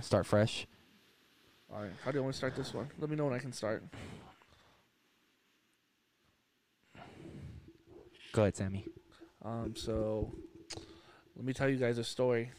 Start 0.00 0.26
fresh. 0.26 0.66
All 1.72 1.80
right. 1.80 1.90
How 2.04 2.10
do 2.10 2.18
you 2.18 2.22
want 2.22 2.34
to 2.34 2.38
start 2.38 2.56
this 2.56 2.74
one? 2.74 2.88
Let 2.98 3.10
me 3.10 3.16
know 3.16 3.26
when 3.26 3.34
I 3.34 3.38
can 3.38 3.52
start. 3.52 3.84
Go 8.32 8.42
ahead, 8.42 8.56
Sammy. 8.56 8.86
Um. 9.44 9.74
So, 9.76 10.32
let 11.36 11.44
me 11.44 11.52
tell 11.52 11.68
you 11.68 11.76
guys 11.76 11.96
a 11.98 12.04
story. 12.04 12.50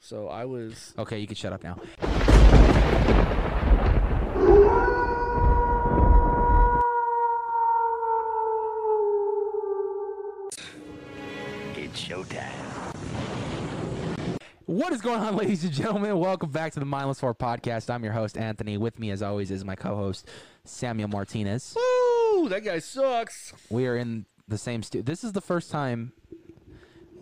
So 0.00 0.28
I 0.28 0.44
was 0.44 0.92
Okay, 0.98 1.18
you 1.18 1.26
can 1.26 1.36
shut 1.36 1.52
up 1.52 1.62
now. 1.64 1.80
What 14.72 14.94
is 14.94 15.02
going 15.02 15.20
on, 15.20 15.36
ladies 15.36 15.64
and 15.64 15.72
gentlemen? 15.74 16.18
Welcome 16.18 16.50
back 16.50 16.72
to 16.72 16.80
the 16.80 16.86
Mindless 16.86 17.20
Horror 17.20 17.34
podcast. 17.34 17.90
I'm 17.90 18.02
your 18.02 18.14
host, 18.14 18.38
Anthony. 18.38 18.78
With 18.78 18.98
me, 18.98 19.10
as 19.10 19.20
always, 19.20 19.50
is 19.50 19.66
my 19.66 19.76
co-host, 19.76 20.26
Samuel 20.64 21.08
Martinez. 21.08 21.76
Woo! 21.76 22.48
That 22.48 22.64
guy 22.64 22.78
sucks. 22.78 23.52
We 23.68 23.86
are 23.86 23.98
in 23.98 24.24
the 24.48 24.56
same 24.56 24.82
studio. 24.82 25.04
This 25.04 25.24
is 25.24 25.32
the 25.32 25.42
first 25.42 25.70
time 25.70 26.14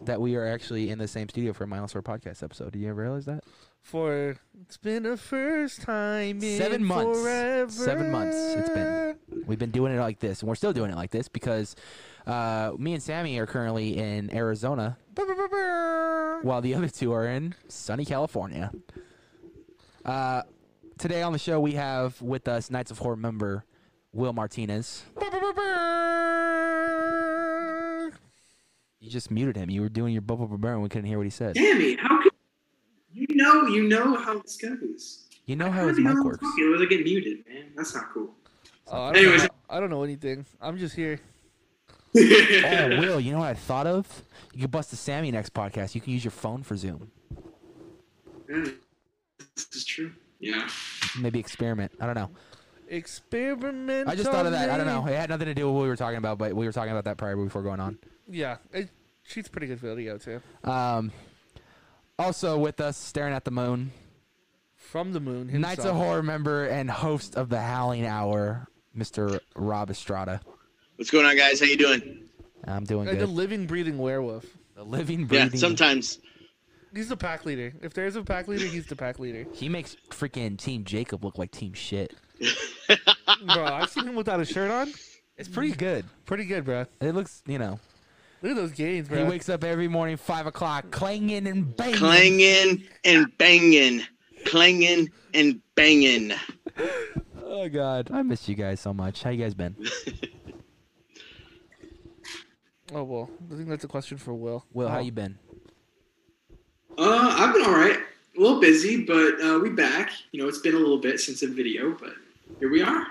that 0.05 0.21
we 0.21 0.37
are 0.37 0.47
actually 0.47 0.91
in 0.91 0.99
the 0.99 1.09
same 1.09 1.29
studio 1.29 1.53
for 1.53 1.65
a 1.65 1.67
Mindless 1.67 1.93
Horror 1.93 2.05
podcast 2.05 2.45
episode. 2.45 2.71
Did 2.71 2.83
you 2.83 2.89
ever 2.89 3.03
realize 3.03 3.25
that? 3.25 3.43
For 3.83 4.37
it's 4.63 4.77
been 4.77 5.05
a 5.05 5.17
first 5.17 5.83
time 5.83 6.41
in 6.45 6.57
Seven 6.57 6.85
months. 6.85 7.21
Forever. 7.21 7.73
Seven 7.73 8.13
months 8.13 8.37
it's 8.37 8.71
been. 8.71 9.17
We've 9.47 9.59
been 9.59 9.73
doing 9.73 9.93
it 9.93 9.99
like 9.99 10.21
this, 10.21 10.43
and 10.43 10.49
we're 10.49 10.55
still 10.55 10.73
doing 10.73 10.93
it 10.93 10.97
like 10.97 11.11
this 11.11 11.27
because 11.27 11.75
uh, 12.29 12.73
me 12.79 12.95
and 12.95 13.03
Sammy 13.03 13.37
are 13.39 13.47
currently 13.47 13.97
in 13.99 14.33
Arizona, 14.33 14.99
while 16.43 16.61
the 16.61 16.75
other 16.75 16.89
two 16.89 17.12
are 17.12 17.27
in 17.27 17.55
sunny 17.69 18.05
California. 18.05 18.71
Uh, 20.05 20.43
today 20.99 21.23
on 21.23 21.33
the 21.33 21.39
show, 21.39 21.61
we 21.61 21.73
have 21.73 22.21
with 22.23 22.49
us 22.49 22.71
Knights 22.71 22.91
of 22.91 22.99
Horror 22.99 23.16
member 23.16 23.65
Will 24.13 24.33
Martinez. 24.33 25.05
You 29.02 29.09
just 29.09 29.30
muted 29.30 29.57
him. 29.57 29.71
You 29.71 29.80
were 29.80 29.88
doing 29.88 30.13
your 30.13 30.23
bubble 30.23 30.46
burn, 30.46 30.74
and 30.74 30.83
we 30.83 30.88
couldn't 30.88 31.07
hear 31.07 31.16
what 31.16 31.24
he 31.24 31.30
said. 31.30 31.57
Sammy, 31.57 31.96
how 31.96 32.23
could 32.23 32.33
you 33.13 33.27
know? 33.30 33.66
You 33.66 33.88
know 33.88 34.15
how 34.16 34.38
this 34.41 34.57
goes. 34.59 35.27
You 35.46 35.57
know 35.57 35.71
how 35.71 35.87
his 35.88 35.96
do 35.96 36.02
you 36.02 36.09
mic 36.09 36.16
know 36.18 36.24
works. 36.24 36.38
I'm 36.43 36.51
talking? 36.51 36.65
Otherwise 36.65 36.87
I 36.87 36.88
get 36.88 37.05
muted, 37.05 37.38
man. 37.49 37.65
That's 37.77 37.95
not 37.95 38.05
cool. 38.13 38.30
Oh, 38.88 39.05
I, 39.05 39.13
don't 39.13 39.23
Anyways. 39.23 39.43
know, 39.45 39.49
I 39.71 39.80
don't 39.80 39.91
know 39.91 40.02
anything. 40.02 40.45
I'm 40.61 40.77
just 40.77 40.95
here. 40.95 41.18
Oh, 42.16 42.89
Will, 42.99 43.21
you 43.21 43.33
know 43.33 43.39
what 43.39 43.49
I 43.49 43.55
thought 43.55 43.87
of? 43.87 44.25
You 44.53 44.63
could 44.63 44.71
bust 44.71 44.91
the 44.91 44.97
Sammy 44.97 45.30
next 45.30 45.55
podcast. 45.55 45.95
You 45.95 46.01
can 46.01 46.13
use 46.13 46.25
your 46.25 46.33
phone 46.33 46.63
for 46.63 46.77
Zoom. 46.77 47.11
Yeah, 48.49 48.65
this 49.55 49.69
is 49.73 49.85
true. 49.85 50.13
Yeah. 50.41 50.69
Maybe 51.21 51.39
experiment. 51.39 51.93
I 52.01 52.07
don't 52.07 52.17
know. 52.17 52.30
Experiment. 52.89 54.09
I 54.09 54.17
just 54.17 54.30
thought 54.30 54.47
of 54.47 54.52
that. 54.52 54.71
I 54.71 54.77
don't 54.77 54.87
know. 54.87 55.07
It 55.07 55.15
had 55.17 55.30
nothing 55.30 55.47
to 55.47 55.55
do 55.55 55.67
with 55.67 55.77
what 55.77 55.83
we 55.83 55.89
were 55.89 55.97
talking 55.97 56.19
about, 56.19 56.39
but 56.39 56.55
we 56.55 56.67
were 56.67 56.73
talking 56.73 56.91
about 56.91 57.05
that 57.05 57.17
prior 57.17 57.37
before 57.37 57.63
going 57.63 57.79
on. 57.79 57.99
Yeah, 58.29 58.57
it, 58.73 58.89
she's 59.23 59.49
pretty 59.49 59.69
good 59.69 59.79
video 59.79 60.19
too. 60.19 60.41
Um, 60.65 61.13
also 62.19 62.59
with 62.59 62.80
us, 62.80 62.97
staring 62.97 63.33
at 63.35 63.45
the 63.45 63.51
moon, 63.52 63.93
From 64.75 65.12
the 65.12 65.21
moon. 65.21 65.49
Himself. 65.49 65.77
Knights 65.78 65.84
of 65.84 65.95
Horror 65.95 66.22
member 66.22 66.67
and 66.67 66.91
host 66.91 67.37
of 67.37 67.49
the 67.49 67.61
Howling 67.61 68.06
Hour, 68.06 68.67
Mr. 68.97 69.39
Rob 69.55 69.91
Estrada. 69.91 70.41
What's 71.00 71.10
going 71.10 71.25
on, 71.25 71.34
guys? 71.34 71.60
How 71.60 71.65
you 71.65 71.78
doing? 71.78 72.28
I'm 72.66 72.84
doing 72.84 73.06
Like 73.06 73.16
a 73.16 73.20
good. 73.20 73.31
living, 73.31 73.66
breathing 73.66 73.97
werewolf. 73.97 74.44
The 74.76 74.84
living, 74.84 75.25
breathing. 75.25 75.53
Yeah, 75.53 75.59
sometimes. 75.59 76.19
He's 76.94 77.09
the 77.09 77.16
pack 77.16 77.47
leader. 77.47 77.72
If 77.81 77.94
there's 77.94 78.16
a 78.16 78.22
pack 78.22 78.48
leader, 78.48 78.66
he's 78.66 78.84
the 78.84 78.97
pack 78.97 79.19
leader. 79.19 79.47
He 79.54 79.71
makes 79.71 79.97
freaking 80.10 80.59
Team 80.59 80.84
Jacob 80.84 81.25
look 81.25 81.38
like 81.38 81.53
Team 81.53 81.72
Shit. 81.72 82.15
Bro, 83.47 83.65
I've 83.65 83.88
seen 83.88 84.09
him 84.09 84.15
without 84.15 84.41
a 84.41 84.44
shirt 84.44 84.71
on. 84.71 84.93
It's 85.38 85.48
pretty 85.48 85.72
good. 85.72 86.04
Pretty 86.26 86.44
good, 86.44 86.66
bro. 86.66 86.84
It 87.00 87.15
looks, 87.15 87.43
you 87.47 87.59
know. 87.59 87.81
Look 88.43 88.50
at 88.50 88.56
those 88.56 88.72
gains, 88.72 89.09
bro. 89.09 89.25
He 89.25 89.25
wakes 89.25 89.49
up 89.49 89.65
every 89.65 89.89
morning, 89.89 90.19
five 90.19 90.47
o'clock, 90.47 90.91
clanging 90.91 91.47
and 91.47 91.75
banging. 91.78 91.97
Clanging 91.97 92.84
and 93.06 93.39
banging. 93.39 94.03
Clanging 94.44 95.09
and 95.33 95.62
banging. 95.75 96.33
Oh 97.53 97.69
God, 97.69 98.10
I 98.12 98.22
miss 98.22 98.49
you 98.49 98.55
guys 98.55 98.78
so 98.78 98.94
much. 98.94 99.25
How 99.25 99.31
you 99.31 99.43
guys 99.43 99.55
been? 99.55 99.75
oh 102.95 103.05
well, 103.05 103.31
I 103.51 103.56
think 103.56 103.69
that's 103.69 103.84
a 103.84 103.89
question 103.89 104.19
for 104.19 104.34
Will. 104.34 104.65
Will, 104.73 104.89
how 104.89 104.99
you 104.99 105.12
been? 105.12 105.39
Uh, 106.99 107.34
I've 107.39 107.55
been 107.55 107.65
all 107.65 107.73
right. 107.73 107.99
A 108.37 108.41
little 108.41 108.61
busy, 108.61 109.05
but 109.05 109.41
uh, 109.43 109.59
we 109.61 109.71
back. 109.71 110.11
You 110.33 110.43
know, 110.43 110.49
it's 110.49 110.59
been 110.59 110.75
a 110.75 110.78
little 110.78 110.99
bit 110.99 111.21
since 111.21 111.43
a 111.43 111.49
video, 111.49 111.93
but 111.93 112.15
here 112.59 112.71
we 112.71 112.83
are. 112.83 113.06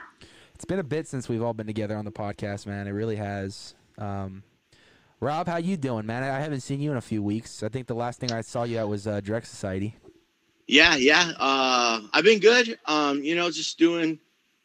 It's 0.55 0.65
been 0.65 0.79
a 0.79 0.83
bit 0.83 1.07
since 1.07 1.29
we've 1.29 1.41
all 1.41 1.53
been 1.53 1.67
together 1.67 1.95
on 1.95 2.05
the 2.05 2.11
podcast, 2.11 2.65
man. 2.67 2.87
It 2.87 2.91
really 2.91 3.15
has. 3.15 3.75
Um, 3.97 4.43
Rob, 5.21 5.47
how 5.47 5.57
you 5.57 5.75
doing, 5.75 6.05
man? 6.05 6.23
I 6.23 6.39
haven't 6.39 6.61
seen 6.61 6.79
you 6.79 6.91
in 6.91 6.97
a 6.97 7.01
few 7.01 7.21
weeks. 7.21 7.63
I 7.63 7.69
think 7.69 7.87
the 7.87 7.95
last 7.95 8.19
thing 8.19 8.31
I 8.31 8.41
saw 8.41 8.63
you 8.63 8.77
at 8.77 8.87
was 8.87 9.07
uh, 9.07 9.19
Direct 9.21 9.47
Society. 9.47 9.95
Yeah, 10.67 10.95
yeah. 10.95 11.33
Uh, 11.37 12.01
I've 12.13 12.23
been 12.23 12.39
good. 12.39 12.77
Um, 12.85 13.23
you 13.23 13.35
know, 13.35 13.49
just 13.51 13.77
doing, 13.79 14.19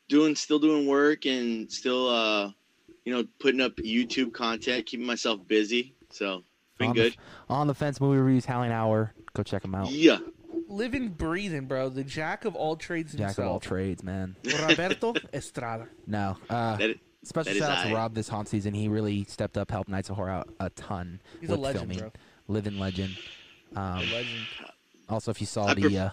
doing, 0.08 0.36
still 0.36 0.58
doing 0.58 0.86
work 0.86 1.26
and 1.26 1.70
still, 1.70 2.08
uh, 2.08 2.50
you 3.04 3.15
know, 3.15 3.25
putting 3.38 3.60
up 3.60 3.76
YouTube 3.76 4.32
content, 4.32 4.87
keeping 4.87 5.06
myself 5.06 5.41
busy. 5.47 5.94
So, 6.10 6.42
been 6.78 6.88
on 6.91 6.94
good. 6.94 7.12
The, 7.48 7.54
on 7.54 7.66
the 7.66 7.75
fence 7.75 8.00
movie 8.00 8.19
reviews, 8.19 8.44
Howling 8.44 8.72
Hour. 8.72 9.12
Go 9.34 9.42
check 9.42 9.62
them 9.62 9.75
out. 9.75 9.91
Yeah. 9.91 10.19
Living, 10.69 11.09
breathing, 11.09 11.66
bro. 11.66 11.88
The 11.88 12.04
jack 12.04 12.44
of 12.44 12.54
all 12.54 12.76
trades 12.76 13.12
Jack 13.12 13.20
himself. 13.28 13.38
of 13.47 13.53
all 13.53 13.60
trades, 13.60 14.03
man. 14.03 14.37
Roberto 14.69 15.14
Estrada. 15.34 15.88
No. 16.06 16.37
Uh, 16.48 16.76
That, 16.76 16.97
special 17.25 17.44
that 17.53 17.56
is 17.56 17.59
shout 17.59 17.78
out 17.78 17.87
to 17.88 17.94
Rob 17.94 18.14
this 18.14 18.28
haunt 18.28 18.48
season. 18.48 18.72
He 18.75 18.88
really 18.88 19.25
stepped 19.25 19.59
up, 19.59 19.70
helped 19.70 19.88
Knights 19.88 20.09
of 20.10 20.16
Horror 20.16 20.31
out 20.31 20.48
a 20.60 20.70
ton. 20.70 21.20
He's 21.41 21.50
a 21.50 21.56
legend, 21.56 21.81
filming. 21.91 21.98
bro. 21.98 22.12
Living 22.48 22.78
legend. 22.78 23.16
Um, 23.76 23.82
A 23.98 24.00
legend. 24.00 24.47
Also, 25.09 25.31
if 25.31 25.41
you 25.41 25.47
saw 25.47 25.66
I 25.66 25.75
the, 25.75 25.81
pref- 25.82 25.94
uh, 25.97 26.10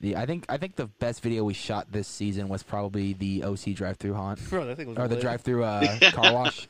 the 0.00 0.16
I 0.16 0.26
think 0.26 0.44
I 0.48 0.56
think 0.56 0.76
the 0.76 0.86
best 0.86 1.22
video 1.22 1.44
we 1.44 1.54
shot 1.54 1.90
this 1.92 2.08
season 2.08 2.48
was 2.48 2.62
probably 2.62 3.12
the 3.14 3.44
OC 3.44 3.74
drive-through 3.74 4.14
haunt 4.14 4.40
Bro, 4.50 4.66
that 4.66 4.76
thing 4.76 4.88
was 4.88 4.98
or 4.98 5.08
the 5.08 5.14
lit. 5.16 5.22
drive-through 5.22 5.64
uh, 5.64 5.98
car 6.12 6.32
wash. 6.32 6.68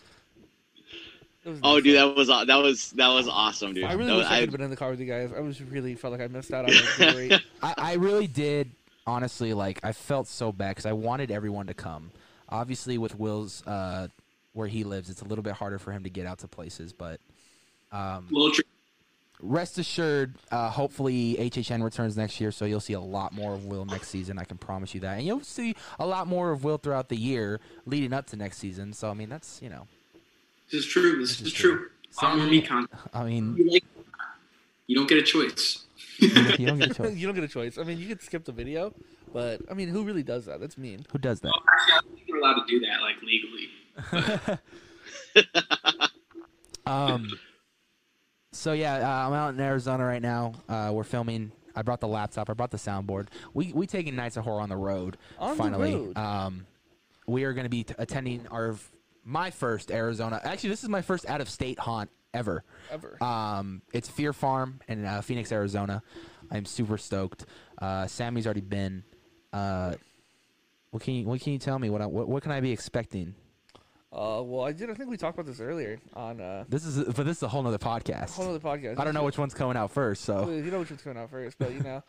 It 1.44 1.50
was 1.50 1.60
oh, 1.62 1.74
nuts, 1.74 1.84
dude, 1.84 1.96
that 1.98 2.16
was 2.16 2.30
aw- 2.30 2.44
that 2.46 2.56
was 2.56 2.90
that 2.92 3.08
was 3.08 3.28
awesome, 3.28 3.74
dude. 3.74 3.84
I 3.84 3.92
really 3.92 4.06
That 4.06 4.16
wish 4.16 4.24
was- 4.24 4.32
I 4.32 4.40
could 4.40 4.40
have 4.44 4.52
been 4.52 4.60
in 4.62 4.70
the 4.70 4.76
car 4.76 4.90
with 4.90 5.00
you 5.00 5.06
guys. 5.06 5.30
I 5.36 5.40
was 5.40 5.60
really 5.62 5.94
felt 5.94 6.12
like 6.12 6.22
I 6.22 6.26
missed 6.28 6.52
out 6.52 6.64
on 6.64 6.70
a 6.70 7.12
great. 7.12 7.32
I, 7.62 7.74
I 7.76 7.92
really 7.94 8.26
did 8.26 8.70
honestly 9.06 9.52
like 9.52 9.80
I 9.82 9.92
felt 9.92 10.26
so 10.26 10.52
bad 10.52 10.70
because 10.70 10.86
I 10.86 10.92
wanted 10.92 11.30
everyone 11.30 11.66
to 11.66 11.74
come. 11.74 12.10
Obviously, 12.48 12.96
with 12.98 13.18
Will's 13.18 13.62
uh, 13.66 14.08
where 14.54 14.68
he 14.68 14.84
lives, 14.84 15.10
it's 15.10 15.20
a 15.22 15.26
little 15.26 15.42
bit 15.42 15.54
harder 15.54 15.78
for 15.78 15.92
him 15.92 16.04
to 16.04 16.10
get 16.10 16.26
out 16.26 16.38
to 16.40 16.48
places, 16.48 16.92
but. 16.92 17.20
Um, 17.92 18.26
little 18.30 18.50
trick. 18.50 18.66
Rest 19.44 19.78
assured, 19.78 20.34
uh, 20.50 20.70
hopefully 20.70 21.36
HHN 21.38 21.82
returns 21.84 22.16
next 22.16 22.40
year, 22.40 22.50
so 22.50 22.64
you'll 22.64 22.80
see 22.80 22.94
a 22.94 23.00
lot 23.00 23.32
more 23.32 23.54
of 23.54 23.66
Will 23.66 23.84
next 23.84 24.08
season. 24.08 24.38
I 24.38 24.44
can 24.44 24.56
promise 24.58 24.94
you 24.94 25.00
that, 25.00 25.18
and 25.18 25.26
you'll 25.26 25.42
see 25.42 25.74
a 25.98 26.06
lot 26.06 26.26
more 26.26 26.50
of 26.50 26.64
Will 26.64 26.78
throughout 26.78 27.08
the 27.08 27.16
year 27.16 27.60
leading 27.86 28.12
up 28.12 28.26
to 28.28 28.36
next 28.36 28.58
season. 28.58 28.92
So 28.92 29.10
I 29.10 29.14
mean, 29.14 29.28
that's 29.28 29.60
you 29.62 29.68
know, 29.68 29.86
This 30.70 30.80
is 30.84 30.86
true. 30.86 31.18
This, 31.20 31.40
is 31.40 31.46
is 31.48 31.52
true. 31.52 31.76
true. 31.76 31.88
A 32.20 32.24
lot 32.24 32.38
more 32.38 32.46
me 32.46 32.62
content. 32.62 33.00
I 33.12 33.24
mean, 33.24 33.56
You 33.56 33.70
like- 33.70 33.84
You 34.86 34.96
don't 34.96 35.08
get 35.08 35.18
a 35.18 35.22
choice. 35.22 35.84
you 36.18 36.28
don't 36.66 36.78
get 36.78 36.90
a 36.90 36.94
choice. 36.94 37.14
you 37.16 37.26
don't 37.26 37.34
get 37.34 37.44
a 37.44 37.48
choice. 37.48 37.76
I 37.78 37.82
mean, 37.82 37.98
you 37.98 38.06
could 38.06 38.22
skip 38.22 38.44
the 38.44 38.52
video, 38.52 38.94
but 39.32 39.60
I 39.70 39.74
mean, 39.74 39.88
who 39.88 40.04
really 40.04 40.22
does 40.22 40.46
that? 40.46 40.60
That's 40.60 40.78
mean. 40.78 41.04
Who 41.12 41.18
does 41.18 41.40
that? 41.40 41.48
Actually, 41.72 41.92
I 41.92 42.00
don't 42.00 42.14
think 42.14 42.28
you're 42.28 42.38
allowed 42.38 42.54
to 42.54 42.66
do 42.68 42.80
that, 42.80 43.00
like 43.00 43.16
legally. 43.22 44.58
Um. 46.86 47.28
So 48.54 48.72
yeah, 48.72 48.96
uh, 48.96 49.26
I'm 49.26 49.32
out 49.32 49.54
in 49.54 49.60
Arizona 49.60 50.04
right 50.04 50.22
now. 50.22 50.52
Uh, 50.68 50.90
we're 50.92 51.04
filming. 51.04 51.52
I 51.76 51.82
brought 51.82 52.00
the 52.00 52.08
laptop. 52.08 52.48
I 52.48 52.54
brought 52.54 52.70
the 52.70 52.76
soundboard. 52.76 53.26
We 53.52 53.72
we 53.72 53.86
taking 53.86 54.14
Knights 54.14 54.36
of 54.36 54.44
Horror 54.44 54.60
on 54.60 54.68
the 54.68 54.76
road. 54.76 55.16
On 55.38 55.56
the 55.56 55.62
finally, 55.62 55.94
road. 55.96 56.16
um, 56.16 56.66
we 57.26 57.44
are 57.44 57.52
going 57.52 57.64
to 57.64 57.70
be 57.70 57.84
t- 57.84 57.94
attending 57.98 58.46
our 58.48 58.76
my 59.24 59.50
first 59.50 59.90
Arizona. 59.90 60.40
Actually, 60.44 60.70
this 60.70 60.82
is 60.84 60.88
my 60.88 61.02
first 61.02 61.28
out 61.28 61.40
of 61.40 61.50
state 61.50 61.78
haunt 61.80 62.10
ever. 62.32 62.62
Ever. 62.90 63.22
Um, 63.22 63.82
it's 63.92 64.08
Fear 64.08 64.32
Farm 64.32 64.80
in 64.86 65.04
uh, 65.04 65.20
Phoenix, 65.22 65.50
Arizona. 65.50 66.02
I'm 66.50 66.64
super 66.64 66.96
stoked. 66.96 67.46
Uh, 67.78 68.06
Sammy's 68.06 68.46
already 68.46 68.60
been. 68.60 69.02
Uh, 69.52 69.94
what 70.90 71.02
can 71.02 71.14
you 71.14 71.26
What 71.26 71.40
can 71.40 71.52
you 71.54 71.58
tell 71.58 71.78
me? 71.78 71.90
What 71.90 72.02
I, 72.02 72.06
what, 72.06 72.28
what 72.28 72.42
can 72.44 72.52
I 72.52 72.60
be 72.60 72.70
expecting? 72.70 73.34
Uh, 74.14 74.40
well, 74.44 74.64
I 74.64 74.70
did. 74.72 74.90
I 74.90 74.94
think 74.94 75.10
we 75.10 75.16
talked 75.16 75.36
about 75.36 75.46
this 75.50 75.60
earlier 75.60 75.98
on 76.14 76.40
uh, 76.40 76.64
This 76.68 76.84
is 76.86 77.02
but 77.04 77.26
this 77.26 77.38
is 77.38 77.42
a 77.42 77.48
whole 77.48 77.62
nother 77.64 77.78
podcast. 77.78 78.30
whole 78.30 78.50
other 78.50 78.60
podcast. 78.60 78.98
I 79.00 79.04
don't 79.04 79.14
know 79.14 79.24
which 79.24 79.38
one's 79.38 79.54
coming 79.54 79.76
out 79.76 79.90
first. 79.90 80.28
Well, 80.28 80.44
So 80.46 80.50
You 80.52 80.70
know 80.70 80.78
which 80.78 80.90
one's 80.90 81.02
coming 81.02 81.18
out 81.18 81.30
first, 81.30 81.58
but 81.58 81.72
you 81.72 81.80
know, 81.80 82.02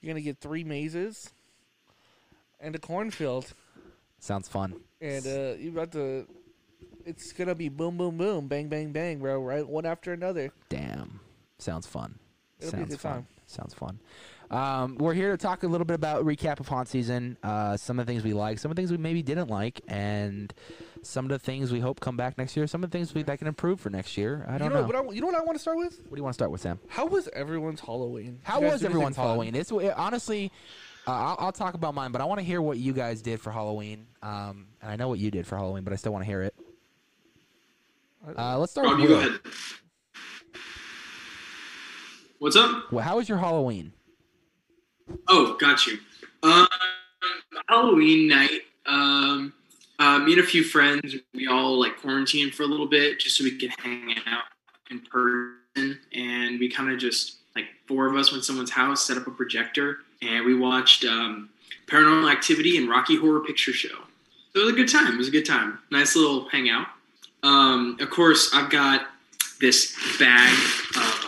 you're 0.00 0.12
gonna 0.14 0.22
get 0.22 0.38
three 0.38 0.64
mazes 0.64 1.30
and 2.60 2.74
a 2.74 2.78
cornfield, 2.78 3.52
sounds 4.20 4.48
fun. 4.48 4.74
and 5.02 5.26
uh, 5.26 5.54
you 5.58 5.70
about 5.70 5.92
to. 5.92 6.26
It's 7.04 7.32
gonna 7.32 7.54
be 7.54 7.68
boom, 7.68 7.96
boom, 7.98 8.16
boom, 8.16 8.48
bang, 8.48 8.68
bang, 8.68 8.92
bang, 8.92 9.18
bro. 9.18 9.42
Right, 9.42 9.66
one 9.66 9.84
after 9.84 10.12
another. 10.14 10.52
Damn, 10.70 11.20
sounds 11.58 11.86
fun. 11.86 12.18
It'll 12.58 12.72
be 12.72 12.76
a 12.76 12.80
sounds 12.80 12.90
good 12.90 13.00
fun. 13.00 13.12
time. 13.12 13.26
Sounds 13.46 13.74
fun. 13.74 13.98
Um, 14.50 14.96
we're 14.98 15.14
here 15.14 15.30
to 15.30 15.36
talk 15.36 15.62
a 15.62 15.66
little 15.66 15.84
bit 15.84 15.94
about 15.94 16.24
recap 16.24 16.58
of 16.60 16.68
haunt 16.68 16.88
season, 16.88 17.36
uh, 17.42 17.76
some 17.76 17.98
of 18.00 18.06
the 18.06 18.12
things 18.12 18.24
we 18.24 18.32
like, 18.32 18.58
some 18.58 18.70
of 18.70 18.76
the 18.76 18.80
things 18.80 18.90
we 18.90 18.96
maybe 18.98 19.22
didn't 19.22 19.48
like, 19.48 19.80
and 19.88 20.52
some 21.02 21.24
of 21.24 21.30
the 21.30 21.38
things 21.38 21.72
we 21.72 21.80
hope 21.80 22.00
come 22.00 22.16
back 22.16 22.38
next 22.38 22.56
year. 22.56 22.66
Some 22.66 22.84
of 22.84 22.90
the 22.90 22.96
things 22.96 23.14
we 23.14 23.22
that 23.22 23.38
can 23.38 23.46
improve 23.48 23.80
for 23.80 23.90
next 23.90 24.16
year. 24.16 24.44
I 24.48 24.58
don't 24.58 24.68
you 24.68 24.74
know, 24.74 24.80
know. 24.80 24.86
What 24.86 24.96
I, 24.96 25.14
you 25.14 25.20
know 25.20 25.26
what 25.26 25.36
I 25.36 25.40
want 25.42 25.56
to 25.56 25.60
start 25.60 25.78
with? 25.78 25.98
What 26.00 26.10
do 26.10 26.16
you 26.16 26.22
want 26.22 26.34
to 26.34 26.38
start 26.38 26.50
with, 26.50 26.60
Sam? 26.60 26.78
How 26.88 27.06
was 27.06 27.28
everyone's 27.32 27.80
Halloween? 27.80 28.38
How 28.42 28.60
was 28.60 28.60
do 28.60 28.66
anything 28.66 28.86
everyone's 28.86 29.16
fun? 29.16 29.26
Halloween? 29.26 29.54
It's 29.54 29.70
it- 29.70 29.94
honestly, 29.96 30.52
uh, 31.06 31.12
I'll, 31.12 31.36
I'll 31.38 31.52
talk 31.52 31.74
about 31.74 31.94
mine, 31.94 32.12
but 32.12 32.20
I 32.20 32.24
want 32.24 32.40
to 32.40 32.44
hear 32.44 32.60
what 32.60 32.78
you 32.78 32.92
guys 32.92 33.22
did 33.22 33.40
for 33.40 33.50
Halloween. 33.50 34.06
Um, 34.22 34.68
and 34.82 34.90
I 34.90 34.96
know 34.96 35.08
what 35.08 35.18
you 35.18 35.30
did 35.30 35.46
for 35.46 35.56
Halloween, 35.56 35.84
but 35.84 35.92
I 35.92 35.96
still 35.96 36.12
want 36.12 36.24
to 36.24 36.30
hear 36.30 36.42
it. 36.42 36.54
Uh, 38.36 38.58
let's 38.58 38.72
start 38.72 38.86
Rob, 38.86 39.00
with 39.00 39.08
you 39.08 39.16
go 39.16 39.20
ahead. 39.20 39.40
What's 42.38 42.56
up? 42.56 42.92
Well, 42.92 43.04
how 43.04 43.16
was 43.16 43.28
your 43.28 43.38
Halloween? 43.38 43.92
Oh, 45.28 45.56
got 45.58 45.86
you. 45.86 45.98
Um, 46.42 46.66
Halloween 47.68 48.28
night. 48.28 48.60
Um, 48.86 49.52
uh, 50.00 50.18
me 50.18 50.32
and 50.32 50.40
a 50.40 50.44
few 50.44 50.64
friends. 50.64 51.14
We 51.34 51.46
all 51.46 51.78
like 51.78 51.98
quarantined 51.98 52.54
for 52.54 52.64
a 52.64 52.66
little 52.66 52.86
bit 52.86 53.20
just 53.20 53.36
so 53.36 53.44
we 53.44 53.56
could 53.56 53.70
hang 53.78 54.14
out 54.26 54.44
in 54.90 55.00
person, 55.02 55.98
and 56.12 56.58
we 56.58 56.68
kind 56.68 56.90
of 56.90 56.98
just 56.98 57.36
like 57.54 57.66
four 57.86 58.06
of 58.06 58.16
us 58.16 58.32
went 58.32 58.42
to 58.42 58.46
someone's 58.46 58.70
house, 58.70 59.06
set 59.06 59.16
up 59.16 59.26
a 59.26 59.30
projector, 59.30 59.98
and 60.22 60.44
we 60.44 60.54
watched 60.54 61.04
um, 61.04 61.50
Paranormal 61.86 62.32
Activity 62.32 62.78
and 62.78 62.88
Rocky 62.88 63.16
Horror 63.16 63.40
Picture 63.40 63.72
Show. 63.72 63.98
So 64.52 64.62
it 64.62 64.64
was 64.64 64.72
a 64.72 64.76
good 64.76 64.88
time. 64.88 65.14
It 65.14 65.18
was 65.18 65.28
a 65.28 65.32
good 65.32 65.46
time. 65.46 65.78
Nice 65.90 66.16
little 66.16 66.48
hangout. 66.48 66.86
Um, 67.42 67.96
of 68.00 68.10
course, 68.10 68.50
I've 68.52 68.70
got 68.70 69.06
this 69.60 69.94
bag 70.18 70.52
of 70.96 71.19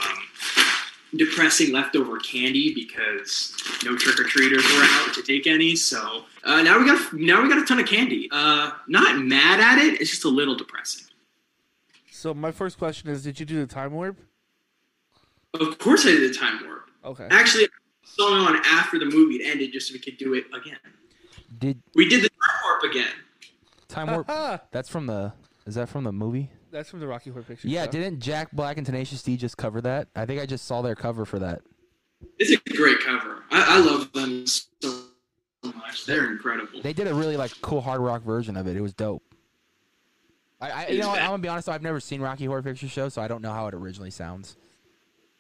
depressing 1.17 1.73
leftover 1.73 2.19
candy 2.19 2.75
because 2.75 3.57
no 3.85 3.97
trick 3.97 4.19
or 4.19 4.25
treaters 4.25 4.65
were 4.65 4.83
out 4.83 5.15
to 5.15 5.23
take 5.23 5.47
any. 5.47 5.77
So 5.77 6.25
uh, 6.45 6.63
now 6.63 6.79
we 6.79 6.87
got 6.87 7.13
now 7.13 7.43
we 7.43 7.49
got 7.49 7.59
a 7.59 7.65
ton 7.65 7.79
of 7.79 7.87
candy. 7.87 8.29
Uh, 8.33 8.73
not 8.89 9.19
mad 9.19 9.61
at 9.61 9.79
it. 9.79 10.01
It's 10.01 10.11
just 10.11 10.25
a 10.25 10.29
little 10.29 10.55
depressing. 10.55 11.07
So 12.11 12.33
my 12.33 12.53
first 12.53 12.79
question 12.79 13.11
is, 13.11 13.25
did 13.25 13.41
you 13.41 13.47
do 13.47 13.61
the 13.61 13.73
time 13.73 13.93
warp? 13.93 14.19
Of 15.55 15.79
course, 15.79 16.07
I 16.07 16.11
did 16.11 16.33
the 16.33 16.39
time 16.39 16.61
warp. 16.65 16.89
Okay. 17.05 17.27
Actually, 17.31 17.65
I 17.65 17.69
saw 18.05 18.47
on 18.47 18.57
after 18.65 18.99
the 18.99 19.07
movie 19.07 19.43
had 19.43 19.53
ended 19.53 19.73
just 19.73 19.89
so 19.89 19.95
we 19.95 19.99
could 20.01 20.17
do 20.17 20.35
it 20.35 20.45
again. 20.55 20.79
Did 21.59 21.83
We 21.95 22.09
did 22.09 22.23
the 22.23 22.29
time 22.29 22.61
warp 22.65 22.83
again. 22.85 23.13
Time 23.89 24.11
Warp? 24.11 24.27
That's 24.71 24.89
from 24.89 25.07
the. 25.07 25.35
Is 25.67 25.75
that 25.75 25.89
from 25.89 26.05
the 26.05 26.13
movie? 26.13 26.51
That's 26.73 26.89
from 26.89 27.01
the 27.01 27.07
Rocky 27.07 27.31
Horror 27.31 27.45
Picture 27.45 27.69
Yeah, 27.69 27.85
Show. 27.85 27.91
didn't 27.93 28.21
Jack 28.21 28.51
Black 28.53 28.79
and 28.79 28.87
Tenacious 28.87 29.23
D 29.23 29.37
just 29.37 29.59
cover 29.59 29.83
that? 29.83 30.09
I 30.17 30.25
think 30.25 30.41
I 30.41 30.47
just 30.47 30.65
saw 30.65 30.81
their 30.81 30.95
cover 30.95 31.27
for 31.27 31.39
that. 31.39 31.61
It's 32.39 32.51
a 32.51 32.77
great 32.77 32.99
cover. 33.01 33.45
I, 33.51 33.77
I 33.77 33.79
love 33.79 34.11
them 34.13 34.47
so 34.47 35.03
much. 35.63 36.07
They're 36.07 36.33
incredible. 36.33 36.81
They 36.83 36.95
did 36.95 37.07
a 37.07 37.15
really 37.15 37.37
like 37.37 37.53
cool 37.61 37.83
hard 37.83 38.01
rock 38.01 38.23
version 38.23 38.57
of 38.57 38.67
it. 38.67 38.77
It 38.77 38.81
was 38.81 38.95
dope. 38.95 39.23
I, 40.61 40.71
I 40.71 40.87
you 40.89 41.01
know 41.01 41.09
what, 41.09 41.21
I'm 41.21 41.31
gonna 41.31 41.43
be 41.43 41.49
honest. 41.49 41.69
I've 41.69 41.83
never 41.83 42.01
seen 42.01 42.23
Rocky 42.23 42.47
Horror 42.47 42.63
Picture 42.63 42.89
Show, 42.89 43.09
so 43.11 43.21
I 43.21 43.29
don't 43.29 43.43
know 43.43 43.53
how 43.53 43.67
it 43.67 43.75
originally 43.75 44.11
sounds. 44.11 44.57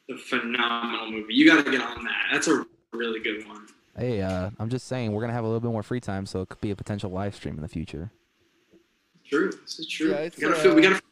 It's 0.09 0.21
a 0.21 0.25
phenomenal 0.41 1.11
movie. 1.13 1.33
You 1.33 1.47
got 1.47 1.65
to 1.65 1.71
get 1.71 1.81
on 1.81 2.05
that. 2.05 2.25
That's 2.33 2.49
a 2.49 2.67
really 2.93 3.21
good 3.21 3.47
one. 3.47 3.69
Hey, 3.97 4.21
uh, 4.21 4.51
I'm 4.59 4.69
just 4.69 4.87
saying 4.87 5.13
we're 5.13 5.21
gonna 5.23 5.33
have 5.33 5.45
a 5.45 5.47
little 5.47 5.61
bit 5.61 5.71
more 5.71 5.85
free 5.85 6.01
time, 6.01 6.27
so 6.27 6.43
it 6.43 6.51
could 6.51 6.61
be 6.61 6.73
a 6.73 6.77
potential 6.77 7.11
live 7.11 7.35
stream 7.35 7.55
in 7.55 7.63
the 7.63 7.69
future. 7.69 8.11
True. 9.25 9.51
This 9.63 9.79
is 9.79 9.87
true. 9.87 10.11
Yeah, 10.11 10.17
it's, 10.17 10.37
we 10.37 10.43
gotta 10.43 10.57
uh, 10.57 10.63
gotta. 10.63 10.75
We 10.75 10.83
gotta 10.83 11.03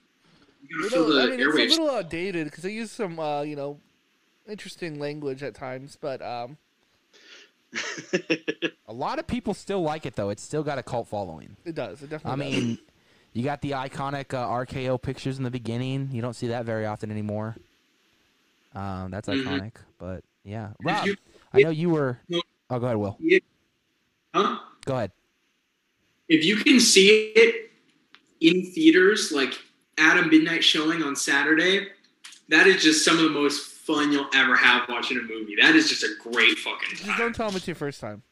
feel 0.89 1.09
know, 1.09 1.21
I 1.23 1.27
mean, 1.27 1.41
it's 1.41 1.77
a 1.77 1.81
little 1.81 1.91
outdated 1.97 2.47
because 2.47 2.63
they 2.65 2.73
use 2.73 2.91
some, 2.91 3.19
uh, 3.19 3.43
you 3.43 3.57
know, 3.57 3.79
interesting 4.49 4.99
language 4.99 5.43
at 5.43 5.55
times. 5.55 5.97
But 6.01 6.23
um, 6.23 6.57
A 8.89 8.93
lot 8.93 9.19
of 9.19 9.27
people 9.27 9.55
still 9.55 9.83
like 9.83 10.07
it 10.07 10.17
though. 10.17 10.31
It's 10.31 10.43
still 10.43 10.63
got 10.63 10.79
a 10.79 10.83
cult 10.83 11.09
following. 11.09 11.57
it 11.65 11.75
does. 11.75 12.03
It 12.03 12.07
I 12.07 12.09
definitely. 12.17 12.51
does. 12.53 12.63
mean, 12.65 12.79
you 13.33 13.45
got 13.45 13.61
the 13.63 13.73
iconic 13.73 14.35
uh, 14.35 14.47
RKO 14.49 15.01
pictures 15.01 15.39
in 15.39 15.45
the 15.45 15.51
beginning. 15.51 16.09
You 16.13 16.21
don't 16.23 16.35
see 16.35 16.49
that 16.49 16.65
very 16.65 16.87
often 16.87 17.11
anymore. 17.11 17.57
Um, 18.75 19.11
that's 19.11 19.29
Mhm. 19.29 19.45
iconic, 19.45 19.73
but 19.99 20.25
yeah. 20.45 20.71
Rob, 20.83 21.07
you- 21.07 21.17
I 21.53 21.63
know 21.63 21.71
you 21.71 21.91
were. 21.91 22.19
Oh, 22.71 22.79
go 22.79 22.87
ahead, 22.87 22.97
Will. 22.97 23.19
Huh? 24.35 24.59
Go 24.85 24.95
ahead. 24.95 25.11
If 26.29 26.45
you 26.45 26.57
can 26.57 26.79
see 26.79 27.33
it 27.35 27.71
in 28.41 28.65
theaters, 28.73 29.33
like 29.33 29.59
at 30.01 30.17
a 30.19 30.23
midnight 30.27 30.65
showing 30.65 31.03
on 31.03 31.15
Saturday, 31.15 31.89
that 32.49 32.67
is 32.67 32.83
just 32.83 33.05
some 33.05 33.17
of 33.19 33.23
the 33.25 33.31
most 33.31 33.67
fun 33.67 34.11
you'll 34.13 34.29
ever 34.35 34.57
have 34.57 34.89
watching 34.89 35.19
a 35.19 35.23
movie. 35.23 35.55
That 35.61 35.77
is 35.77 35.89
just 35.89 36.03
a 36.03 36.09
great 36.23 36.59
fucking 36.59 36.89
Just 36.91 37.05
time. 37.05 37.19
don't 37.19 37.35
tell 37.35 37.49
them 37.49 37.57
it's 37.57 37.67
your 37.69 37.77
first 37.77 38.01
time. 38.01 38.23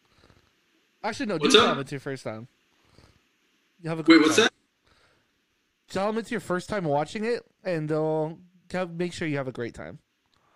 Actually, 1.04 1.26
no. 1.26 1.36
What's 1.36 1.54
do 1.54 1.60
up? 1.60 1.64
tell 1.66 1.74
them 1.74 1.80
it's 1.82 1.92
your 1.92 2.00
first 2.00 2.24
time. 2.24 2.48
You 3.82 3.90
have 3.90 3.98
a 3.98 4.02
Wait, 4.02 4.06
great 4.06 4.20
what's 4.22 4.36
time. 4.36 4.44
that? 4.44 4.52
Tell 5.92 6.06
them 6.08 6.18
it's 6.18 6.30
your 6.30 6.40
first 6.40 6.68
time 6.68 6.84
watching 6.84 7.24
it, 7.24 7.44
and 7.64 7.88
they'll 7.88 8.38
have, 8.72 8.90
make 8.90 9.12
sure 9.12 9.26
you 9.28 9.36
have 9.36 9.48
a 9.48 9.52
great 9.52 9.74
time. 9.74 9.98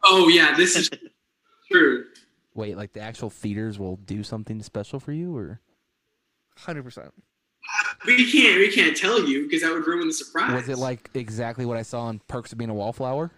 Oh 0.05 0.29
yeah, 0.29 0.55
this 0.57 0.77
is 0.77 0.91
true. 1.71 2.05
Wait, 2.55 2.77
like 2.77 2.93
the 2.93 3.01
actual 3.01 3.31
theaters 3.31 3.79
will 3.79 3.97
do 3.97 4.23
something 4.23 4.63
special 4.63 4.99
for 5.01 5.13
you, 5.13 5.35
or 5.37 5.61
Hundred 6.59 6.83
percent. 6.83 7.13
We 8.07 8.31
can't 8.31 8.59
we 8.59 8.71
can't 8.73 8.97
tell 8.97 9.23
you 9.29 9.45
because 9.45 9.63
that 9.63 9.73
would 9.73 9.87
ruin 9.87 10.09
the 10.09 10.13
surprise. 10.13 10.53
was 10.53 10.69
it 10.69 10.79
like 10.79 11.11
exactly 11.15 11.65
what 11.65 11.77
I 11.77 11.83
saw 11.83 12.09
in 12.09 12.21
Perks 12.27 12.53
of 12.53 12.59
Being 12.59 12.71
a 12.71 12.75
Wallflower? 12.75 13.31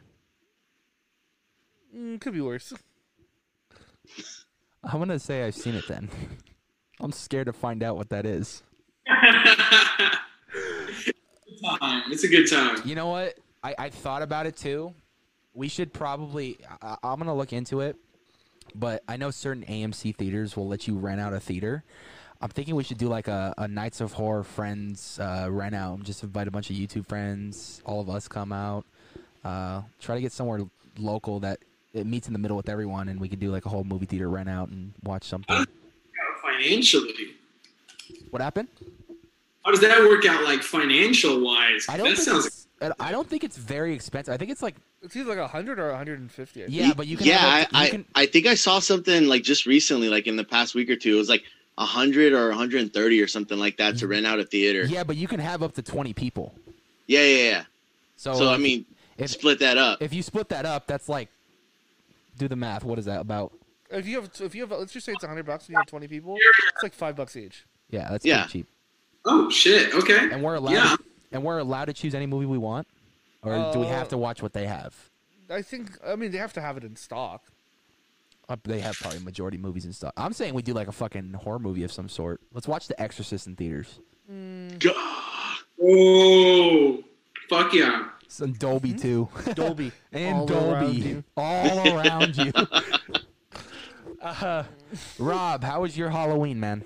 Mm, 1.94 2.20
could 2.20 2.32
be 2.32 2.40
worse. 2.40 2.72
I'm 4.84 4.98
gonna 4.98 5.18
say 5.18 5.44
I've 5.44 5.54
seen 5.54 5.74
it 5.74 5.86
then. 5.88 6.08
I'm 7.00 7.12
scared 7.12 7.46
to 7.46 7.52
find 7.52 7.82
out 7.82 7.96
what 7.96 8.08
that 8.10 8.24
is. 8.26 8.62
It's 12.10 12.24
a 12.24 12.28
good 12.28 12.48
time. 12.48 12.78
You 12.84 12.94
know 12.94 13.08
what? 13.08 13.38
I, 13.62 13.74
I 13.78 13.90
thought 13.90 14.22
about 14.22 14.46
it 14.46 14.56
too. 14.56 14.94
We 15.54 15.68
should 15.68 15.92
probably. 15.92 16.58
I, 16.82 16.96
I'm 17.02 17.18
gonna 17.18 17.34
look 17.34 17.52
into 17.52 17.80
it, 17.80 17.96
but 18.74 19.02
I 19.08 19.16
know 19.16 19.30
certain 19.30 19.64
AMC 19.64 20.16
theaters 20.16 20.56
will 20.56 20.68
let 20.68 20.86
you 20.86 20.96
rent 20.96 21.20
out 21.20 21.32
a 21.32 21.40
theater. 21.40 21.84
I'm 22.40 22.50
thinking 22.50 22.74
we 22.74 22.84
should 22.84 22.98
do 22.98 23.08
like 23.08 23.28
a, 23.28 23.54
a 23.56 23.66
Knights 23.68 24.00
of 24.00 24.12
Horror 24.12 24.42
Friends 24.44 25.18
uh, 25.18 25.48
rent 25.50 25.74
out. 25.74 25.94
And 25.96 26.04
just 26.04 26.22
invite 26.22 26.46
a 26.48 26.50
bunch 26.50 26.68
of 26.70 26.76
YouTube 26.76 27.06
friends. 27.06 27.80
All 27.86 28.00
of 28.00 28.10
us 28.10 28.28
come 28.28 28.52
out. 28.52 28.84
Uh, 29.44 29.82
try 30.00 30.14
to 30.14 30.20
get 30.20 30.32
somewhere 30.32 30.60
local 30.98 31.40
that 31.40 31.58
it 31.92 32.06
meets 32.06 32.26
in 32.26 32.32
the 32.32 32.38
middle 32.38 32.56
with 32.56 32.68
everyone, 32.68 33.08
and 33.08 33.20
we 33.20 33.28
could 33.28 33.40
do 33.40 33.50
like 33.50 33.66
a 33.66 33.68
whole 33.68 33.84
movie 33.84 34.06
theater 34.06 34.28
rent 34.28 34.48
out 34.48 34.68
and 34.68 34.92
watch 35.04 35.24
something. 35.24 35.64
Financially, 36.42 37.34
What 38.30 38.42
happened? 38.42 38.68
how 39.64 39.70
does 39.70 39.80
that 39.80 39.98
work 40.00 40.26
out? 40.26 40.44
Like 40.44 40.62
financial 40.62 41.42
wise, 41.42 41.86
I 41.88 41.96
don't 41.96 42.08
that 42.10 42.16
think 42.16 42.28
sounds. 42.28 42.66
it's, 42.80 42.94
I 43.00 43.10
don't 43.12 43.26
think 43.28 43.44
it's 43.44 43.56
very 43.56 43.94
expensive. 43.94 44.34
I 44.34 44.36
think 44.36 44.50
it's 44.50 44.60
like 44.62 44.74
It's 45.02 45.16
either 45.16 45.28
like 45.30 45.38
a 45.38 45.48
hundred 45.48 45.78
or 45.78 45.90
a 45.90 45.96
hundred 45.96 46.20
and 46.20 46.30
fifty. 46.30 46.64
yeah, 46.68 46.92
but 46.94 47.06
you 47.06 47.16
can 47.16 47.26
yeah, 47.26 47.38
have 47.38 47.62
up 47.64 47.68
I, 47.72 47.86
you 47.90 48.04
I, 48.14 48.22
I 48.22 48.26
think 48.26 48.46
I 48.46 48.54
saw 48.56 48.78
something 48.78 49.26
like 49.26 49.42
just 49.42 49.64
recently, 49.66 50.08
like 50.10 50.26
in 50.26 50.36
the 50.36 50.44
past 50.44 50.74
week 50.74 50.90
or 50.90 50.96
two. 50.96 51.14
It 51.14 51.18
was 51.18 51.28
like 51.30 51.44
a 51.78 51.84
hundred 51.84 52.32
or 52.32 52.48
130 52.48 53.20
or 53.20 53.26
something 53.26 53.58
like 53.58 53.76
that 53.78 53.96
to 53.98 54.06
rent 54.08 54.26
out 54.26 54.38
a 54.38 54.44
theater. 54.44 54.84
yeah, 54.84 55.02
but 55.04 55.16
you 55.16 55.26
can 55.26 55.40
have 55.40 55.62
up 55.62 55.72
to 55.74 55.82
20 55.82 56.12
people. 56.12 56.54
Yeah, 57.06 57.20
yeah, 57.22 57.50
yeah. 57.50 57.64
So, 58.16 58.34
So 58.34 58.48
I 58.50 58.56
mean, 58.58 58.84
if 59.18 59.30
split 59.30 59.58
that 59.60 59.76
up. 59.76 60.00
if 60.00 60.12
you 60.14 60.22
split 60.22 60.48
that 60.50 60.64
up, 60.66 60.86
that's 60.86 61.08
like 61.08 61.28
do 62.38 62.48
the 62.48 62.56
math. 62.56 62.84
What 62.84 62.98
is 62.98 63.04
that 63.06 63.20
about? 63.20 63.52
If 63.90 64.06
you 64.06 64.20
have, 64.20 64.30
if 64.40 64.54
you 64.54 64.62
have, 64.62 64.70
let's 64.70 64.92
just 64.92 65.04
say 65.06 65.12
it's 65.12 65.24
a 65.24 65.28
hundred 65.28 65.46
bucks 65.46 65.66
and 65.66 65.70
you 65.74 65.76
have 65.78 65.86
twenty 65.86 66.08
people, 66.08 66.36
it's 66.74 66.82
like 66.82 66.94
five 66.94 67.16
bucks 67.16 67.36
each. 67.36 67.64
Yeah, 67.90 68.08
that's 68.10 68.24
Yeah. 68.24 68.46
cheap. 68.46 68.66
Oh 69.24 69.50
shit! 69.50 69.94
Okay. 69.94 70.30
And 70.30 70.42
we're 70.42 70.54
allowed 70.54 70.72
Yeah. 70.72 70.96
and 71.32 71.42
we're 71.42 71.58
allowed 71.58 71.86
to 71.86 71.92
choose 71.92 72.14
any 72.14 72.26
movie 72.26 72.46
we 72.46 72.58
want, 72.58 72.86
or 73.42 73.70
do 73.72 73.78
we 73.80 73.86
have 73.86 74.06
Uh, 74.06 74.10
to 74.10 74.18
watch 74.18 74.42
what 74.42 74.52
they 74.52 74.66
have? 74.66 74.94
I 75.50 75.60
think. 75.62 75.90
I 76.06 76.16
mean, 76.16 76.30
they 76.32 76.38
have 76.38 76.52
to 76.54 76.60
have 76.60 76.76
it 76.76 76.84
in 76.84 76.96
stock. 76.96 77.42
Uh, 78.48 78.56
they 78.64 78.80
have 78.80 78.96
probably 78.98 79.20
majority 79.20 79.56
movies 79.56 79.84
and 79.84 79.94
stuff. 79.94 80.12
I'm 80.16 80.32
saying 80.32 80.54
we 80.54 80.62
do 80.62 80.74
like 80.74 80.88
a 80.88 80.92
fucking 80.92 81.32
horror 81.34 81.58
movie 81.58 81.84
of 81.84 81.92
some 81.92 82.08
sort. 82.08 82.40
Let's 82.52 82.68
watch 82.68 82.88
The 82.88 83.00
Exorcist 83.00 83.46
in 83.46 83.56
theaters. 83.56 84.00
Gah. 84.78 84.92
Oh, 85.82 87.02
fuck 87.48 87.72
yeah! 87.74 88.08
Some 88.28 88.52
Dolby 88.52 88.94
too, 88.94 89.28
Dolby 89.54 89.92
and 90.12 90.38
all 90.38 90.46
Dolby 90.46 90.92
you. 90.92 91.24
all 91.36 91.96
around 91.98 92.36
you. 92.36 92.52
uh, 94.22 94.64
Rob, 95.18 95.64
how 95.64 95.82
was 95.82 95.96
your 95.96 96.10
Halloween, 96.10 96.60
man? 96.60 96.84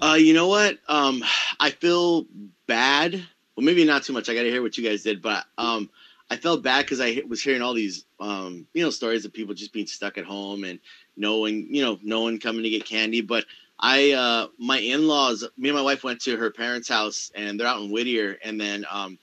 Uh, 0.00 0.14
you 0.14 0.34
know 0.34 0.48
what? 0.48 0.78
Um, 0.88 1.22
I 1.58 1.70
feel 1.70 2.26
bad. 2.66 3.14
Well, 3.56 3.64
maybe 3.64 3.84
not 3.84 4.02
too 4.02 4.12
much. 4.12 4.28
I 4.28 4.34
got 4.34 4.42
to 4.42 4.50
hear 4.50 4.62
what 4.62 4.76
you 4.76 4.88
guys 4.88 5.02
did, 5.02 5.22
but 5.22 5.44
um, 5.58 5.90
I 6.30 6.36
felt 6.36 6.62
bad 6.62 6.84
because 6.84 7.00
I 7.00 7.22
was 7.28 7.42
hearing 7.42 7.62
all 7.62 7.74
these, 7.74 8.04
um, 8.18 8.66
you 8.74 8.82
know, 8.82 8.90
stories 8.90 9.24
of 9.24 9.32
people 9.32 9.54
just 9.54 9.72
being 9.72 9.86
stuck 9.86 10.18
at 10.18 10.24
home 10.24 10.64
and 10.64 10.80
no 11.16 11.38
one, 11.38 11.66
you 11.70 11.82
know, 11.82 11.98
no 12.02 12.22
one 12.22 12.38
coming 12.38 12.64
to 12.64 12.70
get 12.70 12.84
candy. 12.84 13.20
But 13.20 13.44
I, 13.78 14.12
uh, 14.12 14.48
my 14.58 14.78
in-laws, 14.78 15.46
me 15.56 15.68
and 15.68 15.76
my 15.76 15.84
wife 15.84 16.02
went 16.02 16.20
to 16.22 16.36
her 16.36 16.50
parents' 16.50 16.88
house, 16.88 17.30
and 17.34 17.60
they're 17.60 17.66
out 17.66 17.82
in 17.82 17.90
Whittier, 17.90 18.38
and 18.42 18.60
then 18.60 18.86
um, 18.90 19.18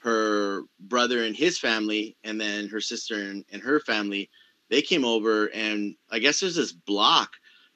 her 0.00 0.62
brother 0.80 1.24
and 1.24 1.36
his 1.36 1.58
family, 1.58 2.16
and 2.24 2.40
then 2.40 2.68
her 2.68 2.80
sister 2.80 3.16
and, 3.16 3.44
and 3.52 3.62
her 3.62 3.80
family 3.80 4.30
they 4.68 4.82
came 4.82 5.04
over, 5.04 5.46
and 5.54 5.94
I 6.10 6.18
guess 6.18 6.40
there's 6.40 6.56
this 6.56 6.72
block 6.72 7.32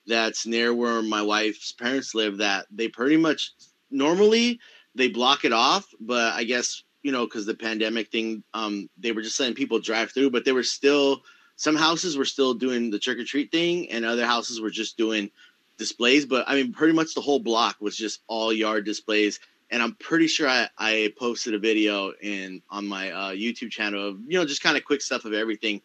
that's 0.06 0.46
near 0.46 0.74
where 0.74 1.02
my 1.02 1.22
wife's 1.22 1.72
parents 1.72 2.14
live 2.14 2.38
that 2.38 2.66
they 2.70 2.88
pretty 2.88 3.16
much 3.16 3.52
normally 3.90 4.60
they 4.94 5.08
block 5.08 5.44
it 5.44 5.52
off, 5.52 5.86
but 6.00 6.34
I 6.34 6.44
guess 6.44 6.82
you 7.02 7.12
know 7.12 7.24
because 7.24 7.46
the 7.46 7.54
pandemic 7.54 8.10
thing, 8.10 8.42
um, 8.54 8.88
they 8.98 9.12
were 9.12 9.22
just 9.22 9.38
letting 9.38 9.54
people 9.54 9.78
drive 9.78 10.12
through, 10.12 10.30
but 10.30 10.44
they 10.44 10.52
were 10.52 10.62
still 10.62 11.22
some 11.56 11.76
houses 11.76 12.16
were 12.16 12.24
still 12.24 12.54
doing 12.54 12.90
the 12.90 12.98
trick 12.98 13.18
or 13.18 13.24
treat 13.24 13.52
thing, 13.52 13.90
and 13.90 14.04
other 14.04 14.26
houses 14.26 14.60
were 14.60 14.70
just 14.70 14.96
doing 14.96 15.30
displays. 15.78 16.24
But 16.26 16.44
I 16.48 16.54
mean, 16.54 16.72
pretty 16.72 16.92
much 16.92 17.14
the 17.14 17.20
whole 17.20 17.38
block 17.38 17.76
was 17.80 17.96
just 17.96 18.22
all 18.26 18.52
yard 18.52 18.84
displays. 18.84 19.40
And 19.70 19.82
I'm 19.82 19.94
pretty 19.94 20.26
sure 20.26 20.48
I, 20.48 20.68
I 20.76 21.12
posted 21.18 21.54
a 21.54 21.58
video 21.58 22.12
in 22.20 22.60
on 22.68 22.86
my 22.86 23.10
uh, 23.10 23.30
YouTube 23.30 23.70
channel 23.70 24.08
of 24.08 24.20
you 24.26 24.38
know 24.38 24.44
just 24.44 24.62
kind 24.62 24.76
of 24.76 24.84
quick 24.84 25.02
stuff 25.02 25.24
of 25.24 25.32
everything. 25.32 25.80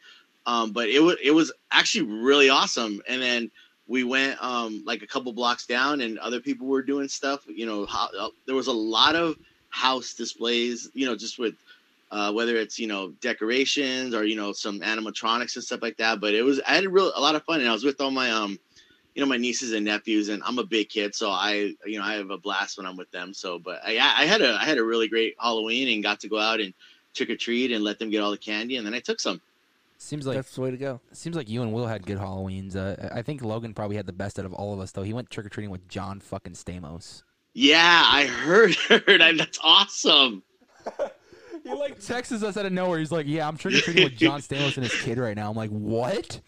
Um, 0.46 0.72
but 0.72 0.90
it 0.90 1.00
was 1.00 1.18
it 1.24 1.32
was 1.32 1.52
actually 1.72 2.10
really 2.10 2.50
awesome. 2.50 3.02
And 3.08 3.22
then 3.22 3.52
we 3.88 4.04
went 4.04 4.42
um, 4.44 4.84
like 4.86 5.04
a 5.04 5.08
couple 5.08 5.32
blocks 5.32 5.66
down, 5.66 6.02
and 6.02 6.20
other 6.20 6.42
people 6.42 6.68
were 6.68 6.82
doing 6.82 7.08
stuff. 7.08 7.46
You 7.48 7.66
know, 7.66 7.86
how, 7.86 8.10
uh, 8.20 8.30
there 8.46 8.56
was 8.56 8.68
a 8.68 8.74
lot 8.74 9.16
of 9.16 9.38
house 9.78 10.14
displays. 10.14 10.90
You 10.94 11.06
know, 11.06 11.16
just 11.16 11.38
with 11.38 11.56
uh, 12.12 12.32
whether 12.32 12.56
it's 12.56 12.80
you 12.80 12.88
know 12.88 13.10
decorations 13.22 14.14
or 14.14 14.24
you 14.24 14.36
know 14.36 14.52
some 14.52 14.80
animatronics 14.80 15.56
and 15.56 15.64
stuff 15.64 15.82
like 15.82 15.98
that. 15.98 16.20
But 16.20 16.34
it 16.34 16.44
was 16.44 16.60
I 16.68 16.76
had 16.76 16.86
a 16.86 16.90
real 16.90 17.12
a 17.16 17.22
lot 17.22 17.36
of 17.36 17.44
fun, 17.44 17.60
and 17.60 17.70
I 17.70 17.74
was 17.74 17.84
with 17.84 18.02
all 18.02 18.12
my 18.12 18.32
um 18.32 18.60
you 19.14 19.22
know 19.22 19.28
my 19.28 19.38
nieces 19.38 19.74
and 19.74 19.86
nephews, 19.86 20.30
and 20.30 20.42
I'm 20.44 20.60
a 20.60 20.64
big 20.64 20.90
kid, 20.90 21.16
so 21.16 21.30
I 21.30 21.74
you 21.86 22.00
know 22.00 22.04
I 22.04 22.14
have 22.14 22.30
a 22.30 22.38
blast 22.38 22.78
when 22.78 22.88
I'm 22.88 22.98
with 22.98 23.12
them. 23.12 23.34
So, 23.34 23.60
but 23.60 23.82
I 23.86 23.98
I 23.98 24.26
had 24.26 24.42
a 24.42 24.56
I 24.56 24.66
had 24.66 24.78
a 24.78 24.84
really 24.84 25.08
great 25.08 25.36
Halloween 25.40 25.94
and 25.94 26.04
got 26.04 26.20
to 26.22 26.30
go 26.30 26.40
out 26.40 26.60
and 26.60 26.74
trick 27.14 27.30
or 27.30 27.36
treat 27.36 27.72
and 27.72 27.84
let 27.84 28.00
them 28.00 28.10
get 28.10 28.22
all 28.22 28.32
the 28.32 28.38
candy, 28.38 28.78
and 28.78 28.86
then 28.86 28.94
I 28.94 29.00
took 29.00 29.20
some. 29.20 29.42
Seems 30.00 30.28
like 30.28 30.36
That's 30.36 30.54
the 30.54 30.62
way 30.62 30.70
to 30.70 30.78
go. 30.78 31.02
seems 31.12 31.36
like 31.36 31.50
you 31.50 31.64
and 31.64 31.74
Will 31.74 31.88
had 31.88 32.06
good 32.06 32.20
Halloweens. 32.20 32.76
Uh, 32.76 33.10
I 33.12 33.24
think 33.24 33.42
Logan 33.42 33.74
probably 33.74 33.96
had 33.96 34.06
the 34.06 34.14
best 34.14 34.38
out 34.38 34.46
of 34.46 34.54
all 34.54 34.72
of 34.72 34.80
us, 34.80 34.92
though. 34.92 35.02
He 35.02 35.12
went 35.12 35.32
trick 35.32 35.48
or 35.48 35.50
treating 35.50 35.72
with 35.72 35.88
John 35.90 36.20
fucking 36.20 36.54
Stamos. 36.54 37.24
Yeah, 37.60 38.04
I 38.06 38.28
heard. 38.28 38.76
heard 38.88 39.20
I, 39.20 39.34
that's 39.34 39.60
awesome. 39.64 40.44
He 41.64 41.74
like 41.74 42.00
texts 42.00 42.42
us 42.44 42.56
out 42.56 42.66
of 42.66 42.72
nowhere. 42.72 42.98
He's 42.98 43.12
like, 43.12 43.26
"Yeah, 43.28 43.46
I'm 43.46 43.58
trick 43.58 43.74
or 43.74 43.82
treating 43.82 44.06
with 44.06 44.16
John 44.16 44.40
Stamos 44.40 44.78
and 44.78 44.86
his 44.86 45.02
kid 45.02 45.18
right 45.18 45.36
now." 45.36 45.50
I'm 45.50 45.56
like, 45.58 45.70
"What?" 45.70 46.40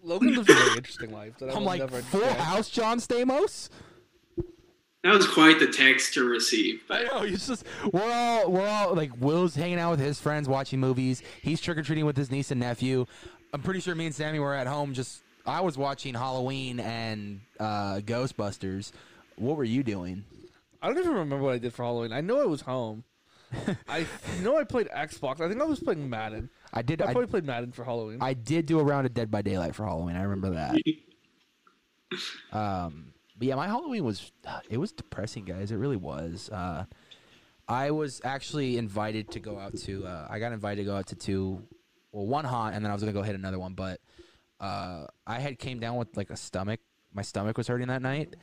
Logan 0.00 0.32
lives 0.32 0.48
a 0.48 0.54
very 0.54 0.70
interesting 0.76 1.10
life. 1.10 1.36
That 1.38 1.50
I 1.50 1.54
I'm 1.54 1.64
like, 1.64 1.80
never 1.80 2.00
"Full 2.02 2.20
understand. 2.20 2.46
House, 2.46 2.70
John 2.70 2.98
Stamos." 3.00 3.70
That 5.02 5.12
was 5.12 5.26
quite 5.26 5.58
the 5.58 5.66
text 5.66 6.14
to 6.14 6.22
receive. 6.22 6.84
I 6.88 7.02
know. 7.02 7.22
He's 7.22 7.48
just 7.48 7.64
we're 7.90 8.08
all 8.12 8.52
we're 8.52 8.68
all 8.68 8.94
like 8.94 9.10
Will's 9.18 9.56
hanging 9.56 9.80
out 9.80 9.90
with 9.90 10.00
his 10.00 10.20
friends, 10.20 10.48
watching 10.48 10.78
movies. 10.78 11.20
He's 11.42 11.60
trick 11.60 11.76
or 11.76 11.82
treating 11.82 12.06
with 12.06 12.16
his 12.16 12.30
niece 12.30 12.52
and 12.52 12.60
nephew. 12.60 13.06
I'm 13.52 13.62
pretty 13.62 13.80
sure 13.80 13.96
me 13.96 14.06
and 14.06 14.14
Sammy 14.14 14.38
were 14.38 14.54
at 14.54 14.68
home. 14.68 14.94
Just 14.94 15.20
I 15.44 15.62
was 15.62 15.76
watching 15.76 16.14
Halloween 16.14 16.78
and 16.78 17.40
uh, 17.58 17.96
Ghostbusters. 18.04 18.92
What 19.36 19.56
were 19.56 19.64
you 19.64 19.82
doing? 19.82 20.24
I 20.82 20.88
don't 20.88 20.98
even 20.98 21.12
remember 21.12 21.38
what 21.38 21.54
I 21.54 21.58
did 21.58 21.72
for 21.72 21.82
Halloween. 21.84 22.12
I 22.12 22.20
know 22.20 22.40
I 22.40 22.44
was 22.44 22.60
home. 22.60 23.04
I 23.88 24.06
know 24.42 24.56
I 24.56 24.64
played 24.64 24.88
Xbox. 24.88 25.40
I 25.40 25.48
think 25.48 25.60
I 25.60 25.64
was 25.64 25.80
playing 25.80 26.08
Madden. 26.08 26.50
I 26.72 26.82
did. 26.82 27.00
I 27.00 27.06
I, 27.06 27.12
probably 27.12 27.28
played 27.28 27.44
Madden 27.44 27.72
for 27.72 27.84
Halloween. 27.84 28.18
I 28.20 28.34
did 28.34 28.66
do 28.66 28.78
a 28.80 28.84
round 28.84 29.06
of 29.06 29.14
Dead 29.14 29.30
by 29.30 29.42
Daylight 29.42 29.74
for 29.74 29.84
Halloween. 29.84 30.16
I 30.16 30.22
remember 30.22 30.50
that. 30.50 30.76
Um, 32.52 33.12
but 33.36 33.48
yeah, 33.48 33.56
my 33.56 33.66
Halloween 33.66 34.04
was 34.04 34.30
it 34.70 34.78
was 34.78 34.92
depressing, 34.92 35.44
guys. 35.44 35.72
It 35.72 35.76
really 35.76 35.96
was. 35.96 36.48
Uh, 36.50 36.84
I 37.66 37.90
was 37.90 38.20
actually 38.24 38.78
invited 38.78 39.32
to 39.32 39.40
go 39.40 39.58
out 39.58 39.76
to. 39.78 40.06
Uh, 40.06 40.28
I 40.30 40.38
got 40.38 40.52
invited 40.52 40.82
to 40.82 40.84
go 40.84 40.96
out 40.96 41.08
to 41.08 41.16
two, 41.16 41.62
well, 42.12 42.26
one 42.26 42.44
haunt, 42.44 42.74
and 42.76 42.84
then 42.84 42.90
I 42.90 42.94
was 42.94 43.02
gonna 43.02 43.12
go 43.12 43.22
hit 43.22 43.34
another 43.34 43.58
one. 43.58 43.74
But 43.74 44.00
uh, 44.60 45.06
I 45.26 45.40
had 45.40 45.58
came 45.58 45.80
down 45.80 45.96
with 45.96 46.16
like 46.16 46.30
a 46.30 46.36
stomach. 46.36 46.80
My 47.12 47.22
stomach 47.22 47.56
was 47.58 47.66
hurting 47.66 47.88
that 47.88 48.02
night, 48.02 48.36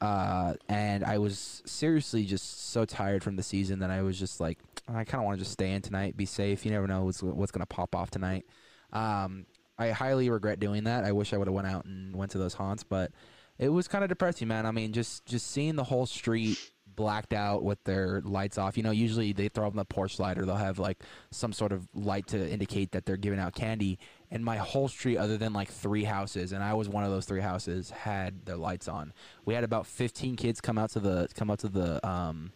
uh, 0.00 0.54
and 0.68 1.04
I 1.04 1.18
was 1.18 1.62
seriously 1.66 2.24
just 2.24 2.70
so 2.70 2.84
tired 2.84 3.22
from 3.24 3.36
the 3.36 3.42
season 3.42 3.80
that 3.80 3.90
I 3.90 4.02
was 4.02 4.18
just 4.18 4.40
like, 4.40 4.58
I 4.88 5.04
kind 5.04 5.20
of 5.20 5.26
want 5.26 5.38
to 5.38 5.44
just 5.44 5.52
stay 5.52 5.72
in 5.72 5.82
tonight, 5.82 6.16
be 6.16 6.26
safe. 6.26 6.64
You 6.64 6.70
never 6.70 6.86
know 6.86 7.04
what's 7.04 7.22
what's 7.22 7.52
gonna 7.52 7.66
pop 7.66 7.94
off 7.94 8.10
tonight. 8.10 8.46
Um, 8.92 9.46
I 9.78 9.90
highly 9.90 10.30
regret 10.30 10.60
doing 10.60 10.84
that. 10.84 11.04
I 11.04 11.12
wish 11.12 11.32
I 11.32 11.36
would 11.36 11.46
have 11.46 11.54
went 11.54 11.66
out 11.66 11.84
and 11.84 12.14
went 12.14 12.32
to 12.32 12.38
those 12.38 12.54
haunts, 12.54 12.82
but 12.84 13.12
it 13.58 13.68
was 13.68 13.88
kind 13.88 14.04
of 14.04 14.08
depressing, 14.08 14.48
man. 14.48 14.66
I 14.66 14.70
mean, 14.70 14.92
just 14.92 15.26
just 15.26 15.50
seeing 15.50 15.76
the 15.76 15.84
whole 15.84 16.06
street 16.06 16.58
blacked 16.98 17.32
out 17.32 17.62
with 17.62 17.82
their 17.84 18.20
lights 18.24 18.58
off. 18.58 18.76
You 18.76 18.82
know, 18.82 18.90
usually 18.90 19.32
they 19.32 19.48
throw 19.48 19.68
up 19.68 19.74
the 19.74 19.84
porch 19.84 20.18
light 20.18 20.38
or 20.38 20.44
they'll 20.44 20.56
have 20.56 20.78
like 20.78 20.98
some 21.30 21.52
sort 21.52 21.72
of 21.72 21.88
light 21.94 22.26
to 22.28 22.50
indicate 22.50 22.92
that 22.92 23.06
they're 23.06 23.16
giving 23.16 23.38
out 23.38 23.54
candy. 23.54 23.98
And 24.30 24.44
my 24.44 24.56
whole 24.56 24.88
street, 24.88 25.16
other 25.16 25.38
than 25.38 25.52
like 25.52 25.70
three 25.70 26.04
houses, 26.04 26.52
and 26.52 26.62
I 26.62 26.74
was 26.74 26.88
one 26.88 27.04
of 27.04 27.10
those 27.10 27.24
three 27.24 27.40
houses, 27.40 27.90
had 27.90 28.44
their 28.44 28.56
lights 28.56 28.86
on. 28.86 29.14
We 29.46 29.54
had 29.54 29.64
about 29.64 29.86
15 29.86 30.36
kids 30.36 30.60
come 30.60 30.76
out 30.76 30.90
to 30.90 31.00
the 31.00 31.28
come 31.34 31.50
out 31.50 31.60
to 31.60 31.68
the 31.68 32.06
um 32.06 32.52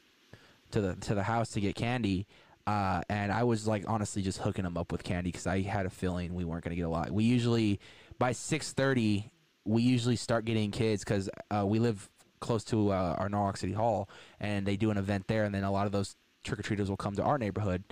to 0.72 0.80
the 0.80 0.96
to 0.96 1.14
the 1.14 1.22
house 1.22 1.50
to 1.50 1.60
get 1.60 1.74
candy. 1.74 2.26
Uh, 2.66 3.00
and 3.08 3.32
I 3.32 3.42
was 3.42 3.66
like 3.66 3.84
honestly 3.88 4.22
just 4.22 4.38
hooking 4.38 4.64
them 4.64 4.76
up 4.76 4.92
with 4.92 5.02
candy 5.02 5.32
because 5.32 5.46
I 5.46 5.62
had 5.62 5.86
a 5.86 5.90
feeling 5.90 6.34
we 6.34 6.44
weren't 6.44 6.62
gonna 6.62 6.76
get 6.76 6.82
a 6.82 6.90
lot. 6.90 7.10
We 7.10 7.24
usually 7.24 7.80
by 8.18 8.32
six 8.32 8.72
thirty 8.72 9.32
we 9.64 9.82
usually 9.82 10.16
start 10.16 10.44
getting 10.44 10.70
kids 10.70 11.04
because 11.04 11.30
uh, 11.50 11.64
we 11.66 11.78
live 11.78 12.08
close 12.40 12.64
to 12.64 12.90
uh, 12.90 13.16
our 13.18 13.28
Norwalk 13.28 13.56
City 13.56 13.72
Hall, 13.72 14.08
and 14.40 14.66
they 14.66 14.76
do 14.76 14.90
an 14.90 14.98
event 14.98 15.26
there, 15.28 15.44
and 15.44 15.54
then 15.54 15.64
a 15.64 15.70
lot 15.70 15.86
of 15.86 15.92
those 15.92 16.16
trick 16.44 16.58
or 16.58 16.62
treaters 16.62 16.90
will 16.90 16.96
come 16.96 17.14
to 17.14 17.22
our 17.22 17.38
neighborhood, 17.38 17.84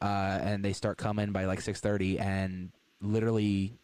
uh, 0.00 0.38
and 0.40 0.64
they 0.64 0.72
start 0.72 0.96
coming 0.96 1.32
by 1.32 1.44
like 1.44 1.60
six 1.60 1.80
thirty, 1.80 2.18
and 2.18 2.70
literally, 3.00 3.78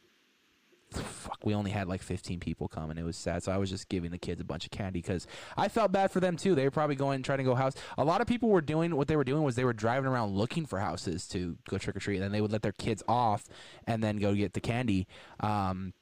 fuck, 0.92 1.38
we 1.44 1.54
only 1.54 1.70
had 1.70 1.88
like 1.88 2.02
fifteen 2.02 2.40
people 2.40 2.68
come, 2.68 2.90
and 2.90 2.98
it 2.98 3.04
was 3.04 3.16
sad. 3.16 3.42
So 3.42 3.52
I 3.52 3.58
was 3.58 3.70
just 3.70 3.88
giving 3.88 4.10
the 4.10 4.18
kids 4.18 4.40
a 4.40 4.44
bunch 4.44 4.64
of 4.64 4.70
candy 4.70 5.00
because 5.00 5.26
I 5.56 5.68
felt 5.68 5.92
bad 5.92 6.10
for 6.10 6.20
them 6.20 6.36
too. 6.36 6.54
They 6.54 6.64
were 6.64 6.70
probably 6.70 6.96
going 6.96 7.22
trying 7.22 7.38
to 7.38 7.44
go 7.44 7.54
house. 7.54 7.74
A 7.98 8.04
lot 8.04 8.20
of 8.20 8.26
people 8.26 8.48
were 8.48 8.60
doing 8.60 8.94
what 8.94 9.08
they 9.08 9.16
were 9.16 9.24
doing 9.24 9.42
was 9.42 9.56
they 9.56 9.64
were 9.64 9.72
driving 9.72 10.08
around 10.08 10.32
looking 10.32 10.66
for 10.66 10.78
houses 10.78 11.26
to 11.28 11.56
go 11.68 11.78
trick 11.78 11.96
or 11.96 12.00
treat, 12.00 12.16
and 12.16 12.24
then 12.24 12.32
they 12.32 12.40
would 12.40 12.52
let 12.52 12.62
their 12.62 12.72
kids 12.72 13.02
off 13.08 13.44
and 13.86 14.02
then 14.02 14.18
go 14.18 14.34
get 14.34 14.52
the 14.52 14.60
candy. 14.60 15.06
Um, 15.40 15.94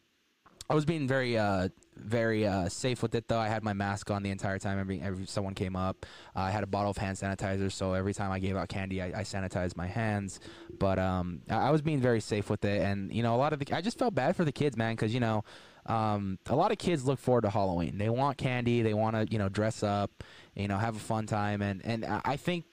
I 0.71 0.75
was 0.75 0.85
being 0.85 1.07
very, 1.07 1.37
uh, 1.37 1.69
very 1.97 2.47
uh, 2.47 2.69
safe 2.69 3.03
with 3.03 3.15
it 3.15 3.29
though. 3.29 3.39
I 3.39 3.49
had 3.49 3.63
my 3.63 3.73
mask 3.73 4.11
on 4.11 4.23
the 4.23 4.31
entire 4.31 4.59
time. 4.59 4.79
Every, 4.79 5.01
every 5.01 5.27
someone 5.27 5.55
came 5.55 5.77
up, 5.77 6.07
uh, 6.35 6.41
I 6.41 6.51
had 6.51 6.63
a 6.63 6.67
bottle 6.67 6.91
of 6.91 6.97
hand 6.97 7.19
sanitizer, 7.19 7.71
so 7.71 7.95
every 7.95 8.15
time 8.15 8.31
I 8.31 8.39
gave 8.39 8.57
out 8.57 8.69
candy, 8.69 9.03
I, 9.03 9.07
I 9.07 9.23
sanitized 9.23 9.77
my 9.77 9.87
hands. 9.87 10.41
But 10.79 10.99
um, 10.99 11.43
I, 11.51 11.69
I 11.69 11.71
was 11.71 11.83
being 11.83 12.01
very 12.01 12.21
safe 12.21 12.49
with 12.49 12.65
it, 12.65 12.81
and 12.81 13.13
you 13.13 13.23
know, 13.23 13.35
a 13.35 13.39
lot 13.39 13.53
of 13.53 13.59
the, 13.59 13.75
I 13.75 13.81
just 13.81 13.99
felt 13.99 14.15
bad 14.15 14.37
for 14.37 14.45
the 14.45 14.53
kids, 14.53 14.77
man, 14.77 14.95
because 14.95 15.13
you 15.13 15.21
know, 15.21 15.45
um, 15.87 16.39
a 16.47 16.57
lot 16.57 16.71
of 16.71 16.79
kids 16.79 17.05
look 17.05 17.19
forward 17.19 17.43
to 17.43 17.51
Halloween. 17.51 17.99
They 17.99 18.09
want 18.09 18.39
candy, 18.39 18.83
they 18.83 18.95
want 18.95 19.17
to, 19.17 19.27
you 19.31 19.39
know, 19.39 19.49
dress 19.49 19.83
up, 19.83 20.25
you 20.55 20.69
know, 20.69 20.79
have 20.79 20.97
a 20.97 21.01
fun 21.01 21.27
time, 21.27 21.61
and 21.61 21.85
and 21.85 22.05
I 22.05 22.37
think 22.37 22.65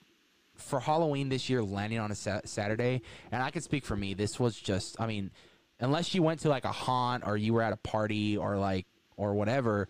for 0.56 0.80
Halloween 0.80 1.30
this 1.30 1.50
year 1.50 1.64
landing 1.64 2.00
on 2.00 2.12
a 2.12 2.16
sa- 2.16 2.42
Saturday, 2.46 3.02
and 3.32 3.42
I 3.42 3.50
can 3.50 3.62
speak 3.62 3.86
for 3.86 3.96
me, 3.96 4.14
this 4.14 4.40
was 4.40 4.56
just, 4.56 5.00
I 5.00 5.08
mean, 5.08 5.32
unless 5.80 6.14
you 6.14 6.22
went 6.24 6.42
to 6.42 6.50
like 6.50 6.66
a 6.66 6.72
haunt 6.72 7.24
or 7.26 7.38
you 7.38 7.54
were 7.54 7.62
at 7.62 7.74
a 7.74 7.78
party 7.78 8.38
or 8.38 8.58
like 8.58 8.86
or 9.18 9.34
whatever, 9.34 9.88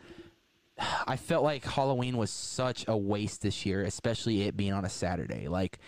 I 1.07 1.17
felt 1.17 1.43
like 1.43 1.63
Halloween 1.63 2.17
was 2.17 2.31
such 2.31 2.85
a 2.87 2.95
waste 2.95 3.41
this 3.41 3.65
year, 3.65 3.83
especially 3.83 4.43
it 4.43 4.55
being 4.55 4.73
on 4.73 4.85
a 4.85 4.89
Saturday. 4.89 5.47
Like 5.47 5.79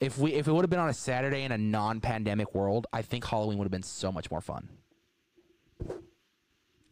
if 0.00 0.18
we 0.18 0.32
if 0.32 0.48
it 0.48 0.52
would 0.52 0.64
have 0.64 0.70
been 0.70 0.80
on 0.80 0.88
a 0.88 0.94
Saturday 0.94 1.42
in 1.42 1.52
a 1.52 1.58
non-pandemic 1.58 2.54
world, 2.54 2.86
I 2.92 3.02
think 3.02 3.24
Halloween 3.26 3.58
would 3.58 3.64
have 3.66 3.72
been 3.72 3.82
so 3.82 4.10
much 4.10 4.30
more 4.30 4.40
fun. 4.40 4.68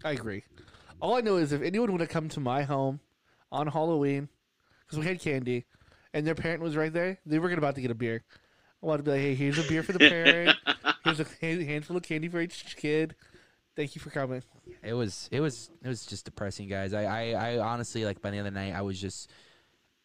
I 0.04 0.12
agree. 0.12 0.44
All 1.00 1.14
I 1.14 1.20
know 1.20 1.36
is 1.36 1.52
if 1.52 1.62
anyone 1.62 1.90
would 1.92 2.00
have 2.00 2.10
come 2.10 2.28
to 2.30 2.40
my 2.40 2.62
home 2.62 3.00
on 3.50 3.66
Halloween, 3.66 4.28
because 4.84 4.98
we 4.98 5.06
had 5.06 5.20
candy, 5.20 5.64
and 6.12 6.26
their 6.26 6.34
parent 6.34 6.62
was 6.62 6.76
right 6.76 6.92
there, 6.92 7.18
they 7.26 7.38
were 7.38 7.48
going 7.48 7.58
about 7.58 7.74
to 7.76 7.80
get 7.80 7.90
a 7.90 7.94
beer. 7.94 8.22
I 8.82 8.86
wanted 8.86 9.04
to 9.04 9.10
be 9.10 9.10
like, 9.12 9.20
hey, 9.20 9.34
here's 9.34 9.58
a 9.58 9.68
beer 9.68 9.82
for 9.82 9.92
the 9.92 9.98
parent. 10.10 10.56
Here's 11.16 11.20
a 11.60 11.64
handful 11.64 11.96
of 11.96 12.02
candy 12.02 12.28
for 12.28 12.40
each 12.40 12.76
kid. 12.76 13.14
Thank 13.76 13.94
you 13.94 14.00
for 14.00 14.10
coming. 14.10 14.42
It 14.82 14.92
was 14.92 15.28
it 15.30 15.40
was 15.40 15.70
it 15.82 15.88
was 15.88 16.04
just 16.04 16.24
depressing, 16.24 16.68
guys. 16.68 16.92
I 16.92 17.04
I, 17.04 17.30
I 17.30 17.58
honestly 17.58 18.04
like 18.04 18.20
by 18.20 18.30
the 18.30 18.40
the 18.42 18.50
night, 18.50 18.74
I 18.74 18.82
was 18.82 19.00
just 19.00 19.30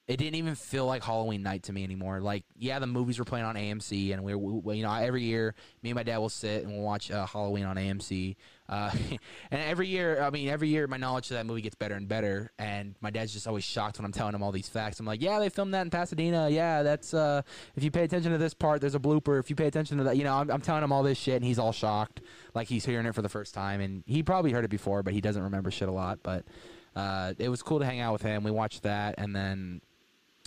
it 0.07 0.17
didn't 0.17 0.35
even 0.35 0.55
feel 0.55 0.85
like 0.85 1.03
Halloween 1.03 1.43
night 1.43 1.63
to 1.63 1.73
me 1.73 1.83
anymore. 1.83 2.19
Like, 2.19 2.43
yeah, 2.57 2.77
the 2.79 2.87
movies 2.87 3.19
were 3.19 3.25
playing 3.25 3.45
on 3.45 3.55
AMC, 3.55 4.13
and 4.13 4.23
we, 4.23 4.35
we 4.35 4.77
you 4.77 4.83
know, 4.83 4.93
every 4.93 5.23
year, 5.23 5.55
me 5.81 5.91
and 5.91 5.95
my 5.95 6.03
dad 6.03 6.17
will 6.17 6.27
sit 6.29 6.63
and 6.63 6.73
we'll 6.73 6.83
watch 6.83 7.09
uh, 7.09 7.25
Halloween 7.25 7.63
on 7.63 7.77
AMC. 7.77 8.35
Uh, 8.73 8.89
and 9.51 9.61
every 9.61 9.87
year, 9.87 10.19
I 10.19 10.31
mean, 10.31 10.49
every 10.49 10.67
year, 10.67 10.87
my 10.87 10.97
knowledge 10.97 11.29
of 11.29 11.37
that 11.37 11.45
movie 11.45 11.61
gets 11.61 11.75
better 11.75 11.93
and 11.93 12.07
better. 12.07 12.51
And 12.57 12.95
my 13.01 13.11
dad's 13.11 13.31
just 13.31 13.47
always 13.47 13.63
shocked 13.63 13.99
when 13.99 14.05
I'm 14.05 14.11
telling 14.11 14.33
him 14.33 14.41
all 14.41 14.51
these 14.51 14.67
facts. 14.67 14.99
I'm 14.99 15.05
like, 15.05 15.21
yeah, 15.21 15.37
they 15.37 15.49
filmed 15.49 15.75
that 15.75 15.83
in 15.83 15.91
Pasadena. 15.91 16.49
Yeah, 16.49 16.81
that's 16.81 17.13
uh, 17.13 17.43
if 17.75 17.83
you 17.83 17.91
pay 17.91 18.03
attention 18.03 18.31
to 18.31 18.39
this 18.39 18.55
part, 18.55 18.81
there's 18.81 18.95
a 18.95 18.99
blooper. 18.99 19.39
If 19.39 19.51
you 19.51 19.55
pay 19.55 19.67
attention 19.67 19.99
to 19.99 20.05
that, 20.05 20.17
you 20.17 20.23
know, 20.23 20.33
I'm, 20.33 20.49
I'm 20.49 20.61
telling 20.61 20.83
him 20.83 20.91
all 20.91 21.03
this 21.03 21.19
shit, 21.19 21.35
and 21.35 21.45
he's 21.45 21.59
all 21.59 21.71
shocked, 21.71 22.21
like 22.55 22.67
he's 22.67 22.83
hearing 22.83 23.05
it 23.05 23.13
for 23.13 23.21
the 23.21 23.29
first 23.29 23.53
time. 23.53 23.79
And 23.79 24.03
he 24.07 24.23
probably 24.23 24.51
heard 24.51 24.65
it 24.65 24.71
before, 24.71 25.03
but 25.03 25.13
he 25.13 25.21
doesn't 25.21 25.43
remember 25.43 25.69
shit 25.69 25.87
a 25.87 25.91
lot. 25.91 26.19
But 26.23 26.45
uh, 26.95 27.33
it 27.37 27.49
was 27.49 27.61
cool 27.61 27.77
to 27.79 27.85
hang 27.85 27.99
out 27.99 28.13
with 28.13 28.23
him. 28.23 28.43
We 28.43 28.51
watched 28.51 28.83
that, 28.83 29.15
and 29.19 29.35
then 29.35 29.81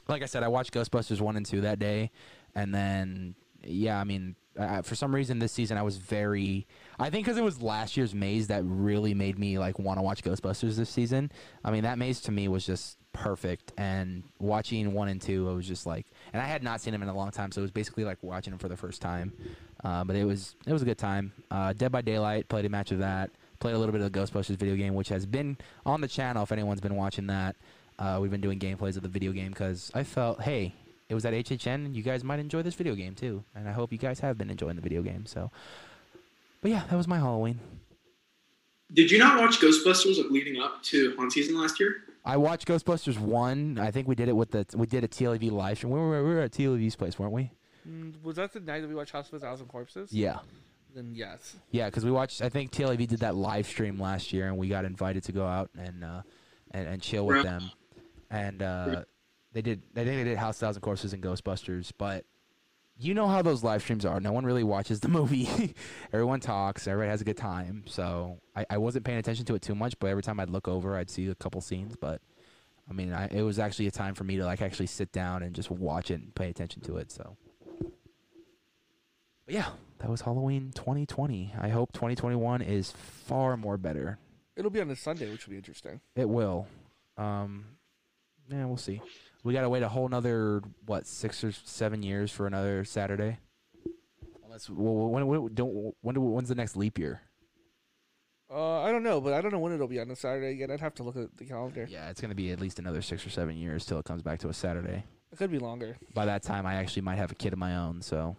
like 0.08 0.22
I 0.22 0.26
said, 0.26 0.42
I 0.42 0.48
watched 0.48 0.72
Ghostbusters 0.74 1.20
one 1.20 1.36
and 1.36 1.46
two 1.46 1.60
that 1.60 1.78
day, 1.78 2.10
and 2.56 2.74
then 2.74 3.36
yeah, 3.62 4.00
I 4.00 4.04
mean, 4.04 4.34
for 4.82 4.94
some 4.94 5.14
reason 5.14 5.38
this 5.38 5.52
season 5.52 5.76
I 5.78 5.82
was 5.82 5.96
very. 5.96 6.66
I 6.98 7.10
think 7.10 7.26
because 7.26 7.38
it 7.38 7.44
was 7.44 7.60
last 7.60 7.96
year's 7.96 8.14
maze 8.14 8.46
that 8.48 8.62
really 8.64 9.14
made 9.14 9.38
me 9.38 9.58
like 9.58 9.78
want 9.78 9.98
to 9.98 10.02
watch 10.02 10.22
Ghostbusters 10.22 10.76
this 10.76 10.90
season. 10.90 11.30
I 11.64 11.70
mean 11.70 11.82
that 11.82 11.98
maze 11.98 12.20
to 12.22 12.32
me 12.32 12.48
was 12.48 12.64
just 12.64 12.98
perfect, 13.12 13.72
and 13.78 14.22
watching 14.38 14.92
one 14.92 15.08
and 15.08 15.20
two, 15.20 15.48
it 15.48 15.54
was 15.54 15.66
just 15.66 15.86
like, 15.86 16.06
and 16.32 16.42
I 16.42 16.46
had 16.46 16.62
not 16.62 16.80
seen 16.80 16.92
them 16.92 17.02
in 17.02 17.08
a 17.08 17.14
long 17.14 17.30
time, 17.30 17.50
so 17.50 17.60
it 17.60 17.62
was 17.62 17.70
basically 17.70 18.04
like 18.04 18.22
watching 18.22 18.52
them 18.52 18.58
for 18.58 18.68
the 18.68 18.76
first 18.76 19.00
time. 19.02 19.32
Uh, 19.82 20.04
but 20.04 20.16
it 20.16 20.24
was 20.24 20.54
it 20.66 20.72
was 20.72 20.82
a 20.82 20.86
good 20.86 20.98
time. 20.98 21.32
Uh, 21.50 21.72
Dead 21.72 21.92
by 21.92 22.02
Daylight 22.02 22.48
played 22.48 22.64
a 22.64 22.68
match 22.68 22.92
of 22.92 22.98
that. 22.98 23.30
Played 23.58 23.74
a 23.74 23.78
little 23.78 23.92
bit 23.92 24.02
of 24.02 24.12
the 24.12 24.18
Ghostbusters 24.18 24.56
video 24.56 24.76
game, 24.76 24.94
which 24.94 25.08
has 25.08 25.24
been 25.24 25.56
on 25.86 26.00
the 26.02 26.08
channel 26.08 26.42
if 26.42 26.52
anyone's 26.52 26.80
been 26.80 26.96
watching 26.96 27.28
that. 27.28 27.56
Uh, 27.98 28.18
we've 28.20 28.30
been 28.30 28.42
doing 28.42 28.58
gameplays 28.58 28.96
of 28.96 29.02
the 29.02 29.08
video 29.08 29.32
game 29.32 29.48
because 29.48 29.90
I 29.94 30.02
felt, 30.02 30.42
hey, 30.42 30.74
it 31.08 31.14
was 31.14 31.24
at 31.24 31.32
HHN. 31.32 31.86
And 31.86 31.96
you 31.96 32.02
guys 32.02 32.24
might 32.24 32.38
enjoy 32.38 32.62
this 32.62 32.74
video 32.74 32.94
game 32.94 33.14
too, 33.14 33.44
and 33.54 33.68
I 33.68 33.72
hope 33.72 33.92
you 33.92 33.98
guys 33.98 34.20
have 34.20 34.36
been 34.38 34.50
enjoying 34.50 34.76
the 34.76 34.82
video 34.82 35.02
game. 35.02 35.26
So, 35.26 35.50
but 36.62 36.70
yeah, 36.70 36.84
that 36.90 36.96
was 36.96 37.06
my 37.08 37.18
Halloween. 37.18 37.60
Did 38.92 39.10
you 39.10 39.18
not 39.18 39.40
watch 39.40 39.58
Ghostbusters 39.60 40.16
like 40.18 40.30
leading 40.30 40.60
up 40.62 40.82
to 40.84 41.14
haunt 41.16 41.32
season 41.32 41.60
last 41.60 41.80
year? 41.80 42.02
I 42.24 42.36
watched 42.36 42.66
Ghostbusters 42.68 43.18
one. 43.18 43.78
I 43.80 43.90
think 43.90 44.06
we 44.08 44.14
did 44.14 44.28
it 44.28 44.36
with 44.36 44.50
the 44.52 44.66
we 44.74 44.86
did 44.86 45.02
a 45.04 45.08
TLV 45.08 45.50
live 45.50 45.78
stream. 45.78 45.92
We 45.92 45.98
were, 45.98 46.24
we 46.24 46.34
were 46.34 46.40
at 46.40 46.52
TLV's 46.52 46.96
place, 46.96 47.18
weren't 47.18 47.32
we? 47.32 47.50
Mm, 47.88 48.22
Was 48.22 48.36
that 48.36 48.52
the 48.52 48.60
night 48.60 48.80
that 48.80 48.88
we 48.88 48.94
watched 48.94 49.12
House 49.12 49.28
of 49.28 49.34
a 49.34 49.38
Thousand 49.40 49.66
Corpses? 49.66 50.12
Yeah, 50.12 50.38
Then 50.94 51.12
yes. 51.14 51.56
yeah, 51.70 51.86
because 51.86 52.04
we 52.04 52.10
watched. 52.10 52.42
I 52.42 52.48
think 52.48 52.70
TLV 52.72 53.06
did 53.08 53.20
that 53.20 53.34
live 53.36 53.66
stream 53.66 54.00
last 54.00 54.32
year, 54.32 54.46
and 54.48 54.56
we 54.56 54.68
got 54.68 54.84
invited 54.84 55.22
to 55.24 55.32
go 55.32 55.46
out 55.46 55.70
and 55.78 56.04
uh, 56.04 56.22
and, 56.72 56.88
and 56.88 57.02
chill 57.02 57.26
with 57.26 57.36
Right. 57.36 57.44
them. 57.44 57.70
And 58.30 58.62
uh, 58.62 59.04
they 59.56 59.62
did. 59.62 59.80
I 59.96 60.04
think 60.04 60.18
they 60.18 60.24
did 60.24 60.36
House 60.36 60.58
Thousand 60.58 60.82
Corpses 60.82 61.14
and 61.14 61.22
Ghostbusters, 61.22 61.90
but 61.96 62.26
you 62.98 63.14
know 63.14 63.26
how 63.26 63.40
those 63.40 63.64
live 63.64 63.80
streams 63.80 64.04
are. 64.04 64.20
No 64.20 64.30
one 64.30 64.44
really 64.44 64.62
watches 64.62 65.00
the 65.00 65.08
movie. 65.18 65.74
Everyone 66.12 66.40
talks. 66.40 66.86
Everybody 66.86 67.08
has 67.08 67.22
a 67.22 67.24
good 67.24 67.38
time. 67.38 67.84
So 67.86 68.38
I, 68.54 68.66
I 68.68 68.76
wasn't 68.76 69.06
paying 69.06 69.16
attention 69.16 69.46
to 69.46 69.54
it 69.54 69.62
too 69.62 69.74
much, 69.74 69.98
but 69.98 70.08
every 70.08 70.22
time 70.22 70.40
I'd 70.40 70.50
look 70.50 70.68
over, 70.68 70.94
I'd 70.94 71.08
see 71.08 71.28
a 71.28 71.34
couple 71.34 71.62
scenes. 71.62 71.96
But 71.96 72.20
I 72.86 72.92
mean, 72.92 73.14
I, 73.14 73.28
it 73.28 73.40
was 73.40 73.58
actually 73.58 73.86
a 73.86 73.90
time 73.90 74.14
for 74.14 74.24
me 74.24 74.36
to 74.36 74.44
like 74.44 74.60
actually 74.60 74.88
sit 74.88 75.10
down 75.10 75.42
and 75.42 75.54
just 75.54 75.70
watch 75.70 76.10
it 76.10 76.20
and 76.20 76.34
pay 76.34 76.50
attention 76.50 76.82
to 76.82 76.98
it. 76.98 77.10
So, 77.10 77.38
but 79.46 79.54
yeah, 79.54 79.70
that 80.00 80.10
was 80.10 80.20
Halloween 80.20 80.70
2020. 80.74 81.54
I 81.58 81.68
hope 81.70 81.92
2021 81.92 82.60
is 82.60 82.90
far 82.90 83.56
more 83.56 83.78
better. 83.78 84.18
It'll 84.54 84.70
be 84.70 84.82
on 84.82 84.90
a 84.90 84.96
Sunday, 84.96 85.30
which 85.32 85.46
will 85.46 85.52
be 85.52 85.56
interesting. 85.56 86.02
It 86.14 86.28
will. 86.28 86.66
Um, 87.16 87.64
yeah, 88.50 88.66
we'll 88.66 88.76
see. 88.76 89.00
We 89.46 89.52
gotta 89.52 89.68
wait 89.68 89.84
a 89.84 89.88
whole 89.88 90.08
nother 90.08 90.60
what 90.86 91.06
six 91.06 91.44
or 91.44 91.52
seven 91.52 92.02
years 92.02 92.32
for 92.32 92.48
another 92.48 92.84
Saturday. 92.84 93.38
Unless 94.44 94.68
well, 94.68 95.08
when, 95.08 95.24
when 95.28 95.54
don't 95.54 95.94
when 96.00 96.16
do, 96.16 96.20
when's 96.20 96.48
the 96.48 96.56
next 96.56 96.76
leap 96.76 96.98
year? 96.98 97.20
Uh, 98.50 98.82
I 98.82 98.90
don't 98.90 99.04
know, 99.04 99.20
but 99.20 99.34
I 99.34 99.40
don't 99.40 99.52
know 99.52 99.60
when 99.60 99.72
it'll 99.72 99.86
be 99.86 100.00
on 100.00 100.10
a 100.10 100.16
Saturday 100.16 100.50
again. 100.50 100.72
I'd 100.72 100.80
have 100.80 100.94
to 100.94 101.04
look 101.04 101.14
at 101.14 101.36
the 101.36 101.44
calendar. 101.44 101.86
Yeah, 101.88 102.10
it's 102.10 102.20
gonna 102.20 102.34
be 102.34 102.50
at 102.50 102.58
least 102.58 102.80
another 102.80 103.00
six 103.00 103.24
or 103.24 103.30
seven 103.30 103.56
years 103.56 103.86
till 103.86 104.00
it 104.00 104.04
comes 104.04 104.20
back 104.20 104.40
to 104.40 104.48
a 104.48 104.52
Saturday. 104.52 105.04
It 105.30 105.38
could 105.38 105.52
be 105.52 105.60
longer. 105.60 105.96
By 106.12 106.24
that 106.24 106.42
time, 106.42 106.66
I 106.66 106.74
actually 106.74 107.02
might 107.02 107.18
have 107.18 107.30
a 107.30 107.36
kid 107.36 107.52
of 107.52 107.60
my 107.60 107.76
own. 107.76 108.02
So 108.02 108.34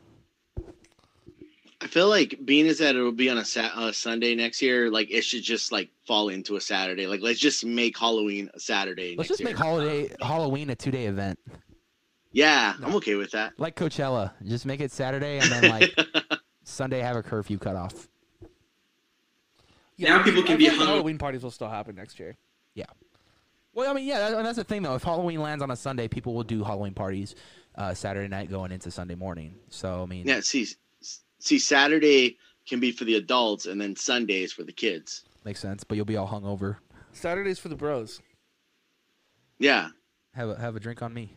feel 1.97 2.09
like 2.09 2.37
being 2.45 2.67
as 2.67 2.77
that 2.77 2.95
it'll 2.95 3.11
be 3.11 3.27
on 3.29 3.39
a 3.39 3.45
sat- 3.45 3.71
uh, 3.75 3.91
Sunday 3.91 4.35
next 4.35 4.61
year, 4.61 4.91
like 4.91 5.09
it 5.09 5.21
should 5.23 5.41
just 5.41 5.71
like 5.71 5.89
fall 6.05 6.29
into 6.29 6.55
a 6.55 6.61
Saturday. 6.61 7.07
Like 7.07 7.21
let's 7.21 7.39
just 7.39 7.65
make 7.65 7.97
Halloween 7.97 8.49
a 8.53 8.59
Saturday. 8.59 9.15
let's 9.17 9.29
next 9.29 9.29
just 9.29 9.39
year. 9.39 9.49
make 9.49 9.57
holiday 9.57 10.15
Halloween 10.21 10.69
a 10.69 10.75
two 10.75 10.91
day 10.91 11.07
event, 11.07 11.39
Yeah, 12.31 12.75
I'm 12.83 12.93
okay 12.97 13.15
with 13.15 13.31
that. 13.31 13.53
like 13.57 13.75
Coachella. 13.75 14.31
Just 14.45 14.65
make 14.67 14.79
it 14.79 14.91
Saturday 14.91 15.39
and 15.39 15.51
then 15.51 15.69
like 15.71 15.97
Sunday 16.63 16.99
have 16.99 17.15
a 17.15 17.23
curfew 17.23 17.57
cut 17.57 17.75
off. 17.75 18.07
Now 19.97 20.21
people 20.23 20.43
can 20.43 20.57
feel 20.57 20.57
be 20.57 20.67
like 20.69 20.77
hung- 20.77 20.87
Halloween 20.87 21.17
parties 21.17 21.41
will 21.41 21.49
still 21.51 21.69
happen 21.69 21.95
next 21.95 22.19
year. 22.19 22.35
Yeah. 22.75 22.85
Well, 23.73 23.89
I 23.89 23.93
mean, 23.93 24.05
yeah, 24.05 24.29
that, 24.29 24.43
that's 24.43 24.57
the 24.57 24.63
thing 24.63 24.83
though. 24.83 24.93
If 24.95 25.03
Halloween 25.03 25.41
lands 25.41 25.63
on 25.63 25.71
a 25.71 25.75
Sunday, 25.75 26.07
people 26.07 26.35
will 26.35 26.43
do 26.43 26.63
Halloween 26.63 26.93
parties 26.93 27.33
uh, 27.75 27.93
Saturday 27.95 28.27
night 28.27 28.49
going 28.51 28.71
into 28.71 28.91
Sunday 28.91 29.15
morning. 29.15 29.55
So 29.69 30.03
I 30.03 30.05
mean, 30.05 30.27
Yeah, 30.27 30.41
see, 30.41 30.63
s- 30.63 30.75
see, 31.39 31.59
Saturday 31.59 32.37
can 32.67 32.79
be 32.79 32.91
for 32.91 33.05
the 33.05 33.15
adults, 33.15 33.65
and 33.65 33.79
then 33.79 33.95
Sundays 33.95 34.51
for 34.51 34.63
the 34.63 34.71
kids. 34.73 35.23
makes 35.45 35.59
sense. 35.59 35.83
But 35.83 35.95
you'll 35.95 36.05
be 36.05 36.17
all 36.17 36.27
hungover. 36.27 36.77
Saturdays 37.13 37.59
for 37.59 37.69
the 37.69 37.75
bros. 37.75 38.21
Yeah, 39.59 39.89
Have 40.33 40.49
a 40.49 40.59
have 40.59 40.75
a 40.75 40.79
drink 40.79 41.01
on 41.01 41.13
me. 41.13 41.33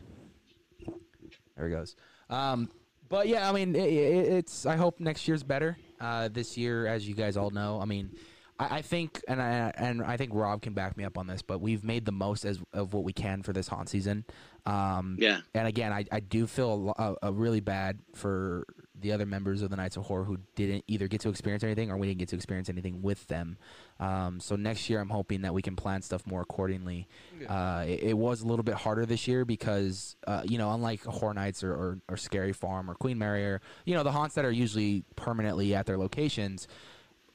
There 1.57 1.67
he 1.67 1.73
goes. 1.73 1.95
Um, 2.29 2.69
but 3.09 3.27
yeah, 3.27 3.49
I 3.49 3.51
mean, 3.51 3.75
it, 3.75 3.89
it, 3.91 4.33
it's. 4.33 4.65
I 4.65 4.75
hope 4.75 4.99
next 4.99 5.27
year's 5.27 5.43
better. 5.43 5.77
Uh, 5.99 6.27
this 6.27 6.57
year, 6.57 6.87
as 6.87 7.07
you 7.07 7.15
guys 7.15 7.35
all 7.37 7.49
know, 7.49 7.79
I 7.81 7.85
mean, 7.85 8.11
I, 8.59 8.77
I 8.77 8.81
think, 8.83 9.21
and 9.27 9.41
I 9.41 9.71
and 9.75 10.03
I 10.03 10.17
think 10.17 10.31
Rob 10.33 10.61
can 10.61 10.73
back 10.73 10.97
me 10.97 11.03
up 11.03 11.17
on 11.17 11.25
this, 11.27 11.41
but 11.41 11.61
we've 11.61 11.83
made 11.83 12.05
the 12.05 12.11
most 12.11 12.45
as 12.45 12.59
of 12.73 12.93
what 12.93 13.03
we 13.03 13.13
can 13.13 13.41
for 13.41 13.53
this 13.53 13.67
haunt 13.67 13.89
season. 13.89 14.23
Um, 14.67 15.17
yeah. 15.19 15.39
and 15.55 15.67
again, 15.67 15.91
I, 15.91 16.05
I 16.11 16.19
do 16.19 16.45
feel 16.45 16.93
a, 16.97 17.03
a, 17.03 17.15
a 17.29 17.33
really 17.33 17.59
bad 17.59 17.99
for 18.13 18.65
the 19.01 19.11
other 19.11 19.25
members 19.25 19.61
of 19.61 19.69
the 19.69 19.75
Knights 19.75 19.97
of 19.97 20.03
Horror 20.03 20.23
who 20.23 20.37
didn't 20.55 20.83
either 20.87 21.07
get 21.07 21.21
to 21.21 21.29
experience 21.29 21.63
anything 21.63 21.91
or 21.91 21.97
we 21.97 22.07
didn't 22.07 22.19
get 22.19 22.29
to 22.29 22.35
experience 22.35 22.69
anything 22.69 23.01
with 23.01 23.27
them. 23.27 23.57
Um, 23.99 24.39
so 24.39 24.55
next 24.55 24.89
year, 24.89 24.99
I'm 24.99 25.09
hoping 25.09 25.41
that 25.41 25.53
we 25.53 25.61
can 25.61 25.75
plan 25.75 26.01
stuff 26.01 26.25
more 26.25 26.41
accordingly. 26.41 27.07
Uh, 27.47 27.85
it, 27.87 28.03
it 28.03 28.17
was 28.17 28.41
a 28.41 28.47
little 28.47 28.63
bit 28.63 28.75
harder 28.75 29.05
this 29.05 29.27
year 29.27 29.45
because, 29.45 30.15
uh, 30.27 30.43
you 30.45 30.57
know, 30.57 30.71
unlike 30.71 31.03
Horror 31.03 31.33
Nights 31.33 31.63
or, 31.63 31.71
or, 31.71 31.99
or 32.09 32.17
Scary 32.17 32.53
Farm 32.53 32.89
or 32.89 32.95
Queen 32.95 33.17
Mary 33.17 33.43
or, 33.45 33.61
you 33.85 33.95
know, 33.95 34.03
the 34.03 34.11
haunts 34.11 34.35
that 34.35 34.45
are 34.45 34.51
usually 34.51 35.03
permanently 35.15 35.75
at 35.75 35.85
their 35.85 35.97
locations, 35.97 36.67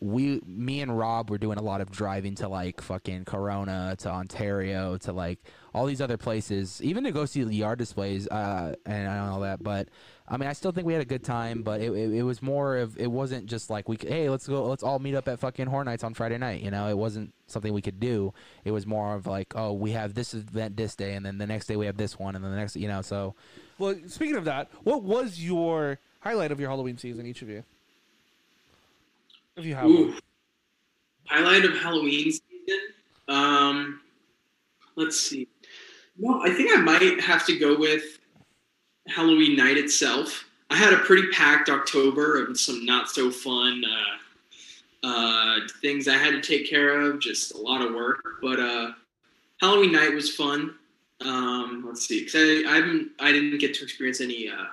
we 0.01 0.41
me 0.47 0.83
and 0.83 0.97
Rob 0.97 1.31
were 1.31 1.39
doing 1.39 1.59
a 1.59 1.63
lot 1.63 1.81
of 1.81 1.91
driving 1.91 2.35
to 2.37 2.49
like 2.49 2.81
fucking 2.81 3.25
Corona 3.25 3.97
to 3.99 4.11
Ontario 4.11 4.99
to 4.99 5.13
like 5.13 5.39
all 5.77 5.85
these 5.85 6.01
other 6.01 6.17
places, 6.17 6.81
even 6.83 7.05
to 7.05 7.12
go 7.12 7.27
see 7.27 7.45
the 7.45 7.55
yard 7.55 7.79
displays 7.79 8.27
uh, 8.29 8.75
and 8.87 9.07
all 9.09 9.41
that. 9.41 9.62
But 9.62 9.89
I 10.27 10.39
mean, 10.39 10.49
I 10.49 10.55
still 10.55 10.73
think 10.73 10.87
we 10.87 10.95
had 10.95 11.03
a 11.03 11.07
good 11.07 11.23
time. 11.23 11.61
But 11.61 11.83
it, 11.83 11.93
it, 11.93 12.15
it 12.15 12.23
was 12.23 12.41
more 12.41 12.79
of 12.79 12.99
it 12.99 13.11
wasn't 13.11 13.45
just 13.45 13.69
like 13.69 13.87
we 13.87 13.99
hey 14.01 14.31
let's 14.31 14.49
go 14.49 14.65
let's 14.65 14.83
all 14.83 14.99
meet 14.99 15.15
up 15.15 15.29
at 15.29 15.39
fucking 15.39 15.67
Horror 15.67 15.85
Nights 15.85 16.03
on 16.03 16.15
Friday 16.15 16.39
night. 16.39 16.62
You 16.62 16.71
know, 16.71 16.89
it 16.89 16.97
wasn't 16.97 17.35
something 17.47 17.75
we 17.75 17.83
could 17.83 18.01
do. 18.01 18.33
It 18.65 18.71
was 18.71 18.87
more 18.87 19.15
of 19.15 19.27
like 19.27 19.53
oh 19.55 19.75
we 19.75 19.91
have 19.91 20.15
this 20.15 20.33
event 20.33 20.79
this 20.79 20.97
day 20.97 21.12
and 21.12 21.27
then 21.27 21.37
the 21.37 21.47
next 21.47 21.67
day 21.67 21.77
we 21.77 21.85
have 21.85 21.99
this 21.99 22.19
one 22.19 22.35
and 22.35 22.43
then 22.43 22.53
the 22.53 22.57
next 22.57 22.75
you 22.77 22.89
know 22.89 23.03
so 23.03 23.35
Well, 23.79 23.95
speaking 24.07 24.37
of 24.37 24.47
that, 24.47 24.71
what 24.83 25.03
was 25.03 25.45
your 25.45 25.99
highlight 26.21 26.53
of 26.53 26.59
your 26.59 26.71
Halloween 26.71 26.97
season, 26.97 27.27
each 27.27 27.43
of 27.43 27.51
you? 27.51 27.62
If 29.57 29.67
you 29.67 29.75
have 29.75 29.85
Ooh. 29.85 30.09
one. 30.09 30.19
Highlight 31.27 31.67
of 31.67 31.77
Halloween 31.77 32.33
season. 32.33 32.81
Um, 33.29 34.01
let's 34.97 35.21
see. 35.21 35.49
No, 36.19 36.43
I 36.43 36.51
think 36.51 36.77
I 36.77 36.81
might 36.81 37.21
have 37.21 37.45
to 37.47 37.59
go 37.59 37.77
with 37.79 38.03
Halloween 39.09 39.57
night 39.57 39.77
itself. 39.77 40.45
I 40.71 40.77
had 40.77 40.93
a 40.93 40.99
pretty 40.99 41.29
packed 41.31 41.69
October 41.69 42.43
of 42.45 42.59
some 42.59 42.85
not 42.85 43.09
so 43.09 43.31
fun 43.31 43.83
uh, 43.85 45.07
uh, 45.07 45.57
things 45.81 46.09
I 46.09 46.15
had 46.17 46.31
to 46.33 46.41
take 46.41 46.69
care 46.69 47.01
of. 47.01 47.21
Just 47.21 47.55
a 47.55 47.59
lot 47.59 47.83
of 47.83 47.95
work, 47.95 48.21
but 48.43 48.59
uh, 48.59 48.93
Halloween 49.61 49.93
night 49.93 50.13
was 50.13 50.35
fun. 50.35 50.75
Um, 51.25 51.85
let's 51.87 52.07
see, 52.07 52.25
because 52.25 52.35
I, 52.67 52.71
I 52.73 52.77
haven't, 52.77 53.11
I 53.21 53.33
didn't 53.33 53.59
get 53.59 53.75
to 53.75 53.85
experience 53.85 54.21
any 54.21 54.49
uh, 54.51 54.65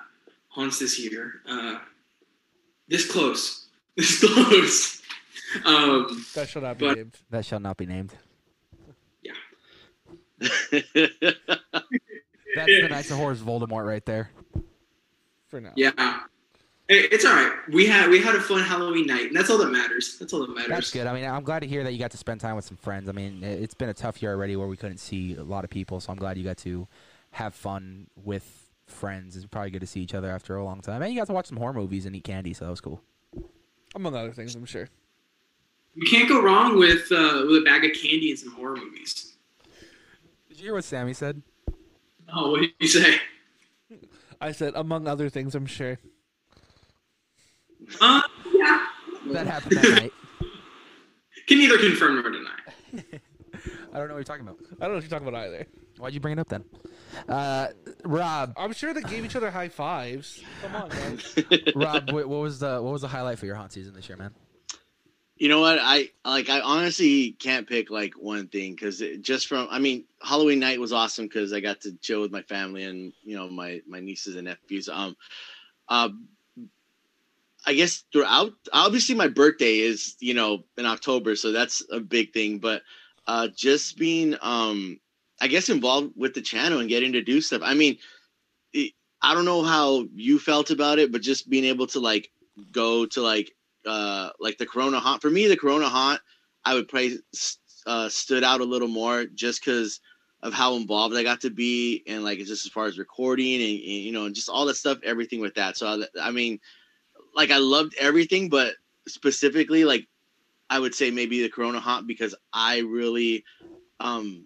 haunts 0.49 0.79
this 0.79 0.99
year. 0.99 1.41
Uh, 1.47 1.77
this 2.87 3.09
close, 3.09 3.67
this 3.97 4.19
close. 4.19 5.01
Um, 5.65 6.25
That 6.33 6.49
shall 6.49 6.63
not 6.63 6.77
be 6.79 6.87
But- 6.87 6.97
named. 6.97 7.17
that 7.29 7.45
shall 7.45 7.59
not 7.59 7.77
be 7.77 7.85
named. 7.85 8.13
That's 12.55 12.67
the 12.67 12.87
Knights 12.89 13.11
of 13.11 13.17
Horrors 13.17 13.41
Voldemort 13.41 13.85
right 13.87 14.05
there. 14.05 14.29
For 15.47 15.59
now. 15.61 15.71
Yeah. 15.75 15.91
It's 16.89 17.25
all 17.25 17.33
right. 17.33 17.51
We 17.71 17.85
had 17.87 18.09
we 18.09 18.19
had 18.21 18.35
a 18.35 18.41
fun 18.41 18.61
Halloween 18.61 19.07
night, 19.07 19.27
and 19.27 19.35
that's 19.35 19.49
all 19.49 19.57
that 19.59 19.71
matters. 19.71 20.17
That's 20.19 20.33
all 20.33 20.41
that 20.41 20.49
matters. 20.53 20.69
That's 20.69 20.91
good. 20.91 21.07
I 21.07 21.13
mean, 21.13 21.25
I'm 21.25 21.43
glad 21.43 21.61
to 21.61 21.67
hear 21.67 21.83
that 21.83 21.93
you 21.93 21.99
got 21.99 22.11
to 22.11 22.17
spend 22.17 22.41
time 22.41 22.55
with 22.55 22.65
some 22.65 22.77
friends. 22.77 23.07
I 23.09 23.13
mean, 23.13 23.43
it- 23.43 23.61
it's 23.61 23.73
been 23.73 23.89
a 23.89 23.93
tough 23.93 24.21
year 24.21 24.33
already 24.33 24.55
where 24.55 24.67
we 24.67 24.75
couldn't 24.77 24.97
see 24.97 25.35
a 25.35 25.43
lot 25.43 25.63
of 25.63 25.69
people, 25.69 25.99
so 26.01 26.11
I'm 26.11 26.17
glad 26.17 26.37
you 26.37 26.43
got 26.43 26.57
to 26.57 26.87
have 27.31 27.55
fun 27.55 28.07
with 28.15 28.69
friends. 28.85 29.35
It's 29.37 29.45
probably 29.45 29.71
good 29.71 29.79
to 29.81 29.87
see 29.87 30.01
each 30.01 30.13
other 30.13 30.29
after 30.29 30.57
a 30.57 30.63
long 30.63 30.81
time. 30.81 31.01
And 31.01 31.11
you 31.13 31.19
got 31.19 31.27
to 31.27 31.33
watch 31.33 31.47
some 31.47 31.57
horror 31.57 31.73
movies 31.73 32.05
and 32.05 32.15
eat 32.15 32.25
candy, 32.25 32.53
so 32.53 32.65
that 32.65 32.71
was 32.71 32.81
cool. 32.81 33.01
Among 33.95 34.13
other 34.15 34.31
things, 34.33 34.53
I'm 34.53 34.65
sure. 34.65 34.89
You 35.95 36.05
can't 36.09 36.27
go 36.27 36.41
wrong 36.41 36.77
with 36.77 37.11
uh, 37.11 37.43
with 37.47 37.57
a 37.57 37.63
bag 37.65 37.85
of 37.85 37.91
candy 37.93 38.29
and 38.31 38.39
some 38.39 38.51
horror 38.53 38.75
movies. 38.75 39.32
Did 40.53 40.59
you 40.59 40.65
hear 40.67 40.75
what 40.75 40.83
Sammy 40.83 41.13
said? 41.13 41.41
Oh, 42.31 42.51
what 42.51 42.59
did 42.59 42.73
you 42.77 42.87
say? 42.87 43.17
I 44.39 44.51
said, 44.51 44.73
among 44.75 45.07
other 45.07 45.27
things, 45.27 45.55
I'm 45.55 45.65
sure. 45.65 45.97
Uh, 47.99 48.21
yeah. 48.53 48.85
That 49.31 49.47
happened 49.47 49.77
that 49.77 50.01
night. 50.01 50.13
Can 51.47 51.57
neither 51.57 51.79
confirm 51.79 52.21
nor 52.21 52.29
deny. 52.29 52.51
I 53.93 53.97
don't 53.97 54.07
know 54.07 54.13
what 54.13 54.19
you're 54.19 54.23
talking 54.25 54.47
about. 54.47 54.59
I 54.79 54.85
don't 54.85 54.89
know 54.89 54.93
what 54.93 55.03
you're 55.03 55.09
talking 55.09 55.27
about 55.27 55.43
either. 55.47 55.65
Why'd 55.97 56.13
you 56.13 56.19
bring 56.19 56.33
it 56.33 56.39
up 56.39 56.49
then? 56.49 56.65
Uh, 57.27 57.69
Rob, 58.05 58.53
I'm 58.55 58.73
sure 58.73 58.93
they 58.93 59.01
gave 59.01 59.25
each 59.25 59.35
other 59.35 59.49
high 59.49 59.69
fives. 59.69 60.43
Come 60.61 60.75
on, 60.75 60.89
guys. 60.89 61.35
Rob, 61.75 62.11
what, 62.11 62.29
what 62.29 62.41
was 62.41 62.59
the 62.59 62.79
what 62.79 62.93
was 62.93 63.01
the 63.01 63.07
highlight 63.07 63.39
for 63.39 63.47
your 63.47 63.55
haunt 63.55 63.71
season 63.71 63.95
this 63.95 64.07
year, 64.07 64.19
man? 64.19 64.35
You 65.37 65.49
know 65.49 65.61
what? 65.61 65.79
I 65.81 66.09
like. 66.23 66.49
I 66.49 66.61
honestly 66.61 67.31
can't 67.31 67.67
pick 67.67 67.89
like 67.89 68.13
one 68.13 68.47
thing 68.47 68.75
because 68.75 69.01
just 69.21 69.47
from. 69.47 69.67
I 69.71 69.79
mean, 69.79 70.05
Halloween 70.21 70.59
night 70.59 70.79
was 70.79 70.93
awesome 70.93 71.25
because 71.25 71.53
I 71.53 71.59
got 71.59 71.81
to 71.81 71.93
chill 72.01 72.21
with 72.21 72.31
my 72.31 72.43
family 72.43 72.83
and 72.83 73.13
you 73.23 73.35
know 73.35 73.49
my 73.49 73.81
my 73.87 73.99
nieces 73.99 74.35
and 74.35 74.45
nephews. 74.45 74.89
Um, 74.89 75.15
uh, 75.89 76.09
I 77.65 77.73
guess 77.73 78.03
throughout. 78.13 78.53
Obviously, 78.71 79.15
my 79.15 79.27
birthday 79.27 79.79
is 79.79 80.15
you 80.19 80.35
know 80.35 80.65
in 80.77 80.85
October, 80.85 81.35
so 81.35 81.51
that's 81.51 81.83
a 81.91 81.99
big 81.99 82.31
thing. 82.31 82.59
But 82.59 82.83
uh, 83.25 83.47
just 83.55 83.97
being 83.97 84.35
um, 84.41 84.99
I 85.41 85.47
guess 85.47 85.69
involved 85.69 86.13
with 86.15 86.35
the 86.35 86.41
channel 86.41 86.79
and 86.79 86.89
getting 86.89 87.13
to 87.13 87.23
do 87.23 87.41
stuff. 87.41 87.61
I 87.63 87.73
mean, 87.73 87.97
it, 88.71 88.93
I 89.21 89.33
don't 89.33 89.45
know 89.45 89.63
how 89.63 90.05
you 90.13 90.37
felt 90.37 90.69
about 90.69 90.99
it, 90.99 91.11
but 91.11 91.21
just 91.21 91.49
being 91.49 91.65
able 91.65 91.87
to 91.87 91.99
like 91.99 92.29
go 92.71 93.07
to 93.07 93.21
like 93.21 93.51
uh 93.85 94.29
like 94.39 94.57
the 94.57 94.65
Corona 94.65 94.99
Haunt. 94.99 95.21
For 95.21 95.29
me, 95.29 95.47
the 95.47 95.57
Corona 95.57 95.89
Haunt, 95.89 96.21
I 96.65 96.73
would 96.73 96.87
probably 96.87 97.19
uh, 97.85 98.09
stood 98.09 98.43
out 98.43 98.61
a 98.61 98.65
little 98.65 98.87
more 98.87 99.25
just 99.25 99.63
because 99.63 99.99
of 100.41 100.53
how 100.53 100.75
involved 100.75 101.15
I 101.15 101.23
got 101.23 101.41
to 101.41 101.49
be 101.49 102.03
and 102.05 102.23
like 102.23 102.39
just 102.39 102.65
as 102.65 102.71
far 102.71 102.85
as 102.85 102.99
recording 102.99 103.55
and, 103.55 103.63
and 103.63 103.79
you 103.79 104.11
know 104.11 104.25
and 104.25 104.35
just 104.35 104.49
all 104.49 104.65
that 104.65 104.75
stuff, 104.75 104.99
everything 105.03 105.39
with 105.39 105.55
that. 105.55 105.77
So 105.77 105.87
I, 105.87 106.03
I 106.21 106.31
mean, 106.31 106.59
like 107.35 107.51
I 107.51 107.57
loved 107.57 107.95
everything, 107.99 108.49
but 108.49 108.73
specifically 109.07 109.85
like 109.85 110.07
I 110.69 110.79
would 110.79 110.95
say 110.95 111.11
maybe 111.11 111.41
the 111.41 111.49
Corona 111.49 111.79
Haunt 111.79 112.07
because 112.07 112.35
I 112.51 112.79
really 112.79 113.43
um 113.99 114.45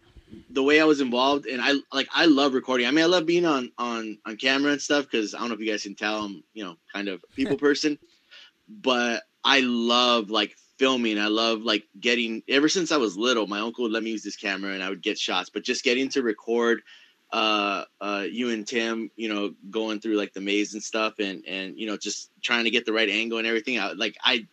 the 0.50 0.64
way 0.64 0.82
I 0.82 0.86
was 0.86 1.02
involved 1.02 1.46
and 1.48 1.62
I 1.62 1.74
like 1.92 2.08
I 2.14 2.26
love 2.26 2.54
recording. 2.54 2.86
I 2.86 2.92
mean 2.92 3.04
I 3.04 3.08
love 3.08 3.26
being 3.26 3.46
on 3.46 3.72
on 3.78 4.20
on 4.26 4.38
camera 4.38 4.72
and 4.74 4.82
stuff 4.82 5.06
because 5.06 5.34
I 5.34 5.40
don't 5.40 5.50
know 5.50 5.56
if 5.56 5.62
you 5.62 5.72
guys 5.72 5.84
can 5.84 5.96
tell 5.96 6.24
I'm 6.24 6.44
you 6.54 6.64
know 6.64 6.76
kind 6.94 7.08
of 7.08 7.24
a 7.24 7.34
people 7.36 7.58
person, 7.68 7.98
but 8.68 9.24
I 9.44 9.62
love 9.62 10.30
like 10.30 10.56
filming. 10.78 11.20
I 11.20 11.28
love 11.28 11.62
like 11.62 11.84
getting 12.00 12.44
ever 12.48 12.70
since 12.70 12.92
I 12.92 12.98
was 12.98 13.18
little. 13.18 13.48
My 13.48 13.60
uncle 13.60 13.84
would 13.84 13.92
let 13.92 14.04
me 14.04 14.12
use 14.12 14.24
this 14.24 14.36
camera 14.36 14.74
and 14.74 14.84
I 14.84 14.90
would 14.90 15.02
get 15.02 15.18
shots, 15.18 15.50
but 15.50 15.64
just 15.64 15.84
getting 15.84 16.10
to 16.10 16.22
record 16.22 16.82
uh 17.34 17.84
uh 18.00 18.26
you 18.30 18.52
and 18.52 18.66
Tim, 18.66 19.12
you 19.16 19.28
know, 19.28 19.54
going 19.70 20.00
through 20.00 20.16
like 20.16 20.34
the 20.34 20.42
maze 20.42 20.74
and 20.74 20.84
stuff 20.84 21.20
and 21.20 21.44
and 21.46 21.78
you 21.78 21.86
know 21.86 21.98
just 21.98 22.32
trying 22.42 22.64
to 22.64 22.70
get 22.70 22.86
the 22.86 22.94
right 22.94 23.10
angle 23.10 23.38
and 23.38 23.48
everything. 23.48 23.80
I 23.80 23.92
like 23.94 24.16
I 24.24 24.48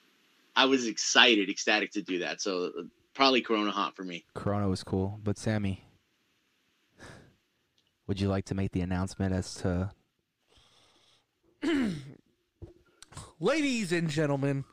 I 0.56 0.66
was 0.66 0.86
excited, 0.86 1.48
ecstatic 1.48 1.92
to 1.92 2.02
do 2.02 2.20
that. 2.20 2.40
So 2.40 2.72
probably 3.14 3.42
Corona 3.42 3.70
Haunt 3.70 3.96
for 3.96 4.04
me. 4.04 4.24
Corona 4.34 4.68
was 4.68 4.82
cool, 4.82 5.20
but 5.22 5.38
Sammy, 5.38 5.84
would 8.06 8.20
you 8.20 8.28
like 8.28 8.44
to 8.46 8.54
make 8.54 8.72
the 8.72 8.80
announcement 8.80 9.34
as 9.34 9.54
to 9.56 9.90
Ladies 13.40 13.92
and 13.92 14.08
gentlemen, 14.08 14.64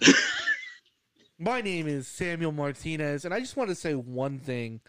my 1.38 1.60
name 1.60 1.86
is 1.86 2.06
Samuel 2.06 2.52
Martinez, 2.52 3.24
and 3.24 3.34
I 3.34 3.40
just 3.40 3.56
want 3.56 3.70
to 3.70 3.74
say 3.74 3.94
one 3.94 4.38
thing 4.38 4.80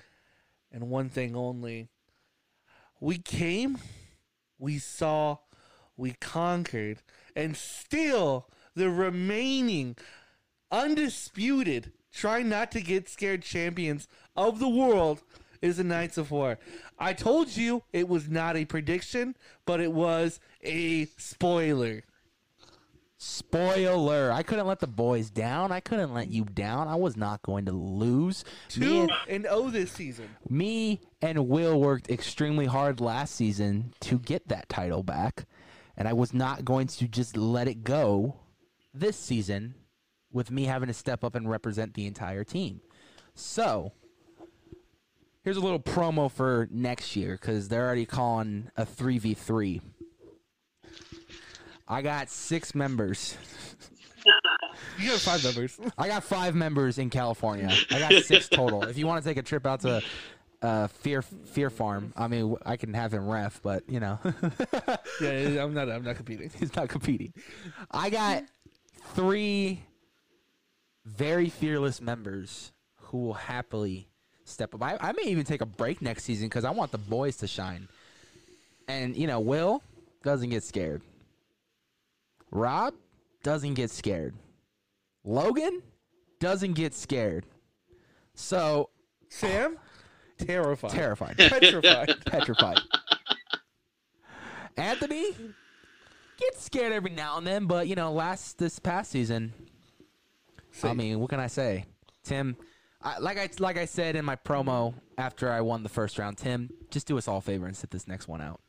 and 0.71 0.89
one 0.89 1.09
thing 1.09 1.35
only. 1.35 1.89
We 2.99 3.17
came, 3.17 3.77
we 4.57 4.77
saw, 4.77 5.37
we 5.97 6.11
conquered, 6.13 7.01
and 7.35 7.55
still 7.57 8.47
the 8.75 8.89
remaining 8.89 9.95
undisputed, 10.71 11.91
try 12.13 12.41
not 12.41 12.71
to 12.71 12.81
get 12.81 13.09
scared 13.09 13.41
champions 13.41 14.07
of 14.35 14.59
the 14.59 14.69
world 14.69 15.21
is 15.61 15.77
the 15.77 15.83
Knights 15.83 16.17
of 16.17 16.29
Horror. 16.29 16.57
I 16.97 17.13
told 17.13 17.55
you 17.55 17.83
it 17.93 18.07
was 18.07 18.29
not 18.29 18.57
a 18.57 18.65
prediction, 18.65 19.35
but 19.65 19.79
it 19.79 19.91
was 19.91 20.39
a 20.63 21.05
spoiler. 21.17 22.03
Spoiler? 23.21 24.31
I 24.31 24.41
couldn't 24.41 24.65
let 24.65 24.79
the 24.79 24.87
boys 24.87 25.29
down. 25.29 25.71
I 25.71 25.79
couldn't 25.79 26.13
let 26.13 26.31
you 26.31 26.43
down. 26.43 26.87
I 26.87 26.95
was 26.95 27.15
not 27.15 27.41
going 27.43 27.65
to 27.65 27.71
lose. 27.71 28.43
Me 28.75 28.87
Two 28.87 29.01
and, 29.01 29.11
and 29.27 29.47
O 29.47 29.69
this 29.69 29.91
season. 29.91 30.27
me 30.49 31.01
and 31.21 31.47
Will 31.47 31.79
worked 31.79 32.09
extremely 32.09 32.65
hard 32.65 32.99
last 32.99 33.35
season 33.35 33.93
to 34.01 34.17
get 34.17 34.47
that 34.47 34.69
title 34.69 35.03
back, 35.03 35.45
and 35.95 36.07
I 36.07 36.13
was 36.13 36.33
not 36.33 36.65
going 36.65 36.87
to 36.87 37.07
just 37.07 37.37
let 37.37 37.67
it 37.67 37.83
go 37.83 38.37
this 38.93 39.17
season 39.17 39.75
with 40.31 40.49
me 40.49 40.63
having 40.63 40.87
to 40.87 40.93
step 40.93 41.23
up 41.23 41.35
and 41.35 41.47
represent 41.49 41.93
the 41.93 42.07
entire 42.07 42.43
team. 42.43 42.81
So, 43.35 43.91
here's 45.43 45.57
a 45.57 45.61
little 45.61 45.79
promo 45.79 46.31
for 46.31 46.67
next 46.71 47.15
year 47.15 47.37
because 47.39 47.67
they're 47.67 47.85
already 47.85 48.05
calling 48.05 48.69
a 48.75 48.85
3v3. 48.85 49.81
I 51.91 52.01
got 52.01 52.29
six 52.29 52.73
members. 52.73 53.37
You 54.97 55.09
got 55.09 55.19
five 55.19 55.43
members. 55.43 55.77
I 55.97 56.07
got 56.07 56.23
five 56.23 56.55
members 56.55 56.97
in 56.97 57.09
California. 57.09 57.69
I 57.89 57.99
got 57.99 58.13
six 58.23 58.47
total. 58.47 58.83
If 58.83 58.97
you 58.97 59.05
want 59.05 59.21
to 59.21 59.29
take 59.29 59.35
a 59.35 59.41
trip 59.41 59.65
out 59.65 59.81
to 59.81 60.01
uh, 60.61 60.87
Fear 60.87 61.21
Fear 61.21 61.69
Farm, 61.69 62.13
I 62.15 62.29
mean, 62.29 62.55
I 62.65 62.77
can 62.77 62.93
have 62.93 63.13
him 63.13 63.27
ref, 63.27 63.61
but 63.61 63.83
you 63.89 63.99
know, 63.99 64.19
yeah, 65.21 65.61
I'm 65.61 65.73
not. 65.73 65.89
I'm 65.89 66.05
not 66.05 66.15
competing. 66.15 66.49
he's 66.59 66.73
not 66.77 66.87
competing. 66.87 67.33
I 67.91 68.09
got 68.09 68.45
three 69.13 69.83
very 71.03 71.49
fearless 71.49 71.99
members 71.99 72.71
who 72.95 73.17
will 73.17 73.33
happily 73.33 74.07
step 74.45 74.73
up. 74.73 74.81
I, 74.81 74.97
I 75.01 75.11
may 75.11 75.23
even 75.23 75.43
take 75.43 75.59
a 75.59 75.65
break 75.65 76.01
next 76.01 76.23
season 76.23 76.47
because 76.47 76.63
I 76.63 76.71
want 76.71 76.93
the 76.93 76.99
boys 76.99 77.35
to 77.37 77.47
shine. 77.47 77.89
And 78.87 79.17
you 79.17 79.27
know, 79.27 79.41
Will 79.41 79.83
doesn't 80.23 80.51
get 80.51 80.63
scared. 80.63 81.01
Rob 82.51 82.93
doesn't 83.43 83.73
get 83.75 83.89
scared. 83.89 84.35
Logan 85.23 85.81
doesn't 86.39 86.73
get 86.73 86.93
scared. 86.93 87.45
So 88.33 88.89
Sam, 89.29 89.77
terrified, 90.37 90.91
terrified, 90.91 91.37
petrified. 91.37 92.25
petrified. 92.25 92.79
Anthony 94.77 95.31
gets 96.37 96.63
scared 96.63 96.91
every 96.91 97.11
now 97.11 97.37
and 97.37 97.45
then, 97.45 97.65
but 97.65 97.87
you 97.87 97.95
know, 97.95 98.11
last 98.11 98.57
this 98.57 98.79
past 98.79 99.11
season, 99.11 99.53
I 100.83 100.93
mean, 100.93 101.19
what 101.19 101.29
can 101.29 101.39
I 101.39 101.47
say? 101.47 101.85
Tim, 102.23 102.55
I, 103.01 103.19
like 103.19 103.37
I 103.37 103.49
like 103.59 103.77
I 103.77 103.85
said 103.85 104.15
in 104.15 104.25
my 104.25 104.35
promo 104.35 104.93
after 105.17 105.51
I 105.51 105.61
won 105.61 105.83
the 105.83 105.89
first 105.89 106.17
round, 106.17 106.37
Tim, 106.37 106.69
just 106.89 107.07
do 107.07 107.17
us 107.17 107.27
all 107.27 107.37
a 107.37 107.41
favor 107.41 107.65
and 107.67 107.75
sit 107.75 107.91
this 107.91 108.07
next 108.07 108.27
one 108.27 108.41
out. 108.41 108.61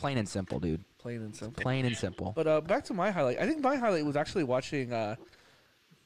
Plain 0.00 0.16
and 0.16 0.28
simple, 0.28 0.58
dude. 0.58 0.82
Plain 0.98 1.20
and 1.20 1.36
simple. 1.36 1.62
Plain 1.62 1.84
and 1.84 1.96
simple. 1.96 2.32
But 2.34 2.46
uh, 2.46 2.60
back 2.62 2.84
to 2.84 2.94
my 2.94 3.10
highlight. 3.10 3.38
I 3.38 3.46
think 3.46 3.60
my 3.60 3.76
highlight 3.76 4.04
was 4.06 4.16
actually 4.16 4.44
watching 4.44 4.94
uh, 4.94 5.16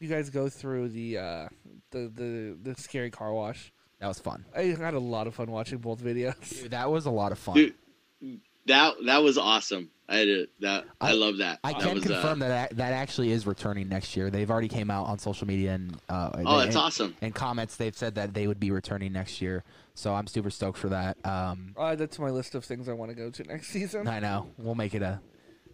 you 0.01 0.09
guys 0.09 0.31
go 0.31 0.49
through 0.49 0.89
the 0.89 1.19
uh, 1.19 1.49
the 1.93 2.11
the 2.13 2.59
the 2.61 2.75
scary 2.81 3.11
car 3.11 3.33
wash. 3.33 3.73
That 4.01 4.09
was 4.09 4.19
fun. 4.19 4.45
I 4.55 4.63
had 4.63 4.95
a 4.95 4.99
lot 4.99 5.29
of 5.29 5.37
fun 5.37 5.51
watching 5.51 5.79
both 5.79 6.03
videos. 6.03 6.63
Dude, 6.63 6.73
that 6.73 6.91
was 6.91 7.07
a 7.07 7.11
lot 7.11 7.31
of 7.31 7.39
fun. 7.39 7.55
Dude, 7.55 8.41
that 8.67 8.95
that 9.07 9.23
was 9.23 9.39
awesome. 9.39 9.91
I 10.07 10.17
had 10.17 10.29
a, 10.29 10.47
that. 10.61 10.85
I, 11.01 11.11
I- 11.11 11.13
love 11.13 11.39
that. 11.39 11.61
I 11.65 11.73
that 11.73 11.81
can 11.83 11.95
was, 11.95 12.05
uh, 12.05 12.09
confirm 12.09 12.39
that 12.41 12.77
that 12.77 12.93
actually 12.93 13.31
is 13.31 13.47
returning 13.47 13.89
next 13.89 14.17
year. 14.17 14.29
They've 14.31 14.51
already 14.51 14.69
came 14.69 14.91
out 14.91 15.07
on 15.07 15.19
social 15.19 15.47
media 15.47 15.73
and 15.73 15.97
uh, 16.09 16.31
Oh, 16.35 16.59
they- 16.59 16.65
that's 16.65 16.77
and, 16.77 16.85
awesome. 16.85 17.17
and 17.23 17.35
comments. 17.35 17.77
They've 17.77 17.97
said 17.97 18.15
that 18.17 18.35
they 18.35 18.47
would 18.47 18.61
be 18.61 18.71
returning 18.71 19.13
next 19.13 19.41
year. 19.41 19.65
So 19.95 20.13
I'm 20.15 20.27
super 20.27 20.51
stoked 20.51 20.77
for 20.79 20.89
that. 20.91 21.17
Um, 21.25 21.75
I'll 21.79 21.89
add 21.93 21.99
that 21.99 22.11
to 22.13 22.21
my 22.21 22.31
list 22.31 22.55
of 22.55 22.65
things 22.65 22.89
I 22.89 22.93
want 22.93 23.11
to 23.13 23.15
go 23.15 23.31
to 23.31 23.45
next 23.45 23.69
season. 23.73 24.07
I 24.09 24.19
know 24.21 24.49
we'll 24.59 24.75
make 24.75 24.95
it 24.95 25.03
a 25.03 25.21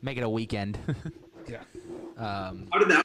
make 0.03 0.17
it 0.19 0.23
a 0.23 0.29
weekend. 0.31 0.79
Yeah. 1.49 1.63
um, 2.19 2.69
How 2.71 2.79
did 2.79 2.91
that? 2.91 3.05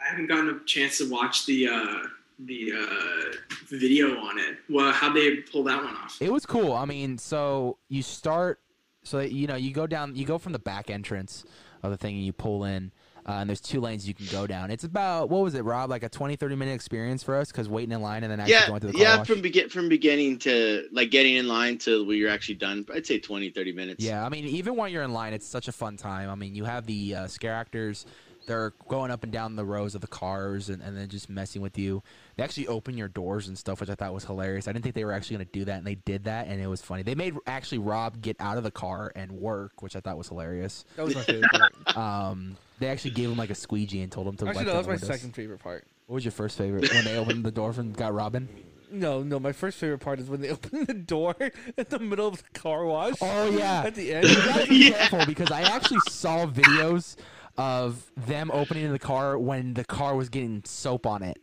I 0.00 0.10
haven't 0.10 0.26
gotten 0.26 0.50
a 0.50 0.64
chance 0.64 0.98
to 0.98 1.10
watch 1.10 1.46
the 1.46 1.66
uh, 1.66 2.06
the 2.40 2.72
uh, 2.72 3.36
video 3.68 4.18
on 4.18 4.38
it. 4.38 4.58
Well, 4.68 4.92
how 4.92 5.12
they 5.12 5.36
pull 5.36 5.64
that 5.64 5.82
one 5.82 5.94
off? 5.96 6.18
It 6.20 6.30
was 6.30 6.44
cool. 6.46 6.74
I 6.74 6.84
mean, 6.84 7.16
so 7.18 7.78
you 7.88 8.02
start, 8.02 8.60
so 9.02 9.20
you 9.20 9.46
know, 9.46 9.56
you 9.56 9.72
go 9.72 9.86
down, 9.86 10.14
you 10.16 10.24
go 10.24 10.38
from 10.38 10.52
the 10.52 10.58
back 10.58 10.90
entrance 10.90 11.44
of 11.82 11.90
the 11.90 11.96
thing 11.96 12.16
and 12.16 12.24
you 12.24 12.32
pull 12.32 12.64
in, 12.64 12.92
uh, 13.26 13.32
and 13.32 13.48
there's 13.48 13.60
two 13.60 13.80
lanes 13.80 14.06
you 14.06 14.14
can 14.14 14.26
go 14.26 14.46
down. 14.46 14.70
It's 14.70 14.84
about, 14.84 15.28
what 15.30 15.42
was 15.42 15.54
it, 15.54 15.62
Rob? 15.64 15.90
Like 15.90 16.02
a 16.02 16.08
20, 16.08 16.36
30 16.36 16.56
minute 16.56 16.72
experience 16.72 17.22
for 17.22 17.36
us 17.36 17.50
because 17.50 17.68
waiting 17.68 17.92
in 17.92 18.02
line 18.02 18.22
and 18.22 18.32
then 18.32 18.40
actually 18.40 18.54
Yeah, 18.54 18.68
going 18.68 18.80
to 18.80 18.86
the 18.88 18.92
car 18.92 19.02
yeah. 19.02 19.16
wash. 19.18 19.26
From 19.26 19.40
begin 19.40 19.68
from 19.68 19.88
beginning 19.88 20.38
to 20.40 20.86
like 20.92 21.10
getting 21.10 21.36
in 21.36 21.48
line 21.48 21.78
to 21.78 22.04
where 22.06 22.16
you're 22.16 22.30
actually 22.30 22.56
done. 22.56 22.86
I'd 22.94 23.06
say 23.06 23.18
20, 23.18 23.50
30 23.50 23.72
minutes. 23.72 24.04
Yeah, 24.04 24.24
I 24.24 24.28
mean, 24.28 24.44
even 24.46 24.76
while 24.76 24.88
you're 24.88 25.02
in 25.02 25.12
line, 25.12 25.32
it's 25.32 25.46
such 25.46 25.68
a 25.68 25.72
fun 25.72 25.96
time. 25.96 26.28
I 26.28 26.34
mean, 26.34 26.54
you 26.54 26.64
have 26.64 26.86
the 26.86 27.14
uh, 27.14 27.26
scare 27.26 27.54
actors. 27.54 28.06
They're 28.46 28.72
going 28.88 29.10
up 29.10 29.22
and 29.22 29.30
down 29.30 29.54
the 29.54 29.66
rows 29.66 29.94
of 29.94 30.00
the 30.00 30.06
cars 30.06 30.70
and, 30.70 30.82
and 30.82 30.96
then 30.96 31.08
just 31.08 31.28
messing 31.28 31.62
with 31.62 31.78
you. 31.78 32.02
They 32.40 32.44
actually 32.44 32.68
open 32.68 32.96
your 32.96 33.08
doors 33.08 33.48
and 33.48 33.58
stuff, 33.58 33.80
which 33.82 33.90
I 33.90 33.94
thought 33.94 34.14
was 34.14 34.24
hilarious. 34.24 34.66
I 34.66 34.72
didn't 34.72 34.82
think 34.82 34.94
they 34.94 35.04
were 35.04 35.12
actually 35.12 35.36
going 35.36 35.46
to 35.48 35.52
do 35.52 35.64
that, 35.66 35.76
and 35.76 35.86
they 35.86 35.96
did 35.96 36.24
that, 36.24 36.46
and 36.46 36.58
it 36.58 36.68
was 36.68 36.80
funny. 36.80 37.02
They 37.02 37.14
made 37.14 37.34
actually 37.46 37.78
Rob 37.80 38.22
get 38.22 38.36
out 38.40 38.56
of 38.56 38.64
the 38.64 38.70
car 38.70 39.12
and 39.14 39.30
work, 39.32 39.82
which 39.82 39.94
I 39.94 40.00
thought 40.00 40.16
was 40.16 40.28
hilarious. 40.28 40.86
That 40.96 41.04
was 41.04 41.16
my 41.16 41.20
favorite 41.22 41.50
part. 41.50 41.74
Um, 41.98 42.56
they 42.78 42.86
actually 42.88 43.10
gave 43.10 43.28
him 43.30 43.36
like 43.36 43.50
a 43.50 43.54
squeegee 43.54 44.00
and 44.00 44.10
told 44.10 44.26
him 44.26 44.36
to 44.38 44.46
Actually, 44.48 44.64
no, 44.64 44.70
that 44.72 44.78
was 44.78 44.86
my 44.86 44.92
windows. 44.94 45.06
second 45.08 45.32
favorite 45.34 45.58
part. 45.58 45.84
What 46.06 46.14
was 46.14 46.24
your 46.24 46.32
first 46.32 46.56
favorite 46.56 46.90
when 46.94 47.04
they 47.04 47.18
opened 47.18 47.44
the 47.44 47.50
door 47.50 47.74
and 47.76 47.94
got 47.94 48.14
Robin? 48.14 48.48
No, 48.90 49.22
no. 49.22 49.38
My 49.38 49.52
first 49.52 49.76
favorite 49.76 49.98
part 49.98 50.18
is 50.18 50.30
when 50.30 50.40
they 50.40 50.48
open 50.52 50.86
the 50.86 50.94
door 50.94 51.34
in 51.38 51.84
the 51.90 51.98
middle 51.98 52.26
of 52.28 52.38
the 52.38 52.58
car 52.58 52.86
wash. 52.86 53.16
Oh 53.20 53.50
yeah. 53.50 53.82
At 53.84 53.94
the 53.96 54.14
end. 54.14 54.28
You 54.30 54.34
gotta 54.36 54.66
be 54.66 54.76
Yeah. 54.88 55.08
careful 55.08 55.26
because 55.26 55.50
I 55.50 55.60
actually 55.60 56.00
saw 56.08 56.46
videos 56.46 57.16
of 57.58 58.10
them 58.16 58.50
opening 58.50 58.90
the 58.92 58.98
car 58.98 59.36
when 59.38 59.74
the 59.74 59.84
car 59.84 60.16
was 60.16 60.30
getting 60.30 60.62
soap 60.64 61.04
on 61.06 61.22
it. 61.22 61.38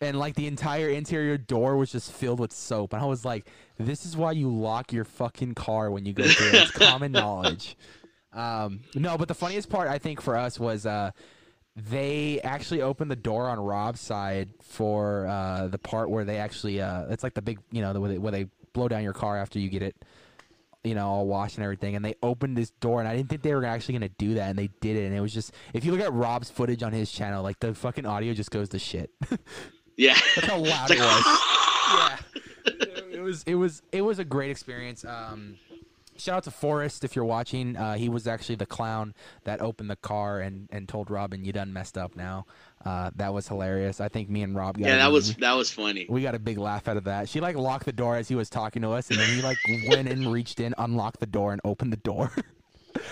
And 0.00 0.18
like 0.18 0.36
the 0.36 0.46
entire 0.46 0.88
interior 0.88 1.36
door 1.36 1.76
was 1.76 1.90
just 1.90 2.12
filled 2.12 2.38
with 2.38 2.52
soap. 2.52 2.92
And 2.92 3.02
I 3.02 3.06
was 3.06 3.24
like, 3.24 3.48
this 3.78 4.06
is 4.06 4.16
why 4.16 4.32
you 4.32 4.48
lock 4.48 4.92
your 4.92 5.04
fucking 5.04 5.54
car 5.54 5.90
when 5.90 6.04
you 6.04 6.12
go 6.12 6.24
through 6.24 6.48
it. 6.48 6.54
It's 6.54 6.70
common 6.72 7.12
knowledge. 7.12 7.76
Um, 8.32 8.80
no, 8.94 9.18
but 9.18 9.26
the 9.26 9.34
funniest 9.34 9.68
part 9.68 9.88
I 9.88 9.98
think 9.98 10.20
for 10.20 10.36
us 10.36 10.60
was 10.60 10.86
uh, 10.86 11.10
they 11.74 12.40
actually 12.42 12.82
opened 12.82 13.10
the 13.10 13.16
door 13.16 13.48
on 13.48 13.58
Rob's 13.58 14.00
side 14.00 14.50
for 14.62 15.26
uh, 15.26 15.68
the 15.68 15.78
part 15.78 16.10
where 16.10 16.24
they 16.24 16.38
actually 16.38 16.80
uh, 16.80 17.06
it's 17.08 17.22
like 17.22 17.34
the 17.34 17.42
big 17.42 17.58
you 17.70 17.80
know 17.80 17.92
the, 17.92 18.00
where, 18.00 18.10
they, 18.10 18.18
where 18.18 18.32
they 18.32 18.46
blow 18.72 18.88
down 18.88 19.02
your 19.02 19.12
car 19.12 19.36
after 19.36 19.58
you 19.58 19.68
get 19.68 19.82
it 19.82 19.96
you 20.84 20.94
know 20.94 21.06
all 21.06 21.26
washed 21.26 21.56
and 21.56 21.64
everything 21.64 21.96
and 21.96 22.04
they 22.04 22.14
opened 22.22 22.56
this 22.56 22.70
door 22.70 23.00
and 23.00 23.08
I 23.08 23.16
didn't 23.16 23.28
think 23.28 23.42
they 23.42 23.54
were 23.54 23.64
actually 23.64 23.94
gonna 23.94 24.08
do 24.10 24.34
that 24.34 24.50
and 24.50 24.58
they 24.58 24.70
did 24.80 24.96
it 24.96 25.06
and 25.06 25.14
it 25.14 25.20
was 25.20 25.34
just 25.34 25.52
if 25.72 25.84
you 25.84 25.92
look 25.92 26.00
at 26.00 26.12
Rob's 26.12 26.50
footage 26.50 26.82
on 26.82 26.92
his 26.92 27.10
channel 27.10 27.42
like 27.42 27.58
the 27.60 27.74
fucking 27.74 28.06
audio 28.06 28.34
just 28.34 28.50
goes 28.50 28.68
to 28.70 28.78
shit 28.78 29.10
Yeah. 29.98 30.16
that's 30.34 30.46
how 30.46 30.58
loud 30.58 30.90
It's 30.90 31.00
it 31.00 31.04
was 31.04 31.24
yeah 31.94 32.16
it 33.12 33.20
was 33.20 33.42
it 33.42 33.54
was 33.56 33.82
it 33.92 34.02
was 34.02 34.18
a 34.18 34.24
great 34.24 34.50
experience 34.50 35.04
um 35.04 35.56
Shout 36.18 36.38
out 36.38 36.44
to 36.44 36.50
Forrest 36.50 37.04
if 37.04 37.14
you're 37.14 37.24
watching. 37.24 37.76
Uh, 37.76 37.94
he 37.94 38.08
was 38.08 38.26
actually 38.26 38.56
the 38.56 38.66
clown 38.66 39.14
that 39.44 39.60
opened 39.60 39.88
the 39.88 39.96
car 39.96 40.40
and, 40.40 40.68
and 40.72 40.88
told 40.88 41.10
Robin, 41.10 41.44
"You 41.44 41.52
done 41.52 41.72
messed 41.72 41.96
up 41.96 42.16
now." 42.16 42.44
Uh, 42.84 43.12
that 43.14 43.32
was 43.32 43.46
hilarious. 43.46 44.00
I 44.00 44.08
think 44.08 44.28
me 44.28 44.42
and 44.42 44.56
Rob. 44.56 44.78
Got 44.78 44.88
yeah, 44.88 44.96
that 44.96 45.12
was 45.12 45.36
that 45.36 45.52
was 45.52 45.70
funny. 45.70 46.06
We 46.08 46.22
got 46.22 46.34
a 46.34 46.40
big 46.40 46.58
laugh 46.58 46.88
out 46.88 46.96
of 46.96 47.04
that. 47.04 47.28
She 47.28 47.40
like 47.40 47.56
locked 47.56 47.84
the 47.84 47.92
door 47.92 48.16
as 48.16 48.28
he 48.28 48.34
was 48.34 48.50
talking 48.50 48.82
to 48.82 48.90
us, 48.90 49.10
and 49.10 49.18
then 49.20 49.28
he 49.28 49.42
like 49.42 49.58
went 49.88 50.08
in, 50.08 50.28
reached 50.28 50.58
in, 50.58 50.74
unlocked 50.76 51.20
the 51.20 51.26
door, 51.26 51.52
and 51.52 51.60
opened 51.64 51.92
the 51.92 51.98
door. 51.98 52.32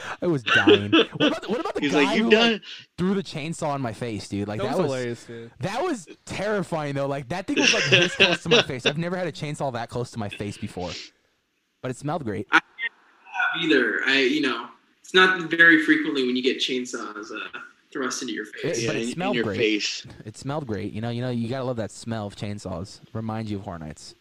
I 0.23 0.27
was 0.27 0.43
dying. 0.43 0.91
What 0.93 1.27
about 1.27 1.43
the, 1.43 1.49
what 1.49 1.61
about 1.61 1.75
the 1.75 1.81
He's 1.81 1.93
guy 1.93 2.05
like, 2.05 2.19
who 2.19 2.31
"You 2.31 2.39
like, 2.39 2.63
threw 2.99 3.15
the 3.15 3.23
chainsaw 3.23 3.75
in 3.75 3.81
my 3.81 3.93
face, 3.93 4.29
dude? 4.29 4.49
Like 4.49 4.61
that, 4.61 4.71
that, 4.71 4.79
was, 4.79 4.83
was 4.83 4.91
hilarious, 4.93 5.25
dude. 5.25 5.51
that 5.61 5.83
was 5.83 6.09
terrifying 6.25 6.95
though. 6.95 7.07
Like 7.07 7.29
that 7.29 7.47
thing 7.47 7.57
was 7.59 7.73
like 7.73 7.85
this 7.91 8.15
close 8.17 8.43
to 8.43 8.49
my 8.49 8.63
face. 8.63 8.87
I've 8.87 8.99
never 8.99 9.17
had 9.17 9.27
a 9.27 9.33
chainsaw 9.33 9.73
that 9.73 9.89
close 9.89 10.11
to 10.13 10.19
my 10.19 10.29
face 10.29 10.57
before, 10.57 10.91
but 11.83 11.91
it 11.91 11.97
smelled 11.97 12.25
great. 12.25 12.47
either. 13.61 14.01
I, 14.07 14.21
you 14.21 14.41
know, 14.41 14.69
it's 15.01 15.15
not 15.15 15.51
very 15.51 15.83
frequently 15.85 16.27
when 16.27 16.37
you 16.37 16.43
get 16.43 16.59
chainsaws 16.59 17.31
uh, 17.31 17.59
thrust 17.93 18.23
into 18.23 18.35
your 18.35 18.47
face. 18.47 18.83
Yeah, 18.83 18.89
but 18.89 18.97
it 18.97 19.03
in- 19.03 19.09
in, 19.09 19.15
smelled 19.15 19.35
your 19.37 19.45
great. 19.45 19.59
face. 19.59 20.07
It 20.25 20.37
smelled 20.37 20.67
great. 20.67 20.93
You 20.93 21.01
know, 21.01 21.11
you 21.11 21.23
know, 21.23 21.31
you 21.31 21.49
gotta 21.49 21.65
love 21.65 21.77
that 21.77 21.91
smell 21.91 22.27
of 22.27 22.37
chainsaws. 22.37 23.01
Reminds 23.13 23.51
you 23.51 23.59
of 23.59 23.65
Horror 23.65 23.79
Nights. 23.79 24.15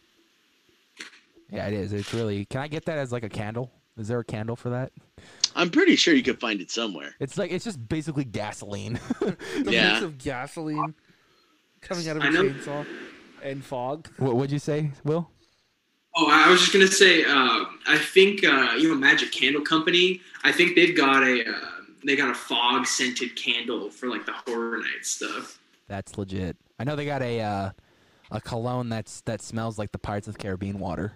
Yeah, 1.51 1.67
it 1.67 1.73
is. 1.73 1.93
It's 1.93 2.13
really. 2.13 2.45
Can 2.45 2.61
I 2.61 2.67
get 2.67 2.85
that 2.85 2.97
as 2.97 3.11
like 3.11 3.23
a 3.23 3.29
candle? 3.29 3.71
Is 3.97 4.07
there 4.09 4.19
a 4.19 4.23
candle 4.25 4.55
for 4.55 4.69
that? 4.71 4.91
I'm 5.55 5.69
pretty 5.69 5.95
sure 5.95 6.13
you 6.13 6.23
could 6.23 6.39
find 6.39 6.59
it 6.59 6.69
somewhere. 6.69 7.15
It's 7.19 7.37
like 7.37 7.51
it's 7.51 7.63
just 7.63 7.87
basically 7.87 8.25
gasoline. 8.25 8.99
The 9.19 9.37
Yeah. 9.71 9.91
mix 9.93 10.03
of 10.03 10.17
gasoline 10.17 10.93
coming 11.81 12.07
out 12.09 12.17
of 12.17 12.23
a 12.23 12.29
know. 12.31 12.43
chainsaw 12.43 12.85
and 13.41 13.63
fog. 13.63 14.09
what 14.17 14.35
would 14.35 14.51
you 14.51 14.59
say, 14.59 14.91
Will? 15.03 15.29
Oh, 16.17 16.29
I 16.29 16.49
was 16.49 16.59
just 16.61 16.73
gonna 16.73 16.87
say. 16.87 17.23
Uh, 17.23 17.65
I 17.87 17.97
think 17.97 18.43
uh, 18.45 18.73
you 18.77 18.89
know 18.89 18.95
Magic 18.95 19.31
Candle 19.31 19.61
Company. 19.61 20.21
I 20.43 20.51
think 20.51 20.75
they've 20.75 20.95
got 20.95 21.23
a 21.23 21.49
uh, 21.49 21.59
they 22.05 22.15
got 22.15 22.29
a 22.29 22.33
fog 22.33 22.85
scented 22.85 23.35
candle 23.35 23.89
for 23.89 24.07
like 24.07 24.25
the 24.25 24.31
horror 24.33 24.77
night 24.77 25.03
stuff. 25.03 25.59
That's 25.87 26.17
legit. 26.17 26.57
I 26.79 26.83
know 26.85 26.95
they 26.95 27.05
got 27.05 27.21
a 27.21 27.41
uh, 27.41 27.71
a 28.31 28.41
cologne 28.41 28.89
that's 28.89 29.21
that 29.21 29.41
smells 29.41 29.77
like 29.77 29.91
the 29.91 29.99
Pirates 29.99 30.27
of 30.27 30.33
the 30.35 30.39
Caribbean 30.41 30.79
water. 30.79 31.13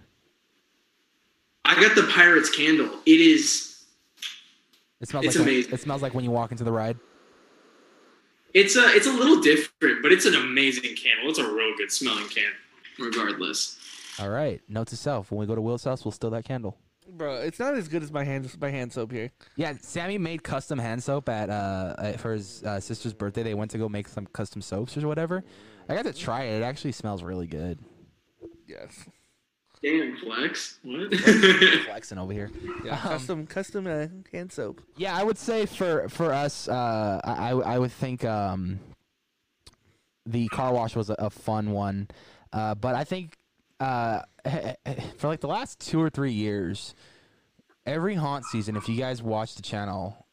I 1.65 1.79
got 1.81 1.95
the 1.95 2.03
Pirates 2.03 2.49
candle. 2.49 2.89
It 3.05 3.19
is. 3.21 3.83
It 5.01 5.07
smells 5.09 5.25
It's 5.25 5.35
like 5.35 5.45
when- 5.45 5.53
amazing. 5.55 5.73
it 5.73 5.79
smells 5.81 6.01
like 6.01 6.13
when 6.13 6.23
you 6.23 6.31
walk 6.31 6.51
into 6.51 6.63
the 6.63 6.71
ride. 6.71 6.97
It's 8.53 8.75
a 8.75 8.87
it's 8.95 9.05
a 9.07 9.13
little 9.13 9.39
different, 9.41 10.01
but 10.01 10.11
it's 10.11 10.25
an 10.25 10.33
amazing 10.35 10.95
candle. 10.95 11.29
It's 11.29 11.37
a 11.39 11.47
real 11.51 11.75
good 11.77 11.91
smelling 11.91 12.27
candle, 12.29 12.53
regardless. 12.97 13.77
All 14.19 14.29
right. 14.29 14.61
Note 14.67 14.87
to 14.87 14.97
self: 14.97 15.31
when 15.31 15.39
we 15.39 15.45
go 15.45 15.53
to 15.55 15.61
Will's 15.61 15.83
house, 15.83 16.03
we'll 16.03 16.11
steal 16.11 16.31
that 16.31 16.45
candle. 16.45 16.75
Bro, 17.11 17.37
it's 17.37 17.59
not 17.59 17.75
as 17.75 17.87
good 17.87 18.01
as 18.03 18.11
my 18.11 18.23
hand 18.23 18.49
my 18.59 18.69
hand 18.69 18.91
soap 18.91 19.11
here. 19.11 19.31
Yeah, 19.55 19.73
Sammy 19.81 20.17
made 20.17 20.43
custom 20.43 20.79
hand 20.79 21.03
soap 21.03 21.29
at 21.29 21.49
uh 21.49 22.13
for 22.17 22.33
his 22.33 22.63
uh, 22.63 22.79
sister's 22.79 23.13
birthday. 23.13 23.43
They 23.43 23.53
went 23.53 23.71
to 23.71 23.77
go 23.77 23.87
make 23.87 24.07
some 24.07 24.25
custom 24.27 24.61
soaps 24.61 24.97
or 24.97 25.07
whatever. 25.07 25.43
I 25.87 25.95
got 25.95 26.05
to 26.05 26.13
try 26.13 26.43
it. 26.43 26.57
It 26.61 26.63
actually 26.63 26.91
smells 26.91 27.21
really 27.23 27.47
good. 27.47 27.79
Yes. 28.67 29.05
Damn 29.81 30.17
flex. 30.17 30.79
What? 30.83 31.13
Flexing 31.85 32.17
over 32.17 32.33
here. 32.33 32.51
Yeah. 32.83 32.93
Um, 32.93 32.99
custom 32.99 33.47
custom 33.47 33.87
uh, 33.87 34.07
hand 34.31 34.51
soap. 34.51 34.81
Yeah, 34.97 35.15
I 35.15 35.23
would 35.23 35.37
say 35.37 35.65
for 35.65 36.09
for 36.09 36.33
us, 36.33 36.67
uh, 36.67 37.21
I 37.23 37.51
I 37.51 37.79
would 37.79 37.91
think 37.91 38.25
um, 38.25 38.79
the 40.25 40.47
car 40.49 40.73
wash 40.73 40.95
was 40.95 41.09
a, 41.09 41.15
a 41.19 41.29
fun 41.29 41.71
one, 41.71 42.09
uh, 42.51 42.75
but 42.75 42.95
I 42.95 43.05
think 43.05 43.37
uh, 43.79 44.21
for 45.17 45.27
like 45.27 45.39
the 45.39 45.47
last 45.47 45.79
two 45.79 46.01
or 46.01 46.09
three 46.09 46.33
years, 46.33 46.93
every 47.85 48.15
haunt 48.15 48.45
season, 48.45 48.75
if 48.75 48.89
you 48.89 48.97
guys 48.97 49.23
watch 49.23 49.55
the 49.55 49.61
channel, 49.61 50.25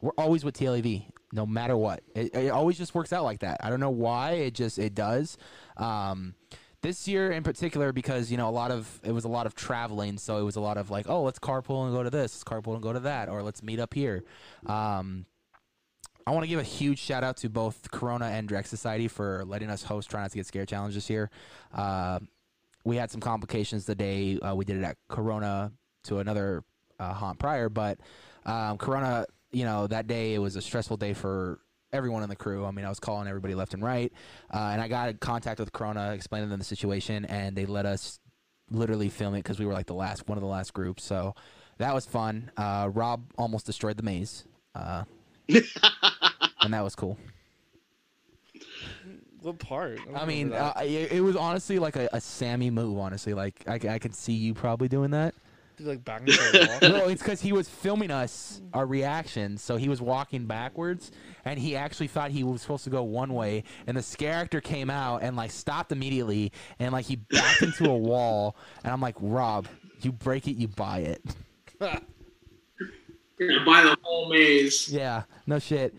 we're 0.00 0.12
always 0.16 0.44
with 0.44 0.56
TLEV, 0.56 1.04
no 1.32 1.44
matter 1.44 1.76
what. 1.76 2.02
It, 2.14 2.34
it 2.34 2.48
always 2.50 2.78
just 2.78 2.94
works 2.94 3.12
out 3.12 3.24
like 3.24 3.40
that. 3.40 3.58
I 3.62 3.70
don't 3.70 3.80
know 3.80 3.90
why. 3.90 4.32
It 4.32 4.54
just 4.54 4.78
it 4.78 4.94
does. 4.94 5.36
Um, 5.76 6.34
this 6.84 7.08
year 7.08 7.32
in 7.32 7.42
particular, 7.42 7.92
because 7.92 8.30
you 8.30 8.36
know 8.36 8.48
a 8.48 8.50
lot 8.52 8.70
of 8.70 9.00
it 9.02 9.10
was 9.10 9.24
a 9.24 9.28
lot 9.28 9.46
of 9.46 9.54
traveling, 9.54 10.18
so 10.18 10.38
it 10.38 10.42
was 10.42 10.56
a 10.56 10.60
lot 10.60 10.76
of 10.76 10.90
like, 10.90 11.06
oh, 11.08 11.22
let's 11.22 11.38
carpool 11.38 11.86
and 11.86 11.94
go 11.94 12.02
to 12.02 12.10
this, 12.10 12.34
let's 12.34 12.44
carpool 12.44 12.74
and 12.74 12.82
go 12.82 12.92
to 12.92 13.00
that, 13.00 13.28
or 13.28 13.42
let's 13.42 13.62
meet 13.62 13.80
up 13.80 13.94
here. 13.94 14.22
Um, 14.66 15.24
I 16.26 16.30
want 16.30 16.44
to 16.44 16.48
give 16.48 16.60
a 16.60 16.62
huge 16.62 16.98
shout 16.98 17.24
out 17.24 17.38
to 17.38 17.48
both 17.48 17.90
Corona 17.90 18.26
and 18.26 18.48
Drex 18.48 18.66
Society 18.66 19.08
for 19.08 19.44
letting 19.46 19.70
us 19.70 19.82
host 19.82 20.10
Try 20.10 20.20
Not 20.20 20.30
to 20.30 20.36
Get 20.36 20.46
Scared 20.46 20.68
Challenge 20.68 20.94
this 20.94 21.10
year. 21.10 21.30
Uh, 21.72 22.20
we 22.84 22.96
had 22.96 23.10
some 23.10 23.20
complications 23.20 23.86
the 23.86 23.94
day 23.94 24.38
uh, 24.40 24.54
we 24.54 24.64
did 24.64 24.76
it 24.76 24.84
at 24.84 24.96
Corona 25.08 25.72
to 26.04 26.18
another 26.18 26.64
uh, 27.00 27.14
haunt 27.14 27.38
prior, 27.38 27.70
but 27.70 27.98
um, 28.44 28.76
Corona, 28.76 29.26
you 29.52 29.64
know, 29.64 29.86
that 29.86 30.06
day 30.06 30.34
it 30.34 30.38
was 30.38 30.54
a 30.56 30.62
stressful 30.62 30.98
day 30.98 31.14
for 31.14 31.60
everyone 31.94 32.22
in 32.22 32.28
the 32.28 32.36
crew. 32.36 32.66
I 32.66 32.72
mean, 32.72 32.84
I 32.84 32.88
was 32.88 33.00
calling 33.00 33.28
everybody 33.28 33.54
left 33.54 33.72
and 33.72 33.82
right, 33.82 34.12
uh, 34.52 34.70
and 34.72 34.82
I 34.82 34.88
got 34.88 35.08
in 35.08 35.16
contact 35.18 35.60
with 35.60 35.72
Corona, 35.72 36.12
explaining 36.12 36.50
them 36.50 36.58
the 36.58 36.64
situation, 36.64 37.24
and 37.26 37.56
they 37.56 37.64
let 37.64 37.86
us 37.86 38.18
literally 38.70 39.08
film 39.08 39.34
it 39.34 39.38
because 39.38 39.58
we 39.58 39.66
were 39.66 39.72
like 39.72 39.86
the 39.86 39.94
last 39.94 40.28
one 40.28 40.36
of 40.36 40.42
the 40.42 40.48
last 40.48 40.72
groups. 40.74 41.04
So 41.04 41.34
that 41.78 41.94
was 41.94 42.04
fun. 42.04 42.50
Uh, 42.56 42.90
Rob 42.92 43.24
almost 43.38 43.66
destroyed 43.66 43.96
the 43.96 44.02
maze, 44.02 44.44
uh, 44.74 45.04
and 45.48 46.74
that 46.74 46.82
was 46.82 46.94
cool. 46.94 47.16
What 49.40 49.58
part? 49.58 49.98
don't 49.98 50.16
I 50.16 50.24
mean, 50.24 50.52
uh, 50.52 50.72
it, 50.82 51.12
it 51.12 51.20
was 51.20 51.36
honestly 51.36 51.78
like 51.78 51.96
a, 51.96 52.08
a 52.12 52.20
Sammy 52.20 52.70
move. 52.70 52.98
Honestly, 52.98 53.34
like 53.34 53.68
I 53.68 53.98
could 53.98 54.14
see 54.14 54.32
you 54.32 54.54
probably 54.54 54.88
doing 54.88 55.10
that. 55.10 55.34
Did, 55.76 55.86
like 55.86 56.04
back 56.04 56.20
into 56.20 56.32
the 56.32 56.78
wall. 56.80 56.90
no, 56.98 57.08
it's 57.08 57.22
because 57.22 57.40
he 57.40 57.52
was 57.52 57.68
filming 57.68 58.10
us 58.10 58.60
our 58.72 58.86
reactions, 58.86 59.62
so 59.62 59.76
he 59.76 59.88
was 59.88 60.00
walking 60.00 60.46
backwards, 60.46 61.10
and 61.44 61.58
he 61.58 61.76
actually 61.76 62.06
thought 62.06 62.30
he 62.30 62.44
was 62.44 62.62
supposed 62.62 62.84
to 62.84 62.90
go 62.90 63.02
one 63.02 63.34
way, 63.34 63.64
and 63.86 63.96
the 63.96 64.16
character 64.16 64.60
came 64.60 64.90
out 64.90 65.22
and 65.22 65.36
like 65.36 65.50
stopped 65.50 65.92
immediately, 65.92 66.52
and 66.78 66.92
like 66.92 67.06
he 67.06 67.16
backed 67.16 67.62
into 67.62 67.90
a 67.90 67.96
wall, 67.96 68.56
and 68.82 68.92
I'm 68.92 69.00
like, 69.00 69.16
Rob, 69.20 69.66
you 70.02 70.12
break 70.12 70.46
it, 70.46 70.56
you 70.56 70.68
buy 70.68 70.98
it. 71.00 71.22
You're 73.38 73.64
buy 73.64 73.82
the 73.82 73.96
whole 74.02 74.28
maze. 74.28 74.88
Yeah, 74.88 75.24
no 75.46 75.58
shit. 75.58 75.94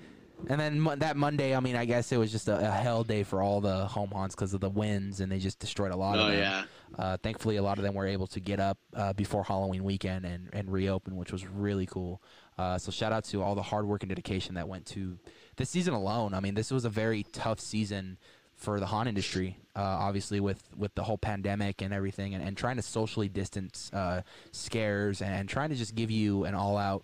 And 0.50 0.60
then 0.60 0.80
mo- 0.80 0.96
that 0.96 1.18
Monday, 1.18 1.56
I 1.56 1.60
mean, 1.60 1.76
I 1.76 1.86
guess 1.86 2.12
it 2.12 2.18
was 2.18 2.32
just 2.32 2.48
a, 2.48 2.58
a 2.68 2.72
hell 2.72 3.04
day 3.04 3.24
for 3.24 3.42
all 3.42 3.62
the 3.62 3.86
home 3.88 4.12
haunts 4.12 4.36
because 4.36 4.54
of 4.54 4.62
the 4.62 4.70
winds, 4.70 5.20
and 5.20 5.32
they 5.32 5.40
just 5.40 5.60
destroyed 5.60 5.92
a 5.92 5.96
lot 5.98 6.18
Oh 6.18 6.24
of 6.28 6.32
them. 6.32 6.40
yeah. 6.40 6.64
Uh, 6.98 7.18
thankfully, 7.18 7.56
a 7.58 7.64
lot 7.64 7.78
of 7.78 7.84
them 7.84 7.94
were 7.94 8.08
able 8.08 8.28
to 8.28 8.40
get 8.40 8.60
up 8.60 8.78
uh, 8.96 9.14
before 9.14 9.44
Halloween 9.44 9.84
weekend 9.84 10.26
and, 10.26 10.50
and 10.54 10.72
reopen, 10.72 11.16
which 11.16 11.32
was 11.32 11.46
really 11.48 11.86
cool. 11.86 12.22
Uh, 12.58 12.78
so 12.78 12.92
shout 12.92 13.12
out 13.12 13.24
to 13.26 13.42
all 13.42 13.56
the 13.56 13.62
hard 13.64 13.86
work 13.86 14.04
and 14.04 14.10
dedication 14.10 14.56
that 14.56 14.68
went 14.68 14.86
to 14.86 15.18
this 15.58 15.70
season 15.70 15.94
alone. 15.94 16.34
I 16.34 16.40
mean, 16.40 16.54
this 16.54 16.72
was 16.72 16.86
a 16.86 16.90
very 16.90 17.24
tough 17.34 17.60
season 17.60 18.18
for 18.56 18.80
the 18.80 18.86
haunt 18.86 19.10
industry, 19.10 19.58
uh, 19.76 19.82
obviously 19.82 20.40
with, 20.40 20.64
with 20.78 20.96
the 20.96 21.04
whole 21.04 21.18
pandemic 21.18 21.82
and 21.82 21.94
everything, 21.94 22.34
and, 22.34 22.42
and 22.42 22.56
trying 22.56 22.78
to 22.78 22.82
socially 22.82 23.28
distance 23.28 23.92
uh, 23.94 24.22
scares 24.54 25.22
and 25.22 25.50
trying 25.50 25.70
to 25.70 25.76
just 25.76 25.96
give 25.96 26.10
you 26.10 26.46
an 26.46 26.56
all 26.56 26.78
out 26.78 27.04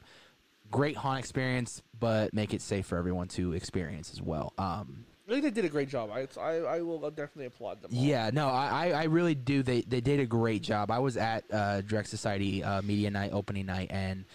great 0.72 0.98
haunt 0.98 1.20
experience, 1.20 1.82
but 2.00 2.34
make 2.34 2.54
it 2.54 2.62
safe 2.62 2.86
for 2.86 2.98
everyone 2.98 3.28
to 3.30 3.54
experience 3.54 4.12
as 4.12 4.22
well. 4.22 4.54
Um, 4.58 5.06
I 5.28 5.32
think 5.34 5.44
they 5.44 5.52
did 5.52 5.66
a 5.66 5.70
great 5.70 5.88
job. 5.88 6.10
I 6.12 6.28
I, 6.40 6.58
I 6.58 6.82
will 6.82 7.00
definitely 7.10 7.46
applaud 7.46 7.82
them. 7.82 7.92
all. 7.94 8.04
yeah, 8.04 8.32
no, 8.34 8.48
I, 8.50 8.92
I 8.92 9.04
really 9.04 9.36
do. 9.36 9.64
They 9.64 9.82
they 9.82 10.02
did 10.02 10.20
a 10.20 10.26
great 10.26 10.62
job. 10.62 10.92
I 10.92 11.00
was 11.00 11.16
at 11.16 11.46
uh, 11.52 11.82
Direct 11.82 12.10
Society 12.10 12.64
uh, 12.64 12.82
media 12.82 13.12
night, 13.12 13.32
opening 13.32 13.68
night, 13.68 13.92
and 13.92 14.26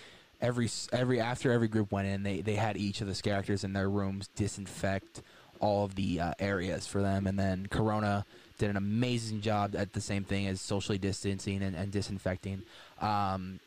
every 0.40 0.70
every 0.92 1.20
after 1.20 1.52
every 1.52 1.68
group 1.68 1.92
went 1.92 2.08
in, 2.08 2.22
they 2.22 2.40
they 2.40 2.54
had 2.54 2.76
each 2.76 3.00
of 3.00 3.08
the 3.08 3.14
characters 3.14 3.64
in 3.64 3.72
their 3.72 3.90
rooms 3.90 4.28
disinfect 4.36 5.22
all 5.60 5.84
of 5.84 5.94
the 5.94 6.20
uh, 6.20 6.32
areas 6.38 6.86
for 6.86 7.02
them, 7.02 7.26
and 7.26 7.38
then 7.38 7.66
Corona 7.66 8.24
did 8.58 8.70
an 8.70 8.76
amazing 8.76 9.40
job 9.40 9.74
at 9.76 9.92
the 9.92 10.00
same 10.00 10.24
thing 10.24 10.46
as 10.46 10.60
socially 10.60 10.98
distancing 10.98 11.62
and, 11.62 11.76
and 11.76 11.92
disinfecting. 11.92 12.62
Um, 13.00 13.60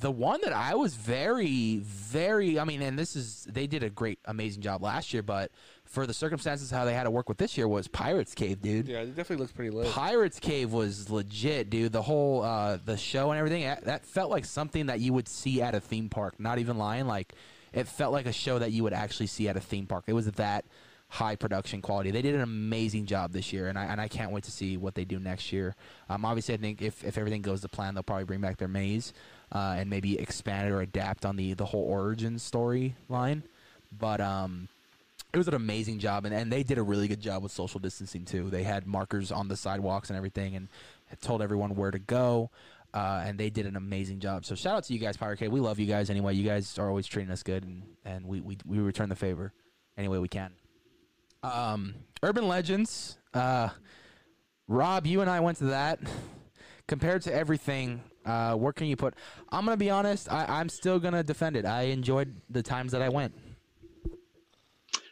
the 0.00 0.10
one 0.10 0.40
that 0.42 0.52
I 0.52 0.74
was 0.74 0.94
very, 0.94 1.78
very, 1.78 2.58
I 2.58 2.64
mean, 2.64 2.82
and 2.82 2.98
this 2.98 3.16
is, 3.16 3.46
they 3.50 3.66
did 3.66 3.82
a 3.82 3.90
great, 3.90 4.18
amazing 4.26 4.62
job 4.62 4.82
last 4.82 5.12
year, 5.12 5.22
but 5.22 5.50
for 5.84 6.06
the 6.06 6.14
circumstances 6.14 6.70
how 6.70 6.84
they 6.84 6.94
had 6.94 7.04
to 7.04 7.10
work 7.10 7.28
with 7.28 7.38
this 7.38 7.56
year 7.56 7.66
was 7.66 7.88
Pirates 7.88 8.34
Cave, 8.34 8.60
dude. 8.60 8.86
Yeah, 8.86 9.00
it 9.00 9.16
definitely 9.16 9.36
looks 9.36 9.52
pretty 9.52 9.70
lit. 9.70 9.90
Pirates 9.90 10.38
Cave 10.38 10.72
was 10.72 11.10
legit, 11.10 11.70
dude. 11.70 11.92
The 11.92 12.02
whole 12.02 12.42
uh, 12.42 12.78
the 12.84 12.96
show 12.96 13.30
and 13.30 13.38
everything 13.38 13.62
that, 13.84 14.04
felt 14.04 14.30
like 14.30 14.44
something 14.44 14.86
that 14.86 15.00
you 15.00 15.12
would 15.12 15.28
see 15.28 15.62
at 15.62 15.74
a 15.74 15.80
theme 15.80 16.08
park. 16.08 16.38
Not 16.38 16.58
even 16.58 16.78
lying, 16.78 17.06
like 17.06 17.34
it 17.72 17.88
felt 17.88 18.12
like 18.12 18.26
a 18.26 18.32
show 18.32 18.58
that 18.58 18.70
you 18.72 18.82
would 18.84 18.92
actually 18.92 19.26
see 19.26 19.48
at 19.48 19.56
a 19.56 19.60
theme 19.60 19.86
park. 19.86 20.04
It 20.06 20.12
was 20.12 20.26
that 20.26 20.64
high 21.08 21.36
production 21.36 21.80
quality. 21.80 22.10
They 22.10 22.22
did 22.22 22.34
an 22.34 22.42
amazing 22.42 23.06
job 23.06 23.32
this 23.32 23.52
year, 23.52 23.68
and 23.68 23.78
I 23.78 23.86
and 23.86 24.00
I 24.00 24.08
can't 24.08 24.30
wait 24.30 24.44
to 24.44 24.50
see 24.50 24.76
what 24.76 24.94
they 24.94 25.04
do 25.04 25.18
next 25.18 25.52
year. 25.52 25.74
Um, 26.08 26.24
obviously, 26.24 26.54
I 26.54 26.58
think 26.58 26.82
if, 26.82 27.02
if 27.02 27.16
everything 27.18 27.42
goes 27.42 27.62
to 27.62 27.68
plan, 27.68 27.94
they'll 27.94 28.02
probably 28.02 28.24
bring 28.24 28.40
back 28.40 28.58
their 28.58 28.68
maze 28.68 29.12
uh, 29.52 29.76
and 29.78 29.88
maybe 29.90 30.18
expand 30.18 30.68
it 30.68 30.72
or 30.72 30.80
adapt 30.80 31.24
on 31.24 31.36
the 31.36 31.54
the 31.54 31.66
whole 31.66 31.84
origin 31.84 32.36
storyline. 32.36 33.42
But 33.96 34.20
um, 34.20 34.68
it 35.32 35.38
was 35.38 35.48
an 35.48 35.54
amazing 35.54 35.98
job, 35.98 36.24
and, 36.24 36.34
and 36.34 36.52
they 36.52 36.62
did 36.62 36.78
a 36.78 36.82
really 36.82 37.08
good 37.08 37.20
job 37.20 37.42
with 37.42 37.52
social 37.52 37.80
distancing 37.80 38.24
too. 38.24 38.50
They 38.50 38.62
had 38.62 38.86
markers 38.86 39.32
on 39.32 39.48
the 39.48 39.56
sidewalks 39.56 40.10
and 40.10 40.16
everything, 40.16 40.56
and 40.56 40.68
told 41.20 41.42
everyone 41.42 41.74
where 41.74 41.90
to 41.90 41.98
go. 41.98 42.50
Uh, 42.94 43.22
and 43.26 43.38
they 43.38 43.50
did 43.50 43.66
an 43.66 43.76
amazing 43.76 44.18
job. 44.18 44.46
So 44.46 44.54
shout 44.54 44.76
out 44.76 44.84
to 44.84 44.94
you 44.94 44.98
guys, 44.98 45.16
Pirate 45.16 45.38
Cave. 45.38 45.52
We 45.52 45.60
love 45.60 45.78
you 45.78 45.86
guys 45.86 46.08
anyway. 46.08 46.34
You 46.34 46.44
guys 46.44 46.78
are 46.78 46.88
always 46.88 47.06
treating 47.06 47.30
us 47.30 47.42
good, 47.42 47.62
and, 47.62 47.82
and 48.06 48.26
we, 48.26 48.40
we, 48.40 48.56
we 48.64 48.78
return 48.78 49.10
the 49.10 49.14
favor 49.14 49.52
any 49.98 50.08
way 50.08 50.18
we 50.18 50.28
can. 50.28 50.52
Um, 51.42 51.94
Urban 52.22 52.48
Legends. 52.48 53.18
Uh, 53.34 53.68
Rob, 54.68 55.06
you 55.06 55.20
and 55.20 55.28
I 55.28 55.40
went 55.40 55.58
to 55.58 55.64
that. 55.66 56.00
Compared 56.86 57.22
to 57.22 57.34
everything, 57.34 58.02
uh, 58.28 58.54
where 58.54 58.72
can 58.72 58.86
you 58.86 58.96
put? 58.96 59.14
I'm 59.50 59.64
gonna 59.64 59.76
be 59.76 59.90
honest. 59.90 60.30
I, 60.30 60.44
I'm 60.46 60.68
still 60.68 60.98
gonna 60.98 61.22
defend 61.22 61.56
it. 61.56 61.64
I 61.64 61.82
enjoyed 61.82 62.34
the 62.50 62.62
times 62.62 62.92
that 62.92 63.02
I 63.02 63.08
went. 63.08 63.34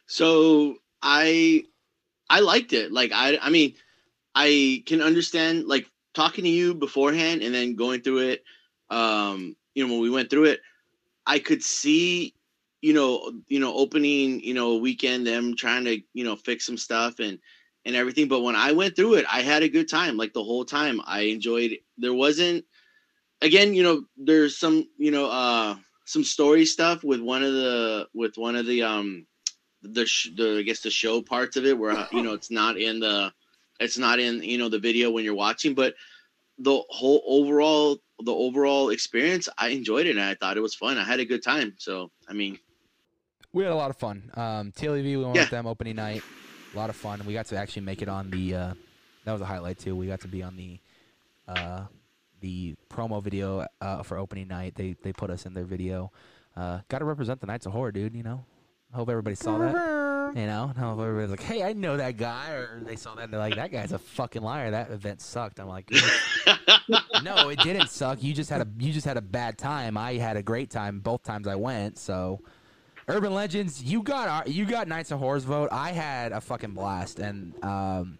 So 0.07 0.77
I 1.03 1.65
I 2.29 2.41
liked 2.41 2.73
it. 2.73 2.93
Like 2.93 3.13
I 3.15 3.39
I 3.41 3.51
mean, 3.51 3.75
I 4.35 4.83
can 4.87 5.01
understand 5.01 5.67
like 5.67 5.87
talking 6.15 6.45
to 6.45 6.51
you 6.51 6.75
beforehand 6.75 7.43
and 7.43 7.55
then 7.55 7.75
going 7.75 8.03
through 8.03 8.19
it. 8.19 8.45
Um, 8.91 9.57
you 9.75 9.87
know, 9.87 9.93
when 9.93 10.03
we 10.03 10.11
went 10.11 10.31
through 10.31 10.45
it, 10.45 10.61
I 11.27 11.39
could 11.39 11.63
see, 11.63 12.35
you 12.81 12.93
know, 12.93 13.33
you 13.49 13.59
know, 13.59 13.75
opening, 13.75 14.41
you 14.41 14.55
know, 14.55 14.73
a 14.73 14.79
weekend 14.79 15.27
them 15.27 15.57
trying 15.57 15.85
to, 15.87 16.01
you 16.15 16.25
know, 16.25 16.37
fix 16.37 16.67
some 16.67 16.77
stuff 16.77 17.19
and 17.19 17.39
and 17.85 17.97
everything. 17.97 18.29
But 18.29 18.43
when 18.43 18.57
I 18.57 18.73
went 18.73 18.97
through 18.97 19.15
it, 19.15 19.27
I 19.31 19.43
had 19.43 19.63
a 19.63 19.69
good 19.69 19.89
time. 19.89 20.17
Like 20.17 20.33
the 20.33 20.45
whole 20.45 20.65
time, 20.65 21.01
I 21.05 21.21
enjoyed. 21.23 21.79
There 21.99 22.15
wasn't, 22.15 22.65
again, 23.43 23.75
you 23.75 23.83
know, 23.83 24.05
there's 24.17 24.59
some, 24.59 24.89
you 24.99 25.11
know, 25.11 25.27
uh, 25.31 25.77
some 26.05 26.25
story 26.25 26.65
stuff 26.65 27.03
with 27.03 27.21
one 27.21 27.43
of 27.43 27.53
the 27.53 28.09
with 28.15 28.37
one 28.39 28.55
of 28.57 28.67
the 28.67 28.83
um 28.83 29.27
the 29.83 30.07
sh- 30.07 30.31
the 30.37 30.59
I 30.59 30.63
guess 30.63 30.81
the 30.81 30.91
show 30.91 31.21
parts 31.21 31.57
of 31.57 31.65
it 31.67 31.77
where 31.77 32.07
you 32.13 32.23
know 32.23 32.33
it's 32.33 32.51
not 32.51 32.79
in 32.79 33.01
the 33.01 33.33
it's 33.81 33.99
not 33.99 34.19
in 34.21 34.43
you 34.43 34.57
know 34.59 34.69
the 34.69 34.79
video 34.79 35.11
when 35.11 35.25
you're 35.25 35.35
watching, 35.35 35.75
but 35.75 35.95
the 36.59 36.81
whole 36.91 37.23
overall 37.27 37.99
the 38.21 38.33
overall 38.33 38.91
experience, 38.91 39.49
I 39.59 39.69
enjoyed 39.69 40.07
it 40.07 40.11
and 40.17 40.21
I 40.25 40.35
thought 40.35 40.57
it 40.57 40.61
was 40.63 40.75
fun. 40.75 40.97
I 40.97 41.05
had 41.05 41.21
a 41.21 41.25
good 41.25 41.43
time. 41.43 41.75
So 41.79 42.11
I 42.29 42.33
mean, 42.33 42.59
We 43.53 43.65
had 43.65 43.73
a 43.73 43.77
lot 43.77 43.91
of 43.91 43.97
fun. 43.97 44.31
Um, 44.35 44.73
TLEV, 44.73 45.03
we 45.05 45.17
went 45.19 45.35
Yeah. 45.35 45.41
with 45.43 45.51
them 45.51 45.67
opening 45.67 45.97
night. 45.97 46.25
A 46.73 46.77
lot 46.77 46.89
of 46.91 46.97
fun. 46.97 47.25
We 47.25 47.33
got 47.33 47.47
to 47.47 47.57
actually 47.57 47.83
make 47.83 48.01
it 48.03 48.09
on 48.09 48.31
the. 48.31 48.55
Uh, 48.55 48.75
that 49.25 49.33
was 49.33 49.41
a 49.41 49.47
highlight 49.47 49.79
too. 49.79 49.97
We 49.97 50.07
got 50.07 50.21
to 50.21 50.29
be 50.29 50.43
on 50.43 50.57
the, 50.57 50.79
uh, 51.49 51.87
the 52.47 52.77
promo 52.89 53.21
video 53.21 53.67
uh, 53.81 54.03
for 54.05 54.17
opening 54.17 54.47
night. 54.47 54.77
They 54.77 54.95
they 55.03 55.13
put 55.13 55.31
us 55.31 55.47
in 55.47 55.55
their 55.55 55.65
video. 55.65 56.13
Uh, 56.57 56.81
got 56.89 57.01
to 57.01 57.05
represent 57.05 57.41
the 57.41 57.47
Knights 57.47 57.67
of 57.67 57.73
Horror, 57.73 57.91
dude. 57.91 58.15
You 58.15 58.23
know. 58.23 58.45
Hope 58.93 59.11
everybody 59.11 59.35
saw 59.35 59.59
that. 59.59 60.33
You 60.37 60.47
know, 60.47 60.73
I 60.77 60.81
hope 60.81 61.01
everybody's 61.01 61.31
like, 61.31 61.43
"Hey, 61.43 61.63
I 61.63 61.73
know 61.73 61.97
that 61.97 62.17
guy," 62.17 62.51
or 62.51 62.81
they 62.85 62.95
saw 62.97 63.15
that 63.17 63.25
and 63.25 63.33
they're 63.33 63.41
like, 63.41 63.57
"That 63.57 63.73
guy's 63.73 63.93
a 63.93 63.99
fucking 63.99 64.43
liar. 64.43 64.71
That 64.71 64.91
event 64.91 65.21
sucked." 65.21 65.59
I'm 65.59 65.69
like, 65.69 65.91
"No, 67.23 67.49
it 67.49 67.59
didn't 67.59 67.89
suck. 67.91 68.23
You 68.23 68.33
just 68.33 68.49
had 68.49 68.61
a 68.61 68.69
you 68.79 68.93
just 68.93 69.07
had 69.07 69.17
a 69.17 69.23
bad 69.23 69.59
time. 69.59 69.97
I 69.99 70.15
had 70.15 70.37
a 70.37 70.43
great 70.43 70.71
time 70.71 71.01
both 71.01 71.25
times 71.25 71.49
I 71.49 71.57
went." 71.57 71.99
So, 71.99 72.41
Urban 73.09 73.35
Legends, 73.35 73.83
you 73.83 74.03
got 74.03 74.29
our, 74.29 74.45
you 74.47 74.67
got 74.67 74.89
Knights 74.89 75.11
of 75.11 75.19
Horrors 75.19 75.45
vote. 75.45 75.69
I 75.73 75.93
had 75.93 76.33
a 76.33 76.41
fucking 76.41 76.73
blast, 76.73 77.19
and 77.19 77.53
um, 77.65 78.19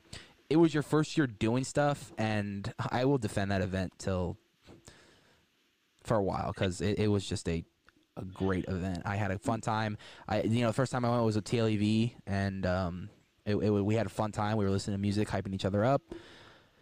it 0.49 0.57
was 0.57 0.73
your 0.73 0.83
first 0.83 1.17
year 1.17 1.27
doing 1.27 1.65
stuff, 1.65 2.13
and 2.19 2.73
I 2.91 3.05
will 3.05 3.19
defend 3.19 3.51
that 3.51 3.63
event 3.63 3.93
till 3.99 4.37
for 6.05 6.17
a 6.17 6.23
while 6.23 6.53
because 6.53 6.81
it, 6.81 6.99
it 6.99 7.09
was 7.09 7.27
just 7.27 7.49
a 7.49 7.65
a 8.17 8.25
great 8.25 8.65
event. 8.69 9.03
I 9.05 9.17
had 9.17 9.31
a 9.31 9.39
fun 9.39 9.61
time. 9.61 9.99
I 10.29 10.43
you 10.43 10.63
know 10.63 10.69
the 10.69 10.73
first 10.73 10.93
time 10.93 11.05
I 11.05 11.11
went 11.11 11.25
was 11.25 11.37
with 11.37 11.45
TLEV, 11.45 12.15
and 12.27 12.65
um, 12.65 13.11
it, 13.45 13.57
it, 13.57 13.71
we 13.71 13.95
had 13.95 14.07
a 14.07 14.11
fun 14.11 14.33
time. 14.33 14.57
We 14.57 14.65
were 14.65 14.71
listening 14.71 14.97
to 14.97 15.01
music, 15.01 15.29
hyping 15.29 15.55
each 15.55 15.65
other 15.65 15.85
up. 15.85 16.03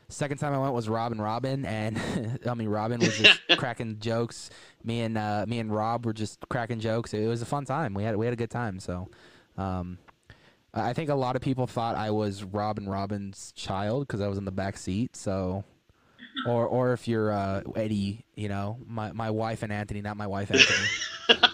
Second 0.09 0.39
time 0.39 0.53
I 0.53 0.59
went 0.59 0.75
was 0.75 0.89
Robin 0.89 1.21
Robin, 1.21 1.65
and 1.65 2.01
I 2.47 2.55
mean 2.55 2.69
Robin 2.69 3.01
was 3.01 3.17
just 3.19 3.41
cracking 3.59 3.99
jokes. 3.99 4.51
Me 4.85 5.01
and 5.01 5.19
uh, 5.19 5.45
me 5.49 5.59
and 5.59 5.75
Rob 5.75 6.07
were 6.07 6.13
just 6.13 6.39
cracking 6.49 6.81
jokes. 6.81 7.15
It 7.15 7.27
was 7.27 7.43
a 7.43 7.47
fun 7.47 7.65
time. 7.65 7.95
We 7.95 8.05
had 8.05 8.17
we 8.17 8.27
had 8.27 8.33
a 8.33 8.37
good 8.37 8.51
time. 8.51 8.79
So, 8.79 9.09
um, 9.57 9.99
I 10.77 10.93
think 10.93 11.09
a 11.09 11.15
lot 11.15 11.37
of 11.37 11.43
people 11.43 11.67
thought 11.69 11.95
I 11.95 12.11
was 12.11 12.43
Robin 12.43 12.89
Robin's 12.89 13.53
child 13.53 14.07
because 14.07 14.21
I 14.21 14.27
was 14.27 14.39
in 14.39 14.45
the 14.45 14.51
back 14.53 14.77
seat. 14.77 15.15
So, 15.17 15.63
or 16.47 16.67
or 16.67 16.93
if 16.93 17.07
you're 17.07 17.31
uh, 17.33 17.63
Eddie, 17.77 18.25
you 18.35 18.49
know, 18.49 18.79
my 18.87 19.13
my 19.13 19.31
wife 19.31 19.63
and 19.63 19.73
Anthony, 19.73 20.03
not 20.03 20.17
my 20.17 20.27
wife 20.27 20.51
Anthony. 20.51 20.89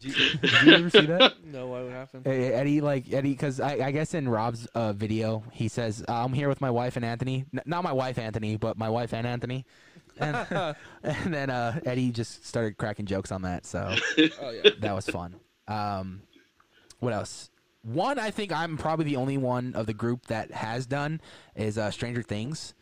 did, 0.00 0.16
you, 0.16 0.38
did 0.38 0.62
you 0.62 0.72
ever 0.74 0.90
see 0.90 1.06
that? 1.06 1.34
No, 1.44 1.66
what 1.68 1.84
would 1.84 1.92
happen? 1.92 2.22
Hey, 2.24 2.52
Eddie, 2.52 2.80
like 2.80 3.12
Eddie, 3.12 3.30
because 3.30 3.60
I, 3.60 3.74
I 3.86 3.90
guess 3.92 4.12
in 4.14 4.28
Rob's 4.28 4.66
uh, 4.74 4.92
video 4.92 5.44
he 5.52 5.68
says 5.68 6.04
I'm 6.08 6.32
here 6.32 6.48
with 6.48 6.60
my 6.60 6.70
wife 6.70 6.96
and 6.96 7.04
Anthony, 7.04 7.44
N- 7.54 7.62
not 7.64 7.84
my 7.84 7.92
wife 7.92 8.18
Anthony, 8.18 8.56
but 8.56 8.76
my 8.76 8.88
wife 8.88 9.12
and 9.12 9.26
Anthony, 9.26 9.64
and, 10.18 10.36
and 11.02 11.34
then 11.34 11.50
uh, 11.50 11.78
Eddie 11.84 12.10
just 12.10 12.44
started 12.46 12.76
cracking 12.76 13.06
jokes 13.06 13.30
on 13.30 13.42
that, 13.42 13.66
so 13.66 13.94
Oh 14.40 14.50
yeah. 14.50 14.70
that 14.80 14.94
was 14.94 15.06
fun. 15.06 15.36
Um, 15.68 16.22
what 16.98 17.12
else? 17.12 17.50
One, 17.84 18.18
I 18.18 18.30
think 18.30 18.50
I'm 18.50 18.78
probably 18.78 19.04
the 19.04 19.16
only 19.16 19.36
one 19.36 19.74
of 19.74 19.84
the 19.86 19.92
group 19.92 20.26
that 20.26 20.50
has 20.50 20.86
done 20.86 21.20
is 21.54 21.76
uh, 21.76 21.90
Stranger 21.90 22.22
Things, 22.22 22.72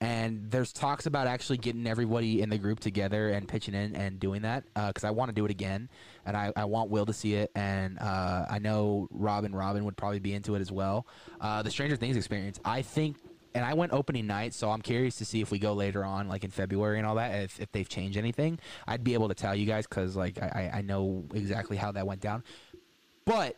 and 0.00 0.50
there's 0.50 0.72
talks 0.72 1.06
about 1.06 1.26
actually 1.26 1.58
getting 1.58 1.84
everybody 1.86 2.42
in 2.42 2.48
the 2.48 2.58
group 2.58 2.78
together 2.78 3.30
and 3.30 3.48
pitching 3.48 3.74
in 3.74 3.96
and 3.96 4.20
doing 4.20 4.42
that 4.42 4.62
because 4.74 5.02
I 5.02 5.10
want 5.10 5.30
to 5.30 5.34
do 5.34 5.44
it 5.44 5.50
again, 5.50 5.88
and 6.24 6.36
I, 6.36 6.52
I 6.54 6.64
want 6.66 6.90
Will 6.90 7.06
to 7.06 7.12
see 7.12 7.34
it, 7.34 7.50
and 7.56 7.98
uh, 7.98 8.46
I 8.48 8.60
know 8.60 9.08
Rob 9.10 9.42
and 9.42 9.56
Robin 9.56 9.84
would 9.84 9.96
probably 9.96 10.20
be 10.20 10.32
into 10.32 10.54
it 10.54 10.60
as 10.60 10.70
well. 10.70 11.06
Uh, 11.40 11.62
the 11.62 11.70
Stranger 11.70 11.96
Things 11.96 12.16
experience, 12.16 12.60
I 12.64 12.82
think. 12.82 13.16
And 13.54 13.66
I 13.66 13.74
went 13.74 13.92
opening 13.92 14.26
night, 14.26 14.54
so 14.54 14.70
I'm 14.70 14.80
curious 14.80 15.16
to 15.16 15.26
see 15.26 15.42
if 15.42 15.50
we 15.50 15.58
go 15.58 15.74
later 15.74 16.06
on, 16.06 16.26
like 16.26 16.42
in 16.42 16.50
February 16.50 16.96
and 16.96 17.06
all 17.06 17.16
that, 17.16 17.34
if, 17.42 17.60
if 17.60 17.70
they've 17.70 17.86
changed 17.86 18.16
anything. 18.16 18.58
I'd 18.86 19.04
be 19.04 19.12
able 19.12 19.28
to 19.28 19.34
tell 19.34 19.54
you 19.54 19.66
guys 19.66 19.86
because, 19.86 20.16
like, 20.16 20.40
I 20.40 20.70
I 20.72 20.80
know 20.80 21.26
exactly 21.34 21.76
how 21.76 21.92
that 21.92 22.06
went 22.06 22.22
down. 22.22 22.44
But 23.26 23.56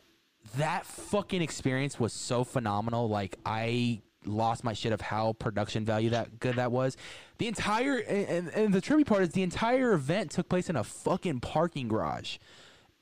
that 0.56 0.86
fucking 0.86 1.42
experience 1.42 1.98
was 1.98 2.12
so 2.12 2.44
phenomenal. 2.44 3.08
Like 3.08 3.38
I 3.44 4.02
lost 4.26 4.64
my 4.64 4.72
shit 4.72 4.92
of 4.92 5.00
how 5.00 5.34
production 5.34 5.84
value 5.84 6.10
that 6.10 6.38
good 6.40 6.56
that 6.56 6.72
was. 6.72 6.96
The 7.38 7.48
entire 7.48 7.98
and, 7.98 8.48
and 8.50 8.72
the 8.72 8.80
trippy 8.80 9.04
part 9.06 9.22
is 9.22 9.30
the 9.30 9.42
entire 9.42 9.92
event 9.92 10.30
took 10.30 10.48
place 10.48 10.70
in 10.70 10.76
a 10.76 10.84
fucking 10.84 11.40
parking 11.40 11.88
garage. 11.88 12.38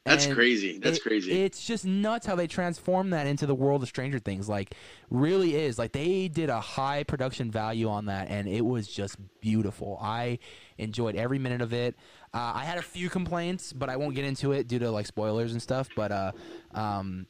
That's 0.05 0.27
And 0.27 0.35
crazy. 0.35 0.79
That's 0.79 0.99
it- 0.99 1.03
crazy. 1.05 1.31
It's 1.45 1.65
just 1.65 1.85
nuts 1.85 2.27
how 2.27 2.35
they 2.35 2.49
transformed 2.49 3.13
that 3.13 3.29
into 3.29 3.47
the 3.47 3.55
world 3.55 3.85
of 3.85 3.89
Stranger 3.89 4.19
Things. 4.19 4.49
Like, 4.49 4.75
really 5.11 5.55
is. 5.55 5.79
Like, 5.79 5.93
they 5.93 6.27
did 6.27 6.51
a 6.51 6.59
high 6.61 7.05
production 7.05 7.53
value 7.53 7.89
on 7.89 8.07
that, 8.07 8.27
and 8.29 8.49
it 8.49 8.63
was 8.63 8.89
just 8.89 9.17
beautiful. 9.41 10.01
I 10.03 10.41
enjoyed 10.77 11.15
every 11.15 11.39
minute 11.39 11.61
of 11.61 11.73
it. 11.73 11.95
Uh, 12.35 12.51
I 12.57 12.65
had 12.65 12.79
a 12.79 12.83
few 12.83 13.09
complaints, 13.09 13.73
but 13.73 13.89
I 13.89 13.97
won't 13.97 14.17
get 14.17 14.25
into 14.25 14.51
it 14.51 14.67
due 14.67 14.81
to 14.81 14.91
like 14.91 15.07
spoilers 15.07 15.53
and 15.53 15.63
stuff. 15.63 15.89
But 15.95 16.11
uh, 16.11 16.33
um, 16.75 17.27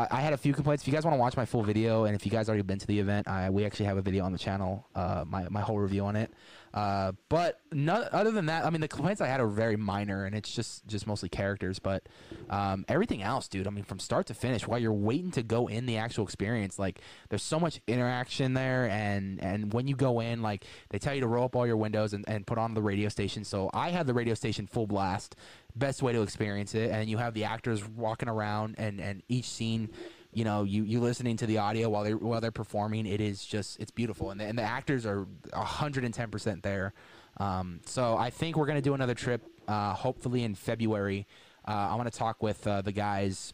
I, 0.00 0.18
I 0.18 0.20
had 0.20 0.32
a 0.32 0.36
few 0.36 0.52
complaints. 0.52 0.82
If 0.82 0.88
you 0.88 0.94
guys 0.94 1.04
want 1.04 1.14
to 1.14 1.20
watch 1.20 1.36
my 1.36 1.44
full 1.44 1.62
video, 1.62 2.04
and 2.04 2.14
if 2.14 2.24
you 2.24 2.32
guys 2.32 2.48
already 2.48 2.62
been 2.62 2.78
to 2.78 2.86
the 2.86 2.98
event, 2.98 3.28
I, 3.28 3.50
we 3.50 3.64
actually 3.64 3.86
have 3.86 3.98
a 3.98 4.02
video 4.02 4.24
on 4.24 4.32
the 4.32 4.38
channel, 4.38 4.86
uh, 4.94 5.24
my 5.26 5.48
my 5.48 5.60
whole 5.60 5.78
review 5.78 6.04
on 6.04 6.16
it. 6.16 6.32
Uh, 6.72 7.12
but 7.28 7.60
no, 7.72 7.94
other 7.94 8.30
than 8.30 8.46
that, 8.46 8.64
I 8.64 8.70
mean, 8.70 8.80
the 8.80 8.88
complaints 8.88 9.20
I 9.20 9.26
had 9.26 9.40
are 9.40 9.48
very 9.48 9.76
minor, 9.76 10.24
and 10.24 10.36
it's 10.36 10.54
just 10.54 10.86
just 10.86 11.06
mostly 11.06 11.28
characters. 11.28 11.80
But 11.80 12.04
um, 12.48 12.84
everything 12.88 13.22
else, 13.22 13.48
dude, 13.48 13.66
I 13.66 13.70
mean, 13.70 13.82
from 13.82 13.98
start 13.98 14.26
to 14.26 14.34
finish, 14.34 14.68
while 14.68 14.78
you're 14.78 14.92
waiting 14.92 15.32
to 15.32 15.42
go 15.42 15.66
in 15.66 15.86
the 15.86 15.96
actual 15.96 16.24
experience, 16.24 16.78
like 16.78 17.00
there's 17.28 17.42
so 17.42 17.58
much 17.58 17.80
interaction 17.88 18.54
there, 18.54 18.88
and 18.88 19.42
and 19.42 19.72
when 19.72 19.88
you 19.88 19.96
go 19.96 20.20
in, 20.20 20.42
like 20.42 20.64
they 20.90 20.98
tell 20.98 21.14
you 21.14 21.20
to 21.22 21.26
roll 21.26 21.46
up 21.46 21.56
all 21.56 21.66
your 21.66 21.76
windows 21.76 22.12
and, 22.12 22.24
and 22.28 22.46
put 22.46 22.56
on 22.56 22.74
the 22.74 22.82
radio 22.82 23.08
station. 23.08 23.44
So 23.44 23.68
I 23.74 23.90
had 23.90 24.06
the 24.06 24.14
radio 24.14 24.34
station 24.34 24.68
full 24.68 24.86
blast, 24.86 25.34
best 25.74 26.02
way 26.02 26.12
to 26.12 26.22
experience 26.22 26.76
it, 26.76 26.90
and 26.90 27.10
you 27.10 27.18
have 27.18 27.34
the 27.34 27.44
actors 27.44 27.86
walking 27.86 28.28
around, 28.28 28.76
and 28.78 29.00
and 29.00 29.24
each 29.28 29.48
scene 29.48 29.90
you 30.32 30.44
know, 30.44 30.62
you 30.62 30.84
you 30.84 31.00
listening 31.00 31.36
to 31.38 31.46
the 31.46 31.58
audio 31.58 31.88
while 31.88 32.04
they 32.04 32.14
while 32.14 32.40
they're 32.40 32.52
performing, 32.52 33.06
it 33.06 33.20
is 33.20 33.44
just 33.44 33.80
it's 33.80 33.90
beautiful, 33.90 34.30
and 34.30 34.40
the, 34.40 34.44
and 34.44 34.56
the 34.58 34.62
actors 34.62 35.04
are 35.04 35.26
hundred 35.52 36.04
and 36.04 36.14
ten 36.14 36.30
percent 36.30 36.62
there. 36.62 36.92
Um, 37.38 37.80
so 37.84 38.16
I 38.16 38.30
think 38.30 38.56
we're 38.56 38.66
gonna 38.66 38.80
do 38.80 38.94
another 38.94 39.14
trip, 39.14 39.42
uh, 39.66 39.92
hopefully 39.94 40.44
in 40.44 40.54
February. 40.54 41.26
Uh, 41.66 41.88
I 41.90 41.94
want 41.96 42.10
to 42.10 42.16
talk 42.16 42.42
with 42.42 42.66
uh, 42.66 42.80
the 42.82 42.92
guys, 42.92 43.52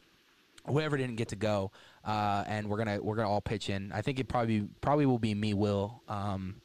whoever 0.67 0.97
didn't 0.97 1.17
get 1.17 1.29
to 1.29 1.37
go, 1.37 1.71
uh, 2.05 2.45
and 2.47 2.69
we're 2.69 2.79
gonna 2.79 3.01
we're 3.01 3.17
gonna 3.17 3.31
all 3.31 3.41
pitch 3.41 3.71
in. 3.71 3.91
I 3.93 4.03
think 4.03 4.19
it 4.19 4.29
probably 4.29 4.69
probably 4.81 5.07
will 5.07 5.19
be 5.19 5.35
me, 5.35 5.55
Will, 5.55 6.03
um, 6.09 6.57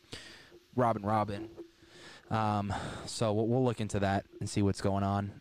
Robin, 0.76 1.04
Robin. 1.04 1.50
Um, 2.30 2.74
so 3.06 3.34
we'll, 3.34 3.48
we'll 3.48 3.64
look 3.64 3.82
into 3.82 4.00
that 4.00 4.26
and 4.40 4.50
see 4.50 4.62
what's 4.62 4.82
going 4.82 5.04
on. 5.04 5.32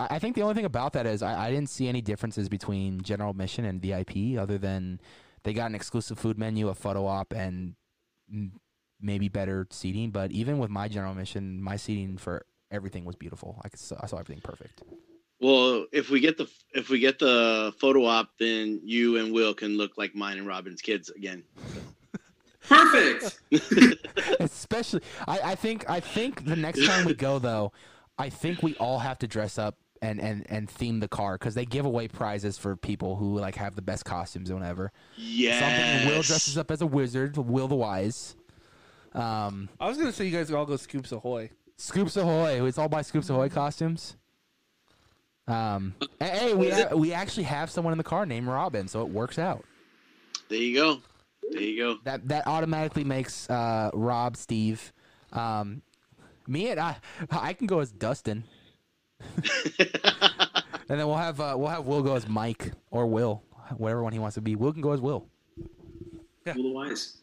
I, 0.00 0.16
I 0.16 0.18
think 0.18 0.34
the 0.34 0.42
only 0.42 0.54
thing 0.54 0.64
about 0.64 0.94
that 0.94 1.06
is 1.06 1.22
I, 1.22 1.46
I 1.46 1.50
didn't 1.50 1.68
see 1.68 1.86
any 1.86 2.00
differences 2.00 2.48
between 2.48 3.02
general 3.02 3.30
admission 3.30 3.64
and 3.64 3.80
VIP, 3.80 4.38
other 4.38 4.58
than 4.58 5.00
they 5.44 5.52
got 5.52 5.66
an 5.66 5.74
exclusive 5.74 6.18
food 6.18 6.38
menu, 6.38 6.68
a 6.68 6.74
photo 6.74 7.06
op, 7.06 7.32
and 7.32 7.74
maybe 9.00 9.28
better 9.28 9.66
seating. 9.70 10.10
But 10.10 10.32
even 10.32 10.58
with 10.58 10.70
my 10.70 10.88
general 10.88 11.12
admission, 11.12 11.62
my 11.62 11.76
seating 11.76 12.16
for 12.16 12.46
everything 12.70 13.04
was 13.04 13.16
beautiful. 13.16 13.60
I, 13.64 13.68
could, 13.68 13.80
I 14.00 14.06
saw 14.06 14.18
everything 14.18 14.42
perfect. 14.42 14.82
Well, 15.40 15.86
if 15.90 16.10
we 16.10 16.20
get 16.20 16.36
the 16.36 16.50
if 16.74 16.90
we 16.90 16.98
get 16.98 17.18
the 17.18 17.72
photo 17.78 18.04
op, 18.04 18.30
then 18.38 18.80
you 18.84 19.16
and 19.16 19.32
Will 19.32 19.54
can 19.54 19.78
look 19.78 19.96
like 19.96 20.14
mine 20.14 20.36
and 20.36 20.46
Robin's 20.46 20.82
kids 20.82 21.08
again. 21.08 21.42
Perfect. 22.68 23.40
Especially, 24.40 25.00
I, 25.26 25.40
I 25.40 25.54
think 25.54 25.88
I 25.88 26.00
think 26.00 26.44
the 26.44 26.56
next 26.56 26.84
time 26.84 27.06
we 27.06 27.14
go 27.14 27.38
though, 27.38 27.72
I 28.18 28.28
think 28.28 28.62
we 28.62 28.74
all 28.74 28.98
have 28.98 29.18
to 29.20 29.26
dress 29.26 29.56
up 29.56 29.78
and 30.02 30.20
and 30.20 30.46
and 30.48 30.68
theme 30.70 31.00
the 31.00 31.08
car 31.08 31.34
because 31.36 31.54
they 31.54 31.64
give 31.64 31.84
away 31.84 32.08
prizes 32.08 32.56
for 32.58 32.76
people 32.76 33.16
who 33.16 33.38
like 33.38 33.56
have 33.56 33.74
the 33.74 33.82
best 33.82 34.04
costumes 34.04 34.50
or 34.50 34.54
whatever. 34.54 34.92
Yes. 35.16 35.60
Something 35.60 36.14
Will 36.14 36.22
dresses 36.22 36.56
up 36.58 36.70
as 36.70 36.80
a 36.82 36.86
wizard, 36.86 37.36
Will 37.36 37.68
the 37.68 37.74
Wise. 37.74 38.36
Um, 39.12 39.68
I 39.78 39.88
was 39.88 39.98
gonna 39.98 40.12
say 40.12 40.26
you 40.26 40.36
guys 40.36 40.50
all 40.50 40.66
go 40.66 40.76
Scoops 40.76 41.12
Ahoy. 41.12 41.50
Scoops 41.76 42.16
Ahoy. 42.16 42.64
It's 42.66 42.78
all 42.78 42.88
by 42.88 43.02
Scoops 43.02 43.28
Ahoy 43.30 43.48
costumes. 43.48 44.16
Um, 45.46 45.94
hey, 46.20 46.28
hey, 46.28 46.54
we 46.54 46.70
ha- 46.70 46.94
we 46.94 47.12
actually 47.12 47.44
have 47.44 47.70
someone 47.70 47.92
in 47.92 47.98
the 47.98 48.04
car 48.04 48.24
named 48.24 48.46
Robin, 48.46 48.86
so 48.86 49.02
it 49.02 49.08
works 49.08 49.38
out. 49.38 49.64
There 50.48 50.58
you 50.58 50.74
go. 50.74 51.00
There 51.50 51.60
you 51.60 51.76
go. 51.76 51.98
That 52.04 52.28
that 52.28 52.46
automatically 52.46 53.04
makes 53.04 53.50
uh, 53.50 53.90
Rob 53.92 54.36
Steve. 54.36 54.92
Um, 55.32 55.82
me 56.46 56.68
and 56.70 56.78
I, 56.78 56.96
I 57.30 57.52
can 57.52 57.66
go 57.66 57.80
as 57.80 57.90
Dustin, 57.90 58.44
and 59.78 60.98
then 60.98 61.06
we'll 61.06 61.16
have 61.16 61.40
uh, 61.40 61.54
we'll 61.56 61.68
have 61.68 61.86
Will 61.86 62.02
go 62.02 62.14
as 62.14 62.28
Mike 62.28 62.72
or 62.90 63.06
Will, 63.06 63.42
whatever 63.76 64.02
one 64.02 64.12
he 64.12 64.18
wants 64.18 64.34
to 64.34 64.40
be. 64.40 64.56
Will 64.56 64.72
can 64.72 64.82
go 64.82 64.92
as 64.92 65.00
Will, 65.00 65.26
Will 66.46 66.54
the 66.54 66.70
wise. 66.70 67.18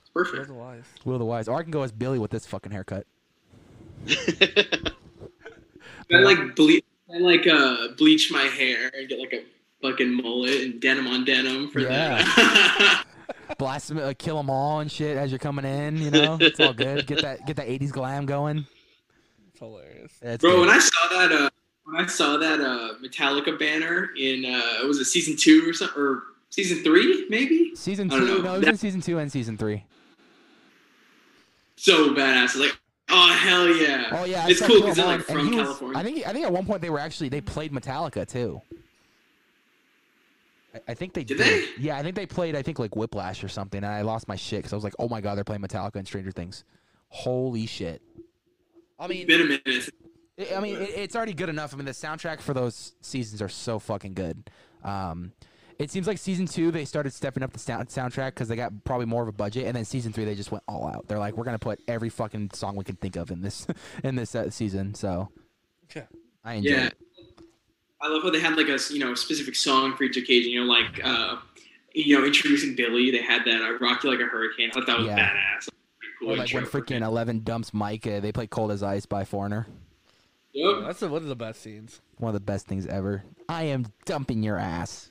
It's 0.00 0.10
perfect. 0.10 0.44
Otherwise, 0.44 0.84
Will 1.04 1.18
the 1.18 1.24
Wise, 1.24 1.48
or 1.48 1.58
I 1.58 1.62
can 1.62 1.70
go 1.70 1.82
as 1.82 1.92
Billy 1.92 2.18
with 2.18 2.30
this 2.30 2.46
fucking 2.46 2.72
haircut. 2.72 3.06
I 6.12 6.16
like 6.18 6.56
ble- 6.56 6.80
I 7.12 7.18
like 7.18 7.46
uh 7.46 7.88
bleach 7.96 8.30
my 8.32 8.42
hair 8.42 8.90
and 8.94 9.08
get 9.08 9.18
like 9.18 9.32
a 9.32 9.44
fucking 9.82 10.12
mullet 10.12 10.62
and 10.62 10.80
denim 10.80 11.06
on 11.06 11.24
denim 11.24 11.68
for 11.70 11.82
that. 11.82 13.04
Blast 13.58 13.88
them, 13.88 13.98
uh, 13.98 14.12
kill 14.16 14.36
them 14.36 14.48
all 14.48 14.80
and 14.80 14.90
shit 14.90 15.16
as 15.16 15.30
you're 15.30 15.38
coming 15.38 15.64
in. 15.64 15.98
You 15.98 16.10
know, 16.10 16.38
it's 16.40 16.60
all 16.60 16.72
good. 16.72 17.06
Get 17.06 17.22
that 17.22 17.46
get 17.46 17.56
that 17.56 17.66
'80s 17.66 17.90
glam 17.90 18.26
going. 18.26 18.66
It's 19.60 19.82
hilarious. 19.82 20.12
It's 20.22 20.40
Bro, 20.42 20.50
good. 20.52 20.60
when 20.60 20.70
I 20.70 20.78
saw 20.78 21.08
that 21.08 21.32
uh 21.32 21.50
when 21.84 21.96
I 21.96 22.06
saw 22.06 22.36
that 22.36 22.60
uh 22.60 22.94
Metallica 23.02 23.58
banner 23.58 24.10
in 24.18 24.44
uh 24.44 24.86
was 24.86 24.98
it 24.98 25.04
season 25.06 25.36
two 25.36 25.68
or 25.68 25.72
something 25.72 26.00
or 26.00 26.22
season 26.50 26.82
three 26.82 27.26
maybe? 27.28 27.72
season 27.74 28.10
I 28.10 28.16
don't 28.18 28.26
two, 28.26 28.36
know. 28.38 28.42
no, 28.42 28.54
it 28.54 28.58
was 28.60 28.68
in 28.68 28.76
season 28.78 29.00
two 29.00 29.18
and 29.18 29.30
season 29.30 29.56
three. 29.56 29.84
So 31.76 32.14
badass. 32.14 32.58
Like, 32.58 32.78
oh 33.10 33.32
hell 33.32 33.68
yeah. 33.68 34.08
Oh 34.12 34.24
yeah, 34.24 34.46
It's 34.48 34.60
cool 34.60 34.68
Kill 34.78 34.82
'cause 34.88 34.96
they're, 34.96 35.04
'Em 35.06 35.18
like, 35.20 35.30
All, 35.30 35.36
and 35.38 35.46
from 35.48 35.56
was- 35.56 35.66
California. 35.66 35.98
I 35.98 36.02
think 36.02 36.26
I 36.28 36.32
think 36.32 36.46
at 36.46 36.52
one 36.52 36.66
point 36.66 36.82
they 36.82 36.90
were 36.90 36.98
actually 36.98 37.28
they 37.28 37.40
played 37.40 37.72
Metallica 37.72 38.26
too. 38.28 38.60
I, 40.74 40.80
I 40.88 40.94
think 40.94 41.14
they 41.14 41.24
Did 41.24 41.38
did. 41.38 41.46
they? 41.46 41.68
Yeah, 41.82 41.96
I 41.98 42.02
think 42.02 42.14
they 42.16 42.26
played. 42.26 42.54
I 42.54 42.62
think 42.62 42.78
like 42.78 42.94
Whiplash 42.96 43.42
or 43.42 43.48
something. 43.48 43.78
And 43.82 43.92
I 43.92 44.02
lost 44.02 44.28
my 44.28 44.36
shit 44.36 44.60
because 44.60 44.72
I 44.72 44.76
was 44.76 44.84
like, 44.84 44.94
oh 44.98 45.08
my 45.08 45.20
god, 45.20 45.36
they're 45.36 45.44
playing 45.44 45.62
Metallica 45.62 45.96
and 45.96 46.06
Stranger 46.06 46.30
Things. 46.30 46.64
Holy 47.08 47.66
shit! 47.66 48.00
I 49.00 49.04
It's 49.06 49.14
mean, 49.14 49.26
been 49.26 49.40
a 49.40 49.44
minute. 49.44 49.90
I 50.38 50.56
I 50.56 50.60
mean, 50.60 50.76
it, 50.76 50.90
it's 50.90 51.16
already 51.16 51.32
good 51.32 51.48
enough. 51.48 51.72
I 51.74 51.76
mean, 51.76 51.86
the 51.86 51.92
soundtrack 51.92 52.40
for 52.40 52.54
those 52.54 52.92
seasons 53.00 53.42
are 53.42 53.48
so 53.48 53.78
fucking 53.78 54.14
good. 54.14 54.50
Um, 54.84 55.32
it 55.78 55.90
seems 55.90 56.06
like 56.06 56.18
season 56.18 56.46
two 56.46 56.70
they 56.70 56.84
started 56.84 57.12
stepping 57.14 57.42
up 57.42 57.52
the 57.54 57.58
sound, 57.58 57.88
soundtrack 57.88 58.28
because 58.28 58.48
they 58.48 58.56
got 58.56 58.72
probably 58.84 59.06
more 59.06 59.22
of 59.22 59.28
a 59.28 59.32
budget, 59.32 59.64
and 59.66 59.74
then 59.74 59.84
season 59.86 60.12
three 60.12 60.24
they 60.26 60.34
just 60.34 60.52
went 60.52 60.62
all 60.68 60.86
out. 60.86 61.08
They're 61.08 61.18
like, 61.18 61.36
we're 61.36 61.44
gonna 61.44 61.58
put 61.58 61.80
every 61.88 62.10
fucking 62.10 62.50
song 62.52 62.76
we 62.76 62.84
can 62.84 62.96
think 62.96 63.16
of 63.16 63.30
in 63.30 63.40
this 63.40 63.66
in 64.04 64.14
this 64.14 64.34
uh, 64.34 64.50
season. 64.50 64.94
So 64.94 65.30
Yeah. 65.96 66.04
I 66.44 66.54
enjoy 66.54 66.70
Yeah. 66.70 66.86
it. 66.88 66.94
I 68.02 68.08
love 68.08 68.22
how 68.22 68.30
they 68.30 68.40
had 68.40 68.56
like 68.56 68.68
a 68.68 68.78
you 68.92 68.98
know 68.98 69.14
specific 69.14 69.54
song 69.54 69.96
for 69.96 70.04
each 70.04 70.16
occasion. 70.18 70.52
You 70.52 70.64
know, 70.64 70.70
like 70.72 71.00
uh, 71.04 71.36
you 71.94 72.18
know 72.18 72.24
introducing 72.26 72.74
Billy, 72.76 73.10
they 73.10 73.22
had 73.22 73.42
that 73.46 73.60
uh, 73.62 73.78
"Rock 73.78 74.04
You 74.04 74.10
Like 74.10 74.20
a 74.20 74.24
Hurricane." 74.24 74.70
I 74.70 74.72
thought 74.74 74.86
that 74.86 74.98
was 74.98 75.06
Yeah. 75.06 75.30
badass. 75.30 75.68
Pretty 76.20 76.26
cool 76.26 76.30
Or 76.32 76.36
like 76.36 76.52
when 76.52 76.64
freaking. 76.66 77.02
Eleven 77.04 77.40
dumps 77.40 77.72
Mike, 77.72 78.06
uh, 78.06 78.20
they 78.20 78.32
play 78.32 78.46
"Cold 78.46 78.70
as 78.70 78.82
Ice" 78.82 79.06
by 79.06 79.24
Foreigner. 79.24 79.66
Yep. 80.52 80.76
That's 80.82 81.00
the, 81.00 81.08
one 81.08 81.22
of 81.22 81.28
the 81.28 81.36
best 81.36 81.62
scenes. 81.62 82.00
One 82.18 82.30
of 82.30 82.34
the 82.34 82.40
best 82.40 82.66
things 82.66 82.86
ever. 82.86 83.22
I 83.48 83.64
am 83.64 83.86
dumping 84.04 84.42
your 84.42 84.58
ass. 84.58 85.10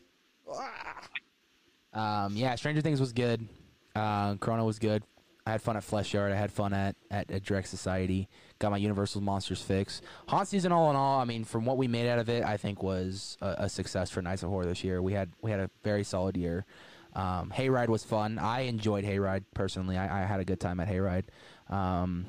Um, 1.94 2.36
yeah, 2.36 2.56
Stranger 2.56 2.82
Things 2.82 3.00
was 3.00 3.14
good. 3.14 3.48
Uh, 3.96 4.36
Corona 4.36 4.66
was 4.66 4.80
good. 4.80 5.04
I 5.46 5.52
had 5.52 5.62
fun 5.62 5.78
at 5.78 5.84
Flesh 5.84 6.14
Yard. 6.14 6.32
I 6.32 6.36
had 6.36 6.52
fun 6.52 6.74
at, 6.74 6.96
at, 7.10 7.32
at 7.32 7.44
Direct 7.44 7.68
Society. 7.68 8.28
Got 8.60 8.72
my 8.72 8.78
Universal 8.78 9.22
Monsters 9.22 9.62
fix. 9.62 10.02
Haunt 10.28 10.48
season, 10.48 10.72
all 10.72 10.90
in 10.92 10.96
all, 10.96 11.20
I 11.20 11.26
mean, 11.26 11.44
from 11.44 11.66
what 11.66 11.78
we 11.78 11.88
made 11.88 12.08
out 12.08 12.20
of 12.20 12.30
it, 12.30 12.44
I 12.44 12.58
think 12.58 12.84
was 12.84 13.38
a, 13.42 13.56
a 13.60 13.70
success 13.70 14.12
for 14.12 14.22
Knights 14.22 14.44
of 14.44 14.50
Horror 14.50 14.66
this 14.66 14.84
year. 14.84 15.02
We 15.02 15.14
had 15.14 15.32
we 15.42 15.50
had 15.50 15.60
a 15.60 15.70
very 15.84 16.04
solid 16.04 16.38
year. 16.38 16.66
Um, 17.14 17.52
Hayride 17.56 17.90
was 17.90 18.04
fun. 18.04 18.38
I 18.40 18.62
enjoyed 18.62 19.04
Hayride 19.04 19.44
personally. 19.54 19.98
I, 19.98 20.24
I 20.24 20.26
had 20.26 20.40
a 20.40 20.46
good 20.46 20.60
time 20.60 20.80
at 20.80 20.88
Hayride. 20.88 21.26
Um, 21.70 22.26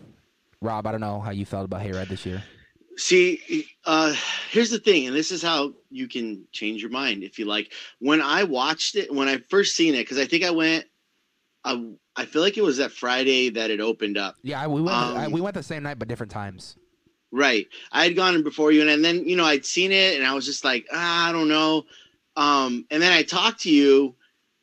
Rob, 0.62 0.86
I 0.86 0.92
don't 0.92 1.00
know 1.00 1.20
how 1.20 1.30
you 1.30 1.46
felt 1.46 1.64
about 1.64 1.82
Hayride 1.82 2.08
this 2.08 2.26
year. 2.26 2.42
See, 2.96 3.66
uh, 3.86 4.14
here's 4.50 4.70
the 4.70 4.78
thing, 4.78 5.06
and 5.06 5.16
this 5.16 5.30
is 5.30 5.42
how 5.42 5.72
you 5.90 6.06
can 6.06 6.44
change 6.52 6.82
your 6.82 6.90
mind 6.90 7.22
if 7.22 7.38
you 7.38 7.46
like. 7.46 7.72
When 7.98 8.20
I 8.20 8.44
watched 8.44 8.94
it, 8.96 9.12
when 9.14 9.28
I 9.28 9.38
first 9.48 9.74
seen 9.74 9.94
it, 9.94 9.98
because 9.98 10.18
I 10.18 10.26
think 10.26 10.44
I 10.44 10.50
went, 10.50 10.84
I, 11.64 11.92
I 12.16 12.26
feel 12.26 12.42
like 12.42 12.58
it 12.58 12.62
was 12.62 12.76
that 12.76 12.92
Friday 12.92 13.48
that 13.50 13.70
it 13.70 13.80
opened 13.80 14.18
up. 14.18 14.36
Yeah, 14.42 14.66
we 14.66 14.82
went. 14.82 14.96
I, 14.96 15.26
Um, 15.26 15.32
we 15.32 15.40
went 15.40 15.54
the 15.54 15.62
same 15.62 15.82
night, 15.82 15.98
but 15.98 16.08
different 16.08 16.32
times. 16.32 16.76
Right. 17.32 17.68
I 17.92 18.04
had 18.04 18.16
gone 18.16 18.42
before 18.42 18.72
you, 18.72 18.82
and, 18.82 18.90
and 18.90 19.04
then 19.04 19.26
you 19.26 19.36
know 19.36 19.44
I'd 19.44 19.64
seen 19.64 19.92
it, 19.92 20.18
and 20.18 20.26
I 20.26 20.34
was 20.34 20.44
just 20.44 20.64
like, 20.64 20.86
ah, 20.92 21.28
I 21.28 21.32
don't 21.32 21.48
know. 21.48 21.84
Um, 22.36 22.86
and 22.90 23.00
then 23.00 23.12
I 23.12 23.22
talked 23.22 23.60
to 23.62 23.70
you, 23.70 24.14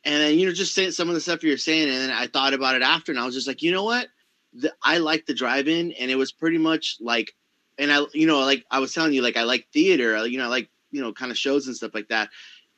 and 0.08 0.20
then 0.22 0.38
you 0.38 0.46
know 0.46 0.52
just 0.52 0.74
saying 0.74 0.92
some 0.92 1.08
of 1.08 1.14
the 1.14 1.20
stuff 1.20 1.42
you 1.42 1.50
were 1.50 1.56
saying, 1.56 1.88
and 1.88 1.96
then 1.96 2.10
I 2.10 2.26
thought 2.26 2.54
about 2.54 2.74
it 2.74 2.82
after, 2.82 3.12
and 3.12 3.20
I 3.20 3.26
was 3.26 3.34
just 3.34 3.46
like, 3.46 3.62
you 3.62 3.72
know 3.72 3.84
what? 3.84 4.08
The, 4.54 4.72
I 4.82 4.98
like 4.98 5.26
the 5.26 5.34
drive-in, 5.34 5.92
and 5.92 6.10
it 6.10 6.16
was 6.16 6.32
pretty 6.32 6.58
much 6.58 6.96
like, 7.00 7.34
and 7.78 7.92
I, 7.92 8.04
you 8.12 8.26
know, 8.26 8.40
like 8.40 8.64
I 8.70 8.80
was 8.80 8.92
telling 8.92 9.12
you, 9.12 9.22
like 9.22 9.36
I 9.36 9.44
like 9.44 9.68
theater, 9.72 10.26
you 10.26 10.38
know, 10.38 10.44
I 10.44 10.48
like 10.48 10.70
you 10.90 11.02
know, 11.02 11.12
kind 11.12 11.30
of 11.30 11.38
shows 11.38 11.66
and 11.66 11.76
stuff 11.76 11.94
like 11.94 12.08
that. 12.08 12.30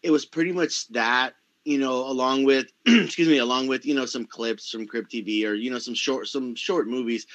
It 0.02 0.10
was 0.10 0.26
pretty 0.26 0.50
much 0.50 0.88
that, 0.88 1.34
you 1.64 1.78
know, 1.78 2.06
along 2.06 2.42
with, 2.42 2.66
excuse 2.86 3.28
me, 3.28 3.38
along 3.38 3.68
with 3.68 3.86
you 3.86 3.94
know 3.94 4.06
some 4.06 4.26
clips 4.26 4.70
from 4.70 4.86
Crypt 4.86 5.12
TV 5.12 5.46
or 5.46 5.54
you 5.54 5.70
know 5.70 5.78
some 5.78 5.94
short 5.94 6.28
some 6.28 6.54
short 6.54 6.88
movies 6.88 7.26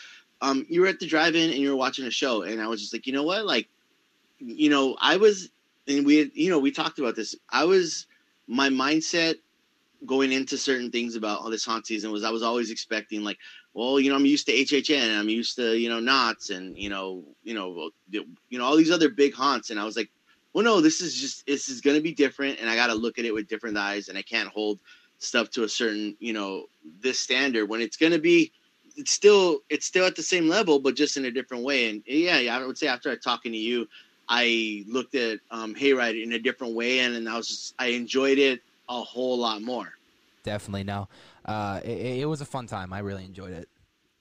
um, 0.42 0.66
you 0.70 0.82
were 0.82 0.88
at 0.88 1.00
the 1.00 1.08
drive-in 1.08 1.50
and 1.52 1.60
you 1.60 1.70
were 1.70 1.76
watching 1.76 2.06
a 2.06 2.12
show, 2.12 2.44
and 2.44 2.62
I 2.62 2.68
was 2.68 2.82
just 2.82 2.94
like, 2.94 3.08
you 3.08 3.14
know 3.14 3.24
what, 3.24 3.46
like, 3.46 3.68
you 4.40 4.70
know, 4.70 4.98
I 5.00 5.18
was, 5.18 5.50
and 5.88 6.06
we, 6.06 6.18
had, 6.18 6.32
you 6.34 6.50
know, 6.50 6.60
we 6.60 6.72
talked 6.72 7.00
about 7.00 7.16
this. 7.16 7.36
I 7.50 7.64
was, 7.64 8.08
my 8.48 8.70
mindset 8.70 9.36
going 10.06 10.32
into 10.32 10.58
certain 10.58 10.92
things 10.92 11.16
about 11.16 11.42
oh, 11.44 11.50
this 11.50 11.66
haunt 11.66 11.86
season 11.88 12.12
was 12.12 12.24
I 12.24 12.32
was 12.32 12.44
always 12.44 12.72
expecting 12.72 13.24
like, 13.24 13.38
well, 13.74 14.00
you 14.00 14.10
know, 14.10 14.16
I'm 14.16 14.26
used 14.26 14.46
to 14.48 14.54
HHN, 14.54 15.02
and 15.02 15.18
I'm 15.18 15.30
used 15.30 15.56
to 15.58 15.78
you 15.78 15.90
know 15.90 16.00
Knott's, 16.00 16.50
and 16.50 16.78
you 16.78 16.90
know, 16.90 17.24
you 17.44 17.54
know, 17.54 17.90
you 18.10 18.58
know, 18.58 18.64
all 18.64 18.78
these 18.78 18.92
other 18.92 19.10
big 19.10 19.34
haunts, 19.34 19.70
and 19.70 19.80
I 19.80 19.84
was 19.84 19.96
like, 19.98 20.10
well, 20.54 20.64
no, 20.64 20.82
this 20.82 21.02
is 21.02 21.20
just 21.20 21.46
this 21.46 21.70
is 21.70 21.82
gonna 21.82 22.02
be 22.02 22.14
different, 22.14 22.60
and 22.60 22.70
I 22.70 22.76
got 22.76 22.88
to 22.88 22.96
look 22.96 23.20
at 23.20 23.26
it 23.26 23.34
with 23.34 23.48
different 23.48 23.78
eyes, 23.78 24.08
and 24.08 24.18
I 24.18 24.22
can't 24.22 24.50
hold 24.50 24.80
stuff 25.18 25.50
to 25.52 25.64
a 25.64 25.70
certain, 25.70 26.16
you 26.20 26.34
know, 26.34 26.66
this 27.02 27.20
standard 27.20 27.68
when 27.68 27.82
it's 27.82 27.98
gonna 27.98 28.20
be 28.20 28.52
it's 28.96 29.12
still 29.12 29.60
it's 29.70 29.86
still 29.86 30.06
at 30.06 30.16
the 30.16 30.24
same 30.24 30.48
level, 30.48 30.80
but 30.80 30.96
just 30.96 31.18
in 31.18 31.26
a 31.26 31.32
different 31.32 31.64
way. 31.64 31.90
And 31.90 32.04
yeah, 32.06 32.40
yeah, 32.40 32.58
I 32.58 32.66
would 32.66 32.78
say 32.78 32.88
after 32.88 33.16
talking 33.16 33.52
to 33.52 33.58
you, 33.58 33.88
I 34.28 34.84
looked 34.88 35.16
at 35.16 35.40
um, 35.52 35.76
Hayride 35.76 36.22
in 36.22 36.34
a 36.34 36.40
different 36.40 36.76
way, 36.76 37.00
and, 37.00 37.16
and 37.16 37.28
I 37.28 37.38
was 37.38 37.48
just 37.48 37.76
I 37.80 37.88
enjoyed 37.88 38.38
it 38.38 38.62
a 38.90 39.02
whole 39.02 39.38
lot 39.38 39.62
more. 39.62 39.90
Definitely 40.44 40.84
no. 40.84 41.08
Uh, 41.44 41.82
it, 41.84 42.22
it 42.22 42.26
was 42.28 42.42
a 42.42 42.46
fun 42.46 42.68
time. 42.68 42.94
I 42.94 43.00
really 43.00 43.26
enjoyed 43.26 43.52
it. 43.54 43.68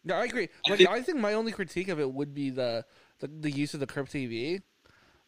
No, 0.05 0.15
I 0.17 0.25
agree. 0.25 0.49
I 0.67 0.71
Like, 0.71 0.79
think- 0.79 0.91
I 0.91 1.03
think 1.03 1.19
my 1.19 1.35
only 1.35 1.53
critique 1.53 1.89
of 1.89 1.99
it 2.01 2.11
would 2.13 2.35
be 2.35 2.51
the, 2.51 2.85
the 3.21 3.29
the 3.29 3.51
use 3.51 3.75
of 3.75 3.81
the 3.81 3.87
Crypt 3.87 4.13
TV. 4.13 4.61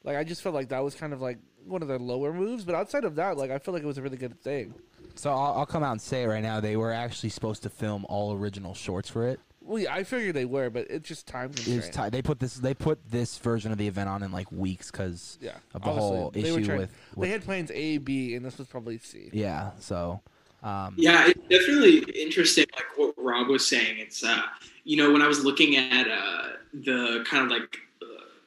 Like, 0.04 0.16
I 0.16 0.24
just 0.24 0.42
felt 0.42 0.54
like 0.54 0.68
that 0.68 0.84
was 0.84 0.94
kind 0.94 1.12
of 1.12 1.20
like 1.20 1.38
one 1.64 1.82
of 1.82 1.88
their 1.88 1.98
lower 1.98 2.32
moves, 2.32 2.64
but 2.64 2.74
outside 2.74 3.04
of 3.04 3.16
that, 3.16 3.36
like 3.36 3.50
I 3.50 3.58
feel 3.58 3.74
like 3.74 3.82
it 3.82 3.86
was 3.86 3.98
a 3.98 4.02
really 4.02 4.16
good 4.18 4.40
thing. 4.40 4.74
So 5.16 5.30
I'll, 5.30 5.54
I'll 5.58 5.66
come 5.66 5.82
out 5.82 5.92
and 5.92 6.00
say 6.00 6.22
it 6.24 6.26
right 6.26 6.42
now. 6.42 6.60
They 6.60 6.76
were 6.76 6.92
actually 6.92 7.30
supposed 7.30 7.62
to 7.64 7.70
film 7.70 8.04
all 8.08 8.34
original 8.34 8.74
shorts 8.74 9.08
for 9.08 9.26
it. 9.26 9.40
Well, 9.66 9.82
yeah, 9.82 9.94
I 9.94 10.04
figured 10.04 10.34
they 10.36 10.44
were, 10.44 10.70
but 10.70 10.86
it's 10.90 11.08
just 11.08 11.26
time 11.26 11.50
It 11.50 11.56
was 11.58 11.64
constraint. 11.66 12.12
they 12.12 12.22
put 12.22 12.38
this 12.40 12.54
they 12.54 12.74
put 12.74 12.98
this 13.10 13.36
version 13.38 13.72
of 13.72 13.78
the 13.78 13.88
event 13.88 14.08
on 14.08 14.22
in 14.22 14.32
like 14.32 14.50
weeks 14.52 14.90
because 14.90 15.38
yeah, 15.40 15.56
of 15.74 15.82
the 15.82 15.88
obviously, 15.88 16.16
whole 16.16 16.30
they 16.30 16.52
were 16.52 16.58
issue 16.58 16.66
trying- 16.66 16.78
with, 16.78 16.90
They 17.14 17.20
with 17.20 17.30
had 17.30 17.44
plans 17.44 17.70
A, 17.72 17.98
B, 17.98 18.34
and 18.34 18.44
this 18.44 18.58
was 18.58 18.68
probably 18.68 18.98
C. 18.98 19.30
yeah. 19.32 19.70
So 19.80 20.20
um, 20.62 20.94
Yeah, 20.96 21.26
it's 21.28 21.40
definitely 21.48 21.98
interesting. 22.20 22.66
Like 22.74 22.86
what 22.96 23.14
Rob 23.18 23.48
was 23.48 23.66
saying, 23.66 23.98
it's 23.98 24.24
uh, 24.24 24.42
you 24.84 24.96
know, 24.96 25.12
when 25.12 25.20
I 25.22 25.26
was 25.26 25.44
looking 25.44 25.76
at 25.76 26.06
uh, 26.08 26.42
the 26.72 27.24
kind 27.28 27.44
of 27.44 27.50
like 27.50 27.76
uh, 28.00 28.06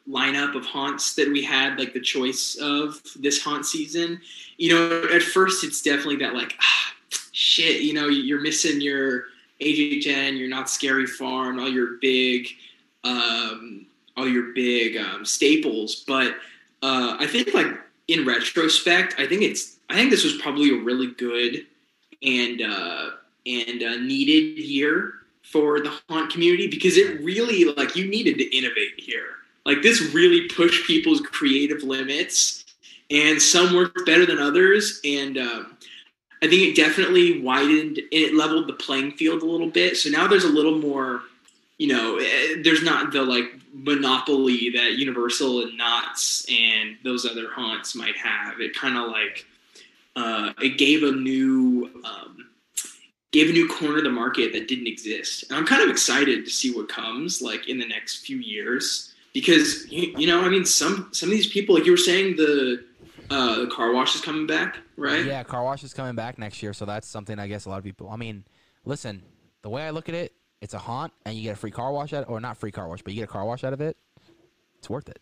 lineup 0.09 0.55
of 0.55 0.65
haunts 0.65 1.15
that 1.15 1.27
we 1.29 1.43
had, 1.43 1.77
like 1.77 1.93
the 1.93 1.99
choice 1.99 2.57
of 2.61 3.01
this 3.19 3.41
haunt 3.43 3.65
season, 3.65 4.19
you 4.57 4.69
know, 4.73 5.07
at 5.13 5.21
first 5.21 5.63
it's 5.65 5.81
definitely 5.81 6.15
that 6.17 6.33
like, 6.33 6.55
ah, 6.61 6.93
shit, 7.31 7.81
you 7.81 7.93
know, 7.93 8.07
you're 8.07 8.41
missing 8.41 8.79
your 8.81 9.25
HHN, 9.61 10.37
you're 10.37 10.49
not 10.49 10.69
Scary 10.69 11.05
Farm, 11.05 11.59
all 11.59 11.69
your 11.69 11.97
big, 12.01 12.47
um, 13.03 13.85
all 14.15 14.27
your 14.27 14.53
big 14.53 14.97
um, 14.97 15.25
staples. 15.25 16.03
But 16.07 16.35
uh, 16.81 17.17
I 17.19 17.27
think 17.27 17.53
like 17.53 17.67
in 18.07 18.25
retrospect, 18.25 19.15
I 19.17 19.27
think 19.27 19.41
it's, 19.41 19.77
I 19.89 19.95
think 19.95 20.11
this 20.11 20.23
was 20.23 20.37
probably 20.37 20.71
a 20.71 20.81
really 20.81 21.11
good 21.11 21.65
and 22.21 22.61
uh, 22.61 23.09
and 23.45 23.83
uh, 23.83 23.95
needed 23.97 24.61
year 24.61 25.13
for 25.43 25.79
the 25.79 25.91
haunt 26.09 26.31
community 26.31 26.67
because 26.67 26.97
it 26.97 27.21
really 27.21 27.65
like 27.65 27.95
you 27.95 28.07
needed 28.07 28.37
to 28.37 28.57
innovate 28.57 28.93
here. 28.97 29.35
Like 29.65 29.81
this 29.81 30.01
really 30.13 30.47
pushed 30.47 30.85
people's 30.85 31.21
creative 31.21 31.83
limits, 31.83 32.65
and 33.09 33.41
some 33.41 33.75
worked 33.75 34.05
better 34.05 34.25
than 34.25 34.39
others. 34.39 35.01
And 35.03 35.37
um, 35.37 35.77
I 36.41 36.47
think 36.47 36.61
it 36.61 36.75
definitely 36.75 37.41
widened 37.41 37.99
it 38.11 38.33
leveled 38.33 38.67
the 38.67 38.73
playing 38.73 39.11
field 39.13 39.41
a 39.41 39.45
little 39.45 39.69
bit. 39.69 39.97
So 39.97 40.09
now 40.09 40.27
there's 40.27 40.45
a 40.45 40.49
little 40.49 40.77
more, 40.77 41.21
you 41.77 41.87
know, 41.87 42.17
eh, 42.17 42.61
there's 42.63 42.83
not 42.83 43.11
the 43.11 43.23
like 43.23 43.45
monopoly 43.73 44.69
that 44.71 44.93
Universal 44.93 45.63
and 45.63 45.77
Knott's 45.77 46.45
and 46.49 46.97
those 47.03 47.25
other 47.25 47.51
haunts 47.51 47.95
might 47.95 48.15
have. 48.17 48.61
It 48.61 48.73
kind 48.73 48.97
of 48.97 49.09
like 49.09 49.45
uh, 50.15 50.53
it 50.61 50.77
gave 50.77 51.03
a 51.03 51.11
new 51.11 51.89
um, 52.05 52.49
gave 53.31 53.49
a 53.49 53.53
new 53.53 53.67
corner 53.67 53.97
of 53.97 54.03
the 54.03 54.09
market 54.09 54.51
that 54.53 54.67
didn't 54.67 54.87
exist 54.87 55.43
and 55.49 55.57
i'm 55.57 55.65
kind 55.65 55.83
of 55.83 55.89
excited 55.89 56.45
to 56.45 56.51
see 56.51 56.73
what 56.73 56.89
comes 56.89 57.41
like 57.41 57.69
in 57.69 57.77
the 57.77 57.85
next 57.85 58.25
few 58.25 58.37
years 58.37 59.13
because 59.33 59.89
you, 59.91 60.13
you 60.17 60.27
know 60.27 60.41
i 60.41 60.49
mean 60.49 60.65
some 60.65 61.09
some 61.11 61.29
of 61.29 61.35
these 61.35 61.47
people 61.47 61.75
like 61.75 61.85
you 61.85 61.91
were 61.91 61.97
saying 61.97 62.35
the 62.35 62.83
uh, 63.29 63.59
the 63.59 63.67
car 63.67 63.93
wash 63.93 64.15
is 64.15 64.21
coming 64.21 64.47
back 64.47 64.77
right 64.97 65.25
yeah, 65.25 65.43
car 65.43 65.63
wash 65.63 65.83
is 65.83 65.93
coming 65.93 66.15
back 66.15 66.37
next 66.37 66.61
year, 66.63 66.73
so 66.73 66.85
that's 66.85 67.07
something 67.07 67.39
I 67.39 67.47
guess 67.47 67.65
a 67.65 67.69
lot 67.69 67.77
of 67.77 67.83
people. 67.83 68.09
I 68.09 68.15
mean, 68.15 68.43
listen, 68.85 69.23
the 69.61 69.69
way 69.69 69.83
I 69.83 69.91
look 69.91 70.09
at 70.09 70.15
it, 70.15 70.33
it's 70.61 70.73
a 70.73 70.79
haunt, 70.79 71.13
and 71.25 71.35
you 71.35 71.43
get 71.43 71.53
a 71.53 71.55
free 71.55 71.71
car 71.71 71.91
wash 71.91 72.13
out, 72.13 72.29
or 72.29 72.39
not 72.39 72.57
free 72.57 72.71
car 72.71 72.87
wash, 72.87 73.01
but 73.01 73.13
you 73.13 73.21
get 73.21 73.29
a 73.29 73.31
car 73.31 73.45
wash 73.45 73.63
out 73.63 73.73
of 73.73 73.81
it. 73.81 73.97
It's 74.77 74.89
worth 74.89 75.09
it. 75.09 75.19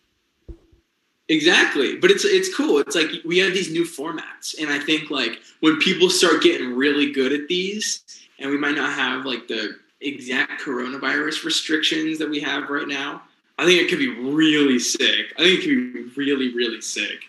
Exactly, 1.28 1.96
but 1.96 2.10
it's 2.10 2.24
it's 2.24 2.54
cool. 2.54 2.78
It's 2.78 2.96
like 2.96 3.10
we 3.24 3.38
have 3.38 3.52
these 3.52 3.70
new 3.70 3.84
formats, 3.84 4.58
and 4.58 4.70
I 4.70 4.78
think 4.78 5.10
like 5.10 5.40
when 5.60 5.78
people 5.78 6.08
start 6.08 6.42
getting 6.42 6.74
really 6.74 7.12
good 7.12 7.32
at 7.32 7.48
these, 7.48 8.02
and 8.38 8.50
we 8.50 8.56
might 8.56 8.76
not 8.76 8.92
have 8.94 9.26
like 9.26 9.46
the 9.46 9.76
exact 10.00 10.62
coronavirus 10.62 11.44
restrictions 11.44 12.18
that 12.18 12.30
we 12.30 12.40
have 12.40 12.70
right 12.70 12.88
now. 12.88 13.22
I 13.58 13.66
think 13.66 13.82
it 13.82 13.90
could 13.90 13.98
be 13.98 14.08
really 14.08 14.78
sick. 14.78 15.34
I 15.36 15.42
think 15.42 15.58
it 15.58 15.62
could 15.64 15.92
be 15.92 16.12
really 16.16 16.54
really 16.54 16.80
sick. 16.80 17.24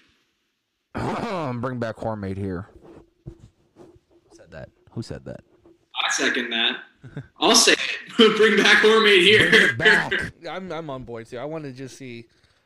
Bring 1.61 1.79
back 1.79 1.95
Horror 1.95 2.15
Made 2.15 2.37
Here. 2.37 2.67
Who 3.25 4.35
said 4.35 4.51
that? 4.51 4.69
Who 4.91 5.01
said 5.01 5.25
that? 5.25 5.41
I 5.95 6.11
second 6.11 6.49
that. 6.51 6.77
I'll 7.39 7.55
say 7.55 7.73
it. 7.73 8.17
Bring 8.37 8.57
back 8.57 8.81
Horror 8.81 9.01
Made 9.01 9.21
Here. 9.21 9.73
Back. 9.75 10.13
I'm 10.49 10.71
I'm 10.71 10.89
on 10.89 11.03
board 11.03 11.27
too. 11.27 11.37
I 11.37 11.45
want 11.45 11.63
to 11.65 11.71
just 11.71 11.97
see 11.97 12.25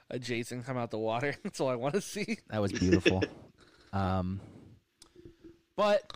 a 0.10 0.20
Jason 0.20 0.64
come 0.64 0.78
out 0.78 0.92
the 0.92 1.00
water. 1.00 1.36
That's 1.44 1.60
all 1.60 1.70
I 1.70 1.76
want 1.76 1.96
to 1.96 2.02
see. 2.02 2.38
That 2.50 2.62
was 2.62 2.72
beautiful. 2.72 3.24
um, 3.94 4.40
but 5.76 6.12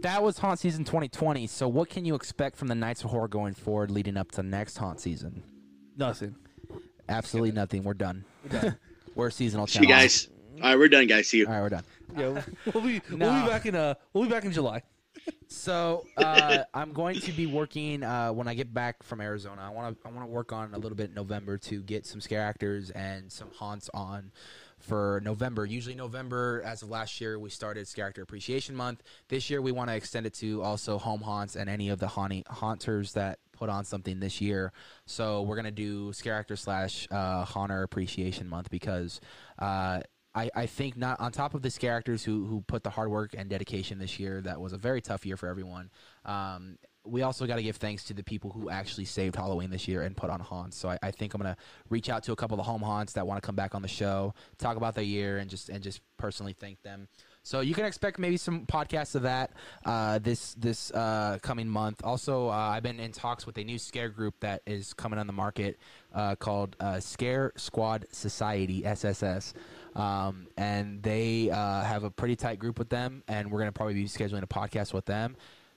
that 0.00 0.22
was 0.22 0.38
haunt 0.38 0.58
season 0.60 0.84
2020. 0.84 1.46
So 1.46 1.68
what 1.68 1.88
can 1.88 2.04
you 2.04 2.14
expect 2.14 2.56
from 2.56 2.68
the 2.68 2.74
Knights 2.74 3.02
of 3.02 3.10
Horror 3.10 3.28
going 3.28 3.54
forward, 3.54 3.90
leading 3.90 4.16
up 4.16 4.30
to 4.32 4.42
next 4.42 4.76
haunt 4.76 5.00
season? 5.00 5.42
Nothing. 5.96 6.36
Absolutely 7.08 7.52
nothing. 7.52 7.82
We're 7.84 7.94
done. 7.94 8.24
done. 8.48 8.76
We're 9.14 9.28
a 9.28 9.32
seasonal 9.32 9.66
See 9.66 9.80
you 9.80 9.86
guys. 9.86 10.28
All 10.62 10.70
right, 10.70 10.78
we're 10.78 10.88
done, 10.88 11.06
guys. 11.06 11.28
See 11.28 11.38
you. 11.38 11.46
All 11.46 11.52
right, 11.52 11.62
we're 11.62 11.68
done. 11.68 11.84
Yeah, 12.16 12.42
we'll 12.72 12.82
be 12.86 13.00
we'll 13.10 13.18
No. 13.18 13.42
be 13.42 13.48
back 13.48 13.66
in 13.66 13.74
uh 13.74 13.94
we'll 14.12 14.24
be 14.24 14.30
back 14.30 14.44
in 14.44 14.52
July. 14.52 14.82
So 15.48 16.06
uh, 16.18 16.64
I'm 16.74 16.92
going 16.92 17.18
to 17.20 17.32
be 17.32 17.46
working 17.46 18.02
uh, 18.02 18.30
when 18.32 18.46
I 18.48 18.54
get 18.54 18.72
back 18.72 19.02
from 19.02 19.20
Arizona. 19.20 19.62
I 19.62 19.70
want 19.70 20.00
to 20.00 20.08
I 20.08 20.12
want 20.12 20.26
to 20.26 20.30
work 20.30 20.52
on 20.52 20.74
a 20.74 20.78
little 20.78 20.96
bit 20.96 21.08
in 21.08 21.14
November 21.14 21.56
to 21.58 21.82
get 21.82 22.06
some 22.06 22.20
scare 22.20 22.42
actors 22.42 22.90
and 22.90 23.30
some 23.32 23.48
haunts 23.56 23.88
on 23.94 24.30
for 24.78 25.20
November. 25.24 25.64
Usually 25.64 25.94
November, 25.94 26.62
as 26.64 26.82
of 26.82 26.90
last 26.90 27.20
year, 27.20 27.38
we 27.38 27.50
started 27.50 27.88
Scare 27.88 28.06
Actor 28.08 28.22
Appreciation 28.22 28.76
Month. 28.76 29.02
This 29.28 29.48
year 29.50 29.60
we 29.62 29.72
want 29.72 29.88
to 29.90 29.96
extend 29.96 30.26
it 30.26 30.34
to 30.34 30.62
also 30.62 30.98
home 30.98 31.22
haunts 31.22 31.56
and 31.56 31.68
any 31.70 31.88
of 31.88 31.98
the 31.98 32.08
haunting, 32.08 32.44
haunters 32.48 33.12
that 33.14 33.38
put 33.52 33.68
on 33.68 33.84
something 33.84 34.20
this 34.20 34.40
year. 34.40 34.72
So 35.06 35.42
we're 35.42 35.56
gonna 35.56 35.70
do 35.70 36.12
Scare 36.12 36.34
Actor 36.34 36.56
slash 36.56 37.08
uh, 37.10 37.44
Haunter 37.44 37.82
Appreciation 37.82 38.48
Month 38.48 38.70
because. 38.70 39.20
Uh, 39.58 40.00
I, 40.36 40.50
I 40.54 40.66
think 40.66 40.96
not 40.96 41.18
on 41.18 41.32
top 41.32 41.54
of 41.54 41.62
the 41.62 41.70
characters 41.70 42.22
who, 42.22 42.44
who 42.44 42.60
put 42.60 42.84
the 42.84 42.90
hard 42.90 43.10
work 43.10 43.34
and 43.36 43.48
dedication 43.48 43.98
this 43.98 44.20
year. 44.20 44.42
That 44.42 44.60
was 44.60 44.74
a 44.74 44.76
very 44.76 45.00
tough 45.00 45.24
year 45.24 45.36
for 45.38 45.48
everyone. 45.48 45.90
Um, 46.26 46.78
we 47.06 47.22
also 47.22 47.46
got 47.46 47.56
to 47.56 47.62
give 47.62 47.76
thanks 47.76 48.04
to 48.04 48.14
the 48.14 48.22
people 48.22 48.50
who 48.50 48.68
actually 48.68 49.06
saved 49.06 49.36
Halloween 49.36 49.70
this 49.70 49.88
year 49.88 50.02
and 50.02 50.16
put 50.16 50.28
on 50.28 50.40
haunts. 50.40 50.76
So 50.76 50.90
I, 50.90 50.98
I 51.02 51.10
think 51.10 51.34
I'm 51.34 51.40
gonna 51.40 51.56
reach 51.88 52.10
out 52.10 52.24
to 52.24 52.32
a 52.32 52.36
couple 52.36 52.54
of 52.54 52.58
the 52.58 52.70
home 52.70 52.82
haunts 52.82 53.14
that 53.14 53.26
want 53.26 53.40
to 53.40 53.46
come 53.46 53.54
back 53.54 53.74
on 53.74 53.82
the 53.82 53.88
show, 53.88 54.34
talk 54.58 54.76
about 54.76 54.94
their 54.94 55.04
year, 55.04 55.38
and 55.38 55.48
just 55.48 55.68
and 55.68 55.82
just 55.82 56.00
personally 56.18 56.52
thank 56.52 56.82
them. 56.82 57.08
So 57.46 57.60
you 57.60 57.74
can 57.74 57.84
expect 57.84 58.18
maybe 58.18 58.38
some 58.38 58.66
podcasts 58.66 59.14
of 59.14 59.22
that 59.22 59.52
uh, 59.84 60.18
this 60.18 60.54
this 60.54 60.90
uh, 60.90 61.38
coming 61.42 61.68
month. 61.68 62.00
Also, 62.02 62.48
uh, 62.48 62.52
I've 62.52 62.82
been 62.82 62.98
in 62.98 63.12
talks 63.12 63.46
with 63.46 63.56
a 63.58 63.62
new 63.62 63.78
scare 63.78 64.08
group 64.08 64.34
that 64.40 64.62
is 64.66 64.92
coming 64.92 65.20
on 65.20 65.28
the 65.28 65.32
market 65.32 65.78
uh, 66.12 66.34
called 66.34 66.74
uh, 66.80 66.98
Scare 66.98 67.52
Squad 67.54 68.06
Society 68.10 68.84
(SSS), 68.84 69.54
um, 69.96 70.46
and 70.56 71.02
they 71.02 71.50
uh, 71.50 71.82
have 71.82 72.04
a 72.04 72.10
pretty 72.10 72.36
tight 72.36 72.58
group 72.58 72.78
with 72.78 72.88
them. 72.90 73.22
And 73.26 73.50
we're 73.50 73.58
gonna 73.58 73.72
probably 73.72 73.94
be 73.94 74.04
scheduling 74.04 74.42
a 74.42 74.46
podcast 74.46 74.92
with 74.92 75.06
them. 75.06 75.36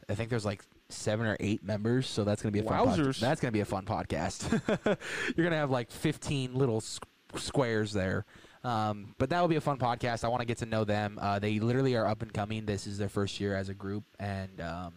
I 0.10 0.16
think 0.16 0.30
there's 0.30 0.46
like 0.46 0.64
seven 0.90 1.26
or 1.26 1.38
eight 1.40 1.64
members, 1.64 2.08
so 2.08 2.24
that's 2.24 2.42
gonna 2.42 2.52
be 2.52 2.60
a 2.60 2.64
fun. 2.64 2.86
Pod- 2.86 3.00
Wowzers. 3.00 3.20
that's 3.20 3.40
gonna 3.42 3.52
be 3.52 3.60
a 3.62 3.66
fun 3.66 3.86
podcast. 3.86 4.52
You're 5.38 5.44
gonna 5.46 5.56
have 5.58 5.72
like 5.72 5.90
15 5.92 6.54
little 6.56 6.78
s- 6.78 7.00
squares 7.36 7.94
there. 7.94 8.26
Um, 8.64 9.16
but 9.18 9.30
that 9.30 9.40
will 9.40 9.48
be 9.48 9.56
a 9.56 9.62
fun 9.62 9.78
podcast. 9.78 10.26
I 10.26 10.28
want 10.28 10.42
to 10.42 10.46
get 10.46 10.58
to 10.58 10.66
know 10.66 10.84
them. 10.84 11.18
Uh, 11.22 11.40
they 11.40 11.60
literally 11.60 11.96
are 11.96 12.06
up 12.06 12.22
and 12.22 12.34
coming. 12.34 12.66
This 12.66 12.88
is 12.88 12.98
their 12.98 13.08
first 13.08 13.40
year 13.40 13.56
as 13.56 13.70
a 13.70 13.74
group, 13.74 14.04
and 14.20 14.60
um, 14.60 14.94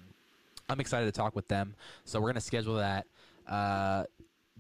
I'm 0.68 0.80
excited 0.80 1.06
to 1.06 1.12
talk 1.12 1.36
with 1.36 1.46
them. 1.46 1.76
So 2.04 2.20
we're 2.20 2.30
gonna 2.30 2.40
schedule 2.40 2.76
that. 2.76 3.06
Uh, 3.46 4.04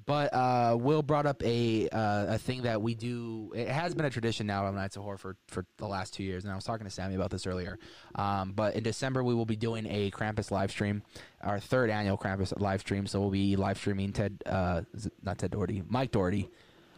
but 0.06 0.32
uh, 0.32 0.76
Will 0.78 1.02
brought 1.02 1.26
up 1.26 1.42
a 1.44 1.88
uh, 1.88 2.34
a 2.34 2.38
thing 2.38 2.62
that 2.62 2.80
we 2.80 2.94
do. 2.94 3.52
It 3.54 3.68
has 3.68 3.94
been 3.94 4.04
a 4.04 4.10
tradition 4.10 4.46
now 4.46 4.66
on 4.66 4.74
Knights 4.74 4.96
of 4.96 5.02
Horror 5.02 5.18
for, 5.18 5.36
for 5.48 5.64
the 5.76 5.86
last 5.86 6.14
two 6.14 6.22
years, 6.22 6.44
and 6.44 6.52
I 6.52 6.56
was 6.56 6.64
talking 6.64 6.84
to 6.84 6.90
Sammy 6.90 7.14
about 7.14 7.30
this 7.30 7.46
earlier. 7.46 7.78
Um, 8.14 8.52
but 8.52 8.74
in 8.74 8.82
December, 8.82 9.22
we 9.22 9.34
will 9.34 9.46
be 9.46 9.56
doing 9.56 9.86
a 9.86 10.10
Krampus 10.10 10.50
live 10.50 10.70
stream, 10.70 11.02
our 11.42 11.60
third 11.60 11.90
annual 11.90 12.18
Krampus 12.18 12.58
live 12.60 12.80
stream. 12.80 13.06
So 13.06 13.20
we'll 13.20 13.30
be 13.30 13.56
live 13.56 13.78
streaming 13.78 14.12
Ted, 14.12 14.42
uh, 14.46 14.82
not 15.22 15.38
Ted 15.38 15.50
Dougherty, 15.50 15.82
Mike 15.88 16.10
Dougherty, 16.12 16.48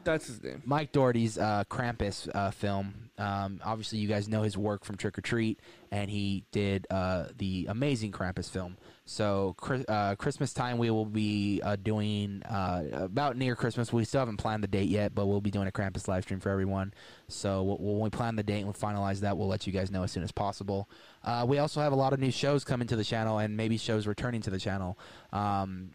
That's 0.05 0.27
his 0.27 0.43
name. 0.43 0.63
Mike 0.65 0.93
Dougherty's 0.93 1.39
uh, 1.39 1.65
Krampus 1.71 2.29
uh, 2.35 2.51
film. 2.51 3.11
Um, 3.19 3.61
obviously, 3.65 3.99
you 3.99 4.09
guys 4.09 4.29
know 4.29 4.43
his 4.43 4.57
work 4.57 4.85
from 4.85 4.97
Trick 4.97 5.17
'r 5.19 5.23
Treat, 5.23 5.61
and 5.91 6.11
he 6.11 6.45
did 6.53 6.87
uh, 6.91 7.27
the 7.37 7.67
amazing 7.69 8.13
Krampus 8.13 8.51
film. 8.51 8.77
So, 9.07 9.55
uh, 9.87 10.15
Christmas 10.15 10.55
time, 10.55 10.79
we 10.79 10.91
will 10.91 11.05
be 11.05 11.61
uh, 11.63 11.77
doing 11.77 12.43
uh, 12.45 12.85
about 12.93 13.37
near 13.37 13.55
Christmas. 13.55 13.93
We 13.93 14.05
still 14.05 14.21
haven't 14.21 14.39
planned 14.39 14.63
the 14.63 14.69
date 14.69 14.89
yet, 14.89 15.15
but 15.15 15.27
we'll 15.27 15.43
be 15.43 15.51
doing 15.51 15.69
a 15.69 15.71
Krampus 15.71 16.09
live 16.09 16.23
stream 16.25 16.41
for 16.41 16.49
everyone. 16.49 16.95
So, 17.29 17.63
we'll, 17.63 17.77
when 17.77 18.01
we 18.01 18.09
plan 18.09 18.35
the 18.37 18.43
date 18.43 18.61
and 18.61 18.67
we 18.67 18.73
finalize 18.73 19.21
that, 19.21 19.37
we'll 19.37 19.49
let 19.49 19.67
you 19.67 19.75
guys 19.75 19.91
know 19.91 20.05
as 20.05 20.11
soon 20.11 20.23
as 20.23 20.33
possible. 20.33 20.89
Uh, 21.23 21.45
we 21.47 21.59
also 21.59 21.83
have 21.83 21.93
a 21.93 21.97
lot 21.97 22.15
of 22.15 22.19
new 22.19 22.31
shows 22.31 22.65
coming 22.65 22.89
to 22.89 22.97
the 22.97 23.05
channel, 23.05 23.39
and 23.39 23.55
maybe 23.59 23.77
shows 23.77 24.07
returning 24.07 24.41
to 24.41 24.51
the 24.51 24.59
channel. 24.59 24.99
Um, 25.35 25.91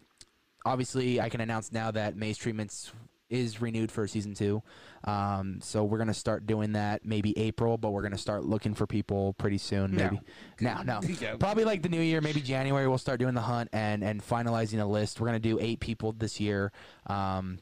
obviously, 0.64 1.20
I 1.20 1.30
can 1.30 1.40
announce 1.40 1.72
now 1.72 1.90
that 1.90 2.16
Maze 2.16 2.38
Treatments 2.38 2.92
is 3.30 3.60
renewed 3.62 3.90
for 3.90 4.06
season 4.06 4.34
two. 4.34 4.62
Um, 5.04 5.60
so 5.62 5.84
we're 5.84 5.98
gonna 5.98 6.12
start 6.12 6.46
doing 6.46 6.72
that 6.72 7.04
maybe 7.06 7.36
April, 7.38 7.78
but 7.78 7.90
we're 7.92 8.02
gonna 8.02 8.18
start 8.18 8.44
looking 8.44 8.74
for 8.74 8.86
people 8.86 9.32
pretty 9.34 9.58
soon. 9.58 9.94
Maybe 9.94 10.20
now, 10.60 10.82
no, 10.82 11.00
Yeah. 11.20 11.36
probably 11.36 11.64
like 11.64 11.82
the 11.82 11.88
new 11.88 12.00
year, 12.02 12.20
maybe 12.20 12.40
January. 12.40 12.86
We'll 12.88 12.98
start 12.98 13.20
doing 13.20 13.34
the 13.34 13.40
hunt 13.40 13.70
and 13.72 14.02
and 14.02 14.20
finalizing 14.22 14.80
a 14.80 14.84
list. 14.84 15.20
We're 15.20 15.28
gonna 15.28 15.38
do 15.38 15.58
eight 15.60 15.80
people 15.80 16.12
this 16.12 16.38
year. 16.40 16.72
Um, 17.06 17.60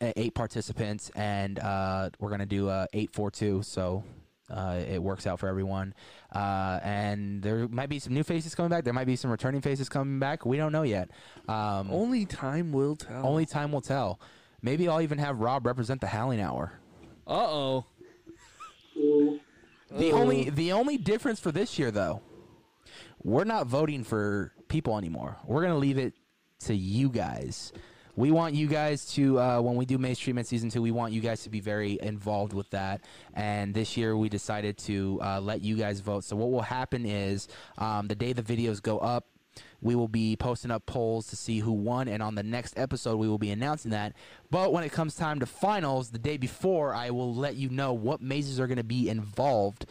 eight 0.00 0.34
participants, 0.34 1.10
and 1.14 1.58
uh, 1.58 2.10
we're 2.18 2.30
gonna 2.30 2.46
do 2.46 2.68
uh, 2.68 2.86
eight 2.92 3.12
four 3.12 3.30
two. 3.30 3.62
So 3.62 4.02
uh, 4.50 4.80
it 4.88 5.02
works 5.02 5.26
out 5.26 5.38
for 5.38 5.48
everyone. 5.48 5.92
Uh, 6.34 6.80
and 6.82 7.42
there 7.42 7.68
might 7.68 7.88
be 7.88 7.98
some 7.98 8.14
new 8.14 8.22
faces 8.24 8.54
coming 8.54 8.70
back. 8.70 8.84
There 8.84 8.92
might 8.94 9.06
be 9.06 9.16
some 9.16 9.30
returning 9.30 9.60
faces 9.60 9.88
coming 9.88 10.18
back. 10.18 10.46
We 10.46 10.56
don't 10.56 10.72
know 10.72 10.82
yet. 10.84 11.10
Um, 11.48 11.88
Only 11.90 12.24
time 12.26 12.72
will 12.72 12.96
tell. 12.96 13.26
only 13.26 13.44
time 13.46 13.72
will 13.72 13.80
tell. 13.82 14.18
Maybe 14.62 14.88
I'll 14.88 15.00
even 15.00 15.18
have 15.18 15.40
Rob 15.40 15.66
represent 15.66 16.00
the 16.00 16.08
Howling 16.08 16.40
Hour. 16.40 16.72
Uh 17.26 17.30
oh. 17.30 17.86
The 19.90 20.12
only 20.12 20.50
the 20.50 20.72
only 20.72 20.98
difference 20.98 21.40
for 21.40 21.52
this 21.52 21.78
year 21.78 21.90
though, 21.90 22.20
we're 23.22 23.44
not 23.44 23.66
voting 23.66 24.04
for 24.04 24.52
people 24.68 24.98
anymore. 24.98 25.36
We're 25.46 25.62
gonna 25.62 25.78
leave 25.78 25.98
it 25.98 26.14
to 26.60 26.74
you 26.74 27.08
guys. 27.08 27.72
We 28.16 28.32
want 28.32 28.56
you 28.56 28.66
guys 28.66 29.06
to 29.12 29.38
uh, 29.38 29.60
when 29.60 29.76
we 29.76 29.86
do 29.86 29.96
Maze 29.96 30.18
Treatment 30.18 30.48
Season 30.48 30.70
Two, 30.70 30.82
we 30.82 30.90
want 30.90 31.12
you 31.12 31.20
guys 31.20 31.44
to 31.44 31.50
be 31.50 31.60
very 31.60 31.98
involved 32.02 32.52
with 32.52 32.68
that. 32.70 33.02
And 33.32 33.72
this 33.72 33.96
year 33.96 34.16
we 34.16 34.28
decided 34.28 34.76
to 34.78 35.20
uh, 35.22 35.40
let 35.40 35.62
you 35.62 35.76
guys 35.76 36.00
vote. 36.00 36.24
So 36.24 36.34
what 36.34 36.50
will 36.50 36.62
happen 36.62 37.06
is 37.06 37.46
um, 37.78 38.08
the 38.08 38.16
day 38.16 38.32
the 38.32 38.42
videos 38.42 38.82
go 38.82 38.98
up, 38.98 39.28
we 39.80 39.94
will 39.94 40.08
be 40.08 40.36
posting 40.36 40.70
up 40.70 40.86
polls 40.86 41.28
to 41.28 41.36
see 41.36 41.60
who 41.60 41.72
won, 41.72 42.08
and 42.08 42.22
on 42.22 42.34
the 42.34 42.42
next 42.42 42.78
episode, 42.78 43.16
we 43.16 43.28
will 43.28 43.38
be 43.38 43.50
announcing 43.50 43.92
that. 43.92 44.14
But 44.50 44.72
when 44.72 44.84
it 44.84 44.92
comes 44.92 45.14
time 45.14 45.40
to 45.40 45.46
finals, 45.46 46.10
the 46.10 46.18
day 46.18 46.36
before, 46.36 46.94
I 46.94 47.10
will 47.10 47.34
let 47.34 47.56
you 47.56 47.68
know 47.68 47.92
what 47.92 48.20
mazes 48.20 48.58
are 48.58 48.66
going 48.66 48.78
to 48.78 48.84
be 48.84 49.08
involved, 49.08 49.86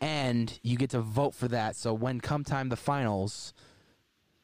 and 0.00 0.58
you 0.62 0.76
get 0.76 0.90
to 0.90 1.00
vote 1.00 1.34
for 1.34 1.48
that. 1.48 1.76
So 1.76 1.92
when 1.92 2.20
come 2.20 2.44
time 2.44 2.68
the 2.70 2.76
finals, 2.76 3.52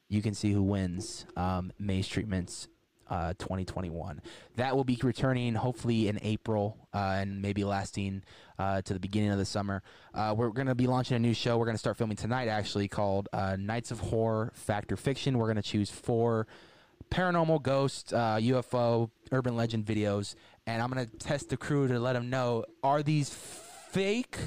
you 0.09 0.21
can 0.21 0.35
see 0.35 0.53
who 0.53 0.63
wins 0.63 1.25
um, 1.37 1.73
maze 1.79 2.07
treatments. 2.07 2.69
Uh, 3.13 3.35
2021. 3.35 4.23
That 4.57 4.75
will 4.75 4.85
be 4.85 4.99
returning 5.03 5.55
hopefully 5.55 6.09
in 6.09 6.19
April 6.23 6.79
uh, 6.95 7.17
and 7.19 7.43
maybe 7.43 7.63
lasting 7.63 8.23
uh, 8.59 8.81
to 8.81 8.95
the 8.95 8.99
beginning 8.99 9.29
of 9.29 9.37
the 9.37 9.45
summer. 9.45 9.83
Uh, 10.15 10.35
we're 10.35 10.49
going 10.49 10.67
to 10.67 10.75
be 10.75 10.87
launching 10.87 11.17
a 11.17 11.19
new 11.19 11.35
show. 11.35 11.59
We're 11.59 11.67
going 11.67 11.75
to 11.75 11.79
start 11.79 11.99
filming 11.99 12.17
tonight, 12.17 12.49
actually, 12.49 12.89
called 12.89 13.29
uh, 13.35 13.57
Knights 13.61 13.91
of 13.91 14.01
Horror 14.01 14.51
Fact 14.55 14.91
or 14.93 14.97
Fiction. 14.97 15.37
We're 15.37 15.45
going 15.45 15.57
to 15.57 15.63
choose 15.63 15.91
four 15.91 16.47
paranormal, 17.11 17.63
ghost, 17.63 18.15
uh, 18.15 18.39
UFO, 18.39 19.11
urban 19.31 19.57
legend 19.57 19.85
videos, 19.85 20.35
and 20.67 20.81
I'm 20.81 20.91
going 20.91 21.07
to 21.07 21.17
test 21.19 21.51
the 21.51 21.59
crew 21.59 21.89
to 21.89 21.99
let 21.99 22.15
them 22.15 22.31
know 22.31 22.65
are 22.83 23.03
these 23.03 23.29
fake 23.29 24.39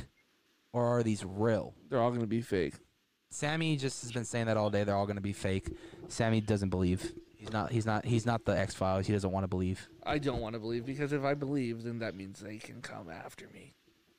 or 0.74 0.98
are 0.98 1.04
these 1.04 1.24
real? 1.24 1.76
They're 1.88 2.02
all 2.02 2.10
gonna 2.10 2.26
be 2.26 2.42
fake. 2.42 2.74
Sammy 3.30 3.78
just 3.78 4.02
has 4.02 4.12
been 4.12 4.26
saying 4.26 4.48
that 4.48 4.58
all 4.58 4.72
day. 4.72 4.84
They're 4.84 4.96
all 4.96 5.06
going 5.06 5.18
to 5.18 5.22
be 5.22 5.34
fake. 5.34 5.70
Sammy 6.08 6.42
doesn't 6.42 6.70
believe. 6.70 7.14
He's 7.46 7.54
not. 7.54 7.72
He's 7.72 7.86
not. 7.86 8.06
He's 8.06 8.26
not 8.26 8.44
the 8.46 8.58
X 8.58 8.74
Files. 8.74 9.06
He 9.06 9.14
doesn't 9.14 9.32
want 9.32 9.44
to 9.44 9.48
believe. 9.48 9.88
I 10.04 10.18
don't 10.18 10.42
want 10.42 10.54
to 10.54 10.60
believe 10.60 10.86
because 10.86 11.14
if 11.14 11.24
I 11.24 11.36
believe, 11.36 11.84
then 11.84 12.00
that 12.00 12.16
means 12.16 12.40
they 12.40 12.58
can 12.58 12.82
come 12.82 13.10
after 13.10 13.48
me. 13.54 13.74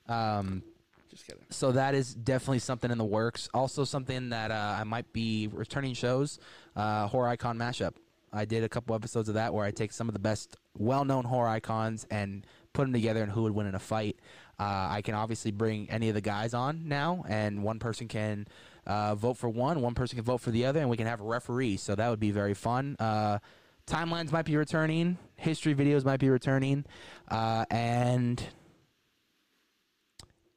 Um, 0.09 0.63
Just 1.11 1.27
kidding. 1.27 1.43
so 1.51 1.73
that 1.73 1.95
is 1.97 2.15
definitely 2.15 2.61
something 2.61 2.91
in 2.91 2.99
the 2.99 3.05
works. 3.05 3.49
Also, 3.53 3.83
something 3.85 4.29
that 4.29 4.53
uh, 4.53 4.77
I 4.79 4.85
might 4.85 5.13
be 5.13 5.49
returning 5.49 5.95
shows, 5.95 6.39
uh, 6.77 7.09
horror 7.09 7.29
icon 7.29 7.59
mashup. 7.59 7.95
I 8.33 8.45
did 8.45 8.63
a 8.63 8.69
couple 8.69 8.95
episodes 8.95 9.29
of 9.29 9.35
that 9.35 9.53
where 9.53 9.65
I 9.65 9.73
take 9.73 9.93
some 9.93 10.09
of 10.09 10.13
the 10.13 10.21
best 10.21 10.57
well-known 10.79 11.25
horror 11.25 11.49
icons 11.49 12.07
and 12.11 12.47
put 12.75 12.83
them 12.85 12.93
together 12.93 13.23
and 13.23 13.33
who 13.33 13.43
would 13.45 13.53
win 13.53 13.67
in 13.67 13.75
a 13.75 13.81
fight. 13.81 14.17
Uh, 14.61 14.89
I 14.91 15.03
can 15.03 15.15
obviously 15.15 15.51
bring 15.51 15.91
any 15.91 16.09
of 16.09 16.15
the 16.15 16.21
guys 16.21 16.55
on 16.55 16.87
now, 16.87 17.25
and 17.29 17.63
one 17.65 17.79
person 17.79 18.09
can 18.09 18.47
uh, 18.87 19.15
vote 19.15 19.35
for 19.35 19.49
one, 19.49 19.81
one 19.81 19.95
person 19.95 20.17
can 20.17 20.25
vote 20.25 20.41
for 20.41 20.51
the 20.51 20.67
other, 20.67 20.81
and 20.81 20.89
we 20.89 20.97
can 20.97 21.07
have 21.07 21.21
a 21.21 21.25
referee. 21.25 21.77
So 21.77 21.95
that 21.95 22.09
would 22.09 22.21
be 22.21 22.31
very 22.31 22.55
fun. 22.55 22.97
Uh, 22.99 23.39
timelines 23.87 24.33
might 24.33 24.45
be 24.45 24.57
returning, 24.57 25.19
history 25.37 25.75
videos 25.75 26.05
might 26.05 26.21
be 26.21 26.29
returning, 26.29 26.85
uh, 27.29 27.65
and 27.71 28.43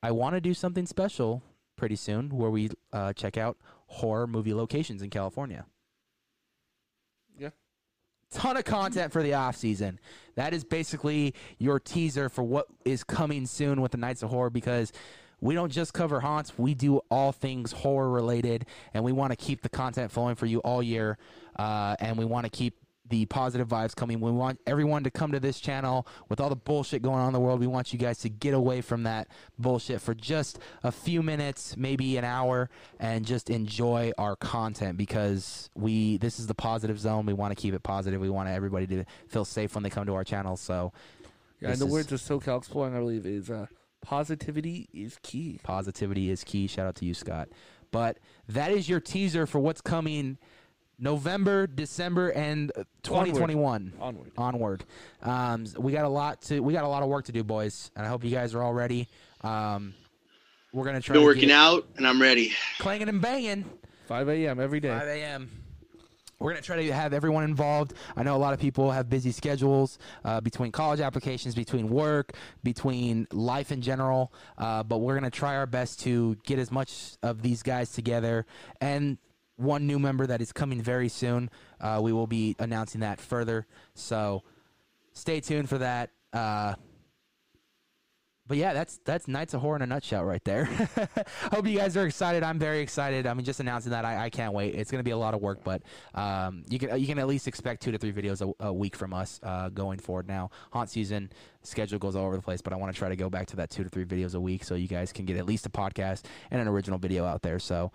I 0.01 0.11
want 0.11 0.35
to 0.35 0.41
do 0.41 0.53
something 0.53 0.85
special 0.85 1.43
pretty 1.75 1.95
soon 1.95 2.29
where 2.29 2.49
we 2.49 2.69
uh, 2.93 3.13
check 3.13 3.37
out 3.37 3.57
horror 3.87 4.27
movie 4.27 4.53
locations 4.53 5.01
in 5.01 5.09
California. 5.09 5.65
Yeah. 7.37 7.49
Ton 8.31 8.57
of 8.57 8.65
content 8.65 9.11
for 9.11 9.23
the 9.23 9.33
off 9.33 9.55
season. 9.55 9.99
That 10.35 10.53
is 10.53 10.63
basically 10.63 11.33
your 11.57 11.79
teaser 11.79 12.29
for 12.29 12.43
what 12.43 12.67
is 12.85 13.03
coming 13.03 13.45
soon 13.45 13.81
with 13.81 13.91
the 13.91 13.97
Knights 13.97 14.23
of 14.23 14.29
Horror 14.29 14.49
because 14.49 14.93
we 15.41 15.53
don't 15.55 15.71
just 15.71 15.93
cover 15.93 16.19
haunts, 16.19 16.57
we 16.57 16.73
do 16.73 16.97
all 17.09 17.31
things 17.31 17.71
horror 17.71 18.09
related, 18.09 18.65
and 18.93 19.03
we 19.03 19.11
want 19.11 19.31
to 19.31 19.35
keep 19.37 19.61
the 19.61 19.69
content 19.69 20.11
flowing 20.11 20.35
for 20.35 20.45
you 20.45 20.59
all 20.59 20.83
year, 20.83 21.17
uh, 21.57 21.95
and 21.99 22.17
we 22.17 22.25
want 22.25 22.45
to 22.45 22.49
keep 22.49 22.75
the 23.07 23.25
positive 23.25 23.67
vibes 23.67 23.95
coming. 23.95 24.19
We 24.19 24.29
want 24.29 24.59
everyone 24.67 25.03
to 25.03 25.09
come 25.09 25.31
to 25.31 25.39
this 25.39 25.59
channel 25.59 26.05
with 26.29 26.39
all 26.39 26.49
the 26.49 26.55
bullshit 26.55 27.01
going 27.01 27.17
on 27.19 27.25
in 27.27 27.33
the 27.33 27.39
world. 27.39 27.59
We 27.59 27.65
want 27.65 27.91
you 27.91 27.97
guys 27.97 28.19
to 28.19 28.29
get 28.29 28.53
away 28.53 28.81
from 28.81 29.01
that 29.03 29.29
bullshit 29.57 29.99
for 29.99 30.13
just 30.13 30.59
a 30.83 30.91
few 30.91 31.23
minutes, 31.23 31.75
maybe 31.75 32.17
an 32.17 32.23
hour, 32.23 32.69
and 32.99 33.25
just 33.25 33.49
enjoy 33.49 34.11
our 34.19 34.35
content 34.35 34.95
because 34.95 35.71
we 35.73 36.17
this 36.17 36.39
is 36.39 36.45
the 36.45 36.53
positive 36.53 36.99
zone. 36.99 37.25
We 37.25 37.33
want 37.33 37.49
to 37.49 37.59
keep 37.59 37.73
it 37.73 37.81
positive. 37.81 38.21
We 38.21 38.29
want 38.29 38.47
everybody 38.47 38.85
to 38.85 39.05
feel 39.27 39.43
safe 39.43 39.73
when 39.73 39.81
they 39.83 39.89
come 39.89 40.05
to 40.05 40.13
our 40.13 40.23
channel. 40.23 40.55
So 40.55 40.93
Yeah, 41.61 41.69
and 41.71 41.79
the 41.81 41.87
is- 41.87 41.91
words 41.91 42.11
of 42.11 42.21
SoCal 42.21 42.59
Exploring, 42.59 42.95
I 42.95 42.99
believe, 42.99 43.25
is 43.25 43.49
uh, 43.49 43.65
positivity 44.01 44.89
is 44.93 45.17
key. 45.23 45.59
positivity 45.63 46.29
is 46.29 46.43
key. 46.43 46.67
Shout 46.67 46.87
out 46.87 46.95
to 46.95 47.05
you, 47.05 47.13
Scott. 47.13 47.49
But 47.91 48.19
that 48.47 48.71
is 48.71 48.87
your 48.87 48.99
teaser 48.99 49.45
for 49.45 49.59
what's 49.59 49.81
coming 49.81 50.37
November, 50.99 51.65
December, 51.65 52.29
and 52.29 52.71
uh, 52.75 52.83
2021 53.03 53.93
Onward. 53.99 54.31
onward. 54.37 54.83
Um, 55.21 55.65
we 55.77 55.91
got 55.93 56.05
a 56.05 56.09
lot 56.09 56.41
to 56.43 56.59
we 56.59 56.73
got 56.73 56.83
a 56.83 56.87
lot 56.87 57.03
of 57.03 57.09
work 57.09 57.25
to 57.25 57.31
do, 57.31 57.43
boys, 57.43 57.89
and 57.95 58.05
I 58.05 58.09
hope 58.09 58.23
you 58.23 58.31
guys 58.31 58.53
are 58.53 58.61
all 58.61 58.73
ready. 58.73 59.07
Um, 59.41 59.93
we're 60.73 60.83
gonna 60.85 61.01
try 61.01 61.13
Been 61.13 61.21
to 61.21 61.25
working 61.25 61.47
get 61.47 61.51
out 61.57 61.87
and 61.97 62.05
I'm 62.07 62.21
ready. 62.21 62.51
clanging 62.79 63.09
and 63.09 63.21
banging. 63.21 63.65
5 64.07 64.27
a.m. 64.29 64.59
every 64.59 64.79
day. 64.79 64.89
5 64.89 65.07
a.m. 65.07 65.49
We're 66.39 66.51
going 66.51 66.61
to 66.61 66.65
try 66.65 66.81
to 66.81 66.93
have 66.93 67.13
everyone 67.13 67.43
involved. 67.43 67.93
I 68.15 68.23
know 68.23 68.35
a 68.35 68.37
lot 68.37 68.53
of 68.53 68.61
people 68.61 68.91
have 68.91 69.09
busy 69.09 69.31
schedules 69.31 69.99
uh, 70.23 70.39
between 70.39 70.71
college 70.71 71.01
applications, 71.01 71.53
between 71.53 71.89
work, 71.89 72.31
between 72.63 73.27
life 73.31 73.73
in 73.73 73.81
general. 73.81 74.31
Uh, 74.57 74.83
but 74.83 74.99
we're 74.99 75.19
going 75.19 75.29
to 75.29 75.37
try 75.37 75.57
our 75.57 75.65
best 75.65 75.99
to 76.01 76.37
get 76.45 76.57
as 76.57 76.71
much 76.71 77.17
of 77.21 77.41
these 77.41 77.61
guys 77.61 77.91
together. 77.91 78.45
And 78.79 79.17
one 79.57 79.85
new 79.85 79.99
member 79.99 80.25
that 80.27 80.39
is 80.41 80.53
coming 80.53 80.81
very 80.81 81.09
soon. 81.09 81.49
Uh, 81.81 81.99
we 82.01 82.13
will 82.13 82.27
be 82.27 82.55
announcing 82.57 83.01
that 83.01 83.19
further. 83.19 83.67
So 83.93 84.43
stay 85.11 85.41
tuned 85.41 85.67
for 85.67 85.79
that. 85.79 86.11
But 88.49 88.57
yeah, 88.57 88.73
that's 88.73 88.99
that's 89.05 89.27
Knights 89.27 89.53
of 89.53 89.61
Horror 89.61 89.75
in 89.75 89.83
a 89.83 89.85
nutshell 89.85 90.25
right 90.25 90.43
there. 90.43 90.65
Hope 91.53 91.67
you 91.67 91.77
guys 91.77 91.95
are 91.95 92.07
excited. 92.07 92.41
I'm 92.41 92.57
very 92.57 92.79
excited. 92.79 93.27
I 93.27 93.33
mean, 93.35 93.45
just 93.45 93.59
announcing 93.59 93.91
that, 93.91 94.05
I, 94.05 94.25
I 94.25 94.29
can't 94.31 94.53
wait. 94.53 94.73
It's 94.73 94.89
going 94.89 94.99
to 94.99 95.03
be 95.03 95.11
a 95.11 95.17
lot 95.17 95.35
of 95.35 95.41
work, 95.41 95.63
but 95.63 95.83
um, 96.15 96.63
you 96.67 96.79
can 96.79 96.99
you 96.99 97.05
can 97.05 97.19
at 97.19 97.27
least 97.27 97.47
expect 97.47 97.83
two 97.83 97.91
to 97.91 97.99
three 97.99 98.11
videos 98.11 98.41
a, 98.41 98.65
a 98.65 98.73
week 98.73 98.95
from 98.95 99.13
us 99.13 99.39
uh, 99.43 99.69
going 99.69 99.99
forward. 99.99 100.27
Now, 100.27 100.49
haunt 100.73 100.89
season 100.89 101.31
schedule 101.61 101.99
goes 101.99 102.15
all 102.15 102.25
over 102.25 102.35
the 102.37 102.41
place, 102.41 102.59
but 102.59 102.73
I 102.73 102.75
want 102.77 102.91
to 102.91 102.97
try 102.97 103.07
to 103.07 103.15
go 103.15 103.29
back 103.29 103.45
to 103.47 103.55
that 103.57 103.69
two 103.69 103.83
to 103.83 103.89
three 103.89 104.05
videos 104.05 104.33
a 104.33 104.39
week, 104.39 104.63
so 104.63 104.73
you 104.73 104.87
guys 104.87 105.13
can 105.13 105.25
get 105.25 105.37
at 105.37 105.45
least 105.45 105.67
a 105.67 105.69
podcast 105.69 106.23
and 106.49 106.59
an 106.59 106.67
original 106.67 106.97
video 106.97 107.25
out 107.25 107.43
there. 107.43 107.59
So, 107.59 107.91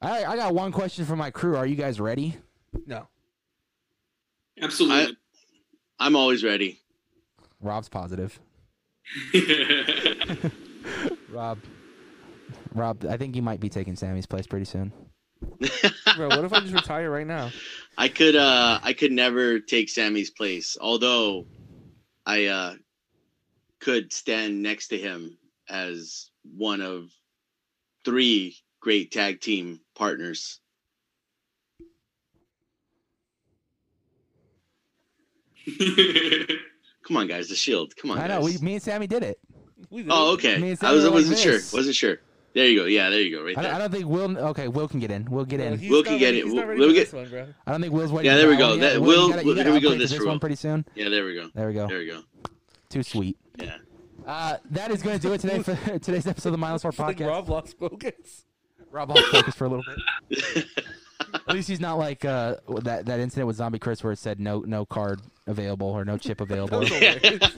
I 0.00 0.24
I 0.24 0.36
got 0.36 0.54
one 0.54 0.70
question 0.70 1.04
for 1.06 1.16
my 1.16 1.32
crew. 1.32 1.56
Are 1.56 1.66
you 1.66 1.74
guys 1.74 1.98
ready? 1.98 2.36
No. 2.86 3.08
Absolutely. 4.60 5.16
I'm 5.98 6.14
always 6.14 6.44
ready. 6.44 6.78
Rob's 7.60 7.88
positive. 7.88 8.38
Rob, 11.28 11.58
Rob, 12.74 13.04
I 13.08 13.16
think 13.16 13.36
you 13.36 13.42
might 13.42 13.60
be 13.60 13.68
taking 13.68 13.96
Sammy's 13.96 14.26
place 14.26 14.46
pretty 14.46 14.64
soon. 14.64 14.92
Bro, 16.16 16.28
what 16.28 16.44
if 16.44 16.52
I 16.52 16.60
just 16.60 16.74
retire 16.74 17.10
right 17.10 17.26
now? 17.26 17.50
I 17.98 18.08
could 18.08 18.36
uh 18.36 18.80
I 18.82 18.92
could 18.92 19.12
never 19.12 19.58
take 19.60 19.88
Sammy's 19.88 20.30
place, 20.30 20.76
although 20.80 21.46
I 22.24 22.46
uh 22.46 22.74
could 23.80 24.12
stand 24.12 24.62
next 24.62 24.88
to 24.88 24.98
him 24.98 25.36
as 25.68 26.30
one 26.56 26.80
of 26.80 27.10
three 28.04 28.56
great 28.80 29.12
tag 29.12 29.40
team 29.40 29.80
partners. 29.94 30.60
Come 37.06 37.16
on 37.16 37.26
guys, 37.26 37.48
the 37.48 37.54
shield. 37.56 37.94
Come 37.96 38.10
on. 38.12 38.18
I 38.18 38.26
know. 38.28 38.40
guys. 38.42 38.60
We, 38.60 38.64
me 38.66 38.74
and 38.74 38.82
Sammy 38.82 39.06
did 39.06 39.22
it. 39.22 39.38
We 39.90 40.02
did 40.02 40.10
Oh, 40.12 40.32
okay. 40.34 40.58
Me 40.58 40.70
and 40.70 40.78
I 40.78 40.80
Sammy 40.80 40.94
was 40.96 41.04
I 41.04 41.08
were 41.08 41.14
like 41.16 41.28
wasn't 41.30 41.38
sure. 41.38 41.78
Wasn't 41.78 41.94
sure. 41.96 42.18
There 42.54 42.66
you 42.66 42.80
go. 42.80 42.84
Yeah, 42.84 43.08
there 43.08 43.20
you 43.22 43.34
go. 43.36 43.42
Right 43.42 43.56
I 43.56 43.62
don't, 43.62 43.74
I 43.74 43.78
don't 43.78 43.90
think 43.90 44.06
Will. 44.06 44.38
Okay, 44.48 44.68
Will 44.68 44.86
can 44.86 45.00
get 45.00 45.10
in. 45.10 45.24
We'll 45.30 45.44
get 45.46 45.58
in. 45.60 45.78
he's 45.78 45.90
Will 45.90 45.98
not 45.98 46.04
can 46.04 46.12
ready- 46.14 46.20
get 46.20 46.34
it. 46.34 46.44
he's 46.44 46.52
Will- 46.52 46.56
not 46.60 46.68
ready 46.68 46.80
Will 46.80 46.92
get- 46.92 47.04
this 47.06 47.12
one, 47.14 47.28
bro. 47.30 47.46
I 47.66 47.70
don't 47.72 47.80
think 47.80 47.92
Will's 47.94 48.12
waiting. 48.12 48.30
Yeah, 48.30 48.36
there 48.36 48.48
we 48.48 48.56
go. 48.56 48.76
That- 48.76 49.00
Will, 49.00 49.06
Will- 49.08 49.28
gotta, 49.30 49.42
Will- 49.46 49.54
here 49.56 49.72
we 49.72 49.80
go 49.80 49.88
upgrade 49.88 50.00
this 50.02 50.10
this 50.10 50.24
one 50.24 50.38
pretty 50.38 50.56
soon. 50.56 50.84
Yeah, 50.94 51.08
there 51.08 51.24
we 51.24 51.34
go. 51.34 51.48
There 51.54 51.66
we 51.68 51.74
go. 51.74 51.88
There 51.88 51.98
we 51.98 52.06
go. 52.06 52.20
Too 52.90 53.02
sweet. 53.02 53.38
Yeah. 53.58 53.76
Uh, 54.26 54.56
that 54.70 54.90
is 54.90 55.02
going 55.02 55.18
to 55.18 55.22
do 55.26 55.32
it 55.32 55.40
today 55.40 55.62
for 55.62 55.74
today's 55.98 56.26
episode 56.26 56.50
of 56.50 56.52
the 56.52 56.58
Mindless 56.58 56.82
Horror 56.82 56.94
Like 56.98 57.16
Podcast. 57.16 57.26
Rob 57.28 57.48
lost 57.48 57.78
focus. 57.78 58.44
Rob 58.90 59.08
lost 59.10 59.24
focus 59.32 59.54
for 59.54 59.64
a 59.64 59.68
little 59.68 59.84
bit. 60.28 60.66
At 61.34 61.54
least 61.54 61.68
he's 61.68 61.80
not 61.80 61.98
like 61.98 62.24
uh, 62.24 62.56
that 62.82 63.06
that 63.06 63.20
incident 63.20 63.46
with 63.46 63.56
Zombie 63.56 63.78
Chris 63.78 64.02
where 64.02 64.12
it 64.12 64.18
said 64.18 64.40
no 64.40 64.60
no 64.60 64.84
card 64.84 65.20
available 65.46 65.88
or 65.88 66.04
no 66.04 66.18
chip 66.18 66.40
available. 66.40 66.80
That 66.80 66.90
was 66.90 66.90
hilarious. 66.90 67.54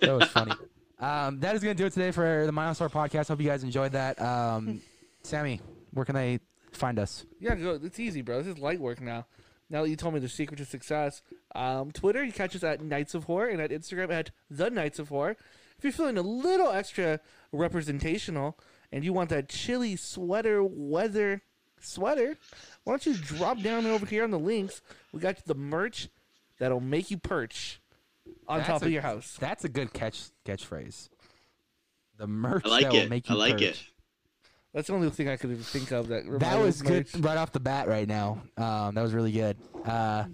that 0.00 0.12
was 0.18 0.28
funny. 0.28 0.52
Um, 1.00 1.40
that 1.40 1.54
is 1.54 1.62
going 1.62 1.76
to 1.76 1.80
do 1.82 1.86
it 1.86 1.92
today 1.92 2.10
for 2.10 2.44
the 2.44 2.52
Milestone 2.52 2.88
podcast. 2.88 3.28
Hope 3.28 3.40
you 3.40 3.46
guys 3.46 3.62
enjoyed 3.62 3.92
that. 3.92 4.20
Um, 4.20 4.80
Sammy, 5.22 5.60
where 5.92 6.04
can 6.04 6.14
they 6.14 6.40
find 6.72 6.98
us? 6.98 7.24
Yeah, 7.38 7.54
go. 7.54 7.78
It's 7.82 8.00
easy, 8.00 8.22
bro. 8.22 8.38
This 8.42 8.56
is 8.56 8.58
light 8.58 8.80
work 8.80 9.00
now. 9.00 9.26
Now 9.70 9.82
that 9.82 9.90
you 9.90 9.96
told 9.96 10.14
me 10.14 10.20
the 10.20 10.28
secret 10.28 10.56
to 10.56 10.64
success, 10.64 11.22
um, 11.54 11.92
Twitter 11.92 12.24
you 12.24 12.32
catch 12.32 12.56
us 12.56 12.64
at 12.64 12.80
Knights 12.82 13.14
of 13.14 13.24
Horror 13.24 13.48
and 13.48 13.60
at 13.60 13.70
Instagram 13.70 14.10
at 14.10 14.30
the 14.50 14.70
Knights 14.70 14.98
of 14.98 15.10
Horror. 15.10 15.36
If 15.76 15.84
you're 15.84 15.92
feeling 15.92 16.18
a 16.18 16.22
little 16.22 16.70
extra 16.70 17.20
representational 17.52 18.58
and 18.90 19.04
you 19.04 19.12
want 19.12 19.30
that 19.30 19.48
chilly 19.48 19.94
sweater 19.94 20.64
weather 20.64 21.42
sweater, 21.80 22.36
why 22.84 22.92
don't 22.92 23.06
you 23.06 23.14
drop 23.14 23.60
down 23.60 23.86
over 23.86 24.06
here 24.06 24.24
on 24.24 24.30
the 24.30 24.38
links? 24.38 24.80
We 25.12 25.20
got 25.20 25.44
the 25.46 25.54
merch 25.54 26.08
that'll 26.58 26.80
make 26.80 27.10
you 27.10 27.18
perch 27.18 27.80
on 28.46 28.58
That's 28.58 28.68
top 28.68 28.82
a- 28.82 28.86
of 28.86 28.92
your 28.92 29.02
house. 29.02 29.36
That's 29.40 29.64
a 29.64 29.68
good 29.68 29.92
catch 29.92 30.30
catchphrase. 30.44 31.08
The 32.18 32.26
merch 32.26 32.64
I 32.66 32.68
like 32.68 32.82
that 32.84 32.92
will 32.92 33.00
it. 33.00 33.10
make 33.10 33.30
I 33.30 33.34
you 33.34 33.38
like 33.38 33.52
perch. 33.54 33.62
it. 33.62 33.82
That's 34.74 34.88
the 34.88 34.94
only 34.94 35.08
thing 35.10 35.28
I 35.28 35.36
could 35.36 35.50
even 35.50 35.62
think 35.62 35.92
of 35.92 36.08
that. 36.08 36.24
That 36.40 36.58
was 36.58 36.80
of 36.82 36.86
good 36.86 37.24
right 37.24 37.38
off 37.38 37.52
the 37.52 37.60
bat 37.60 37.88
right 37.88 38.06
now. 38.06 38.42
Um, 38.56 38.94
that 38.94 39.02
was 39.02 39.14
really 39.14 39.32
good. 39.32 39.56
Uh, 39.84 40.24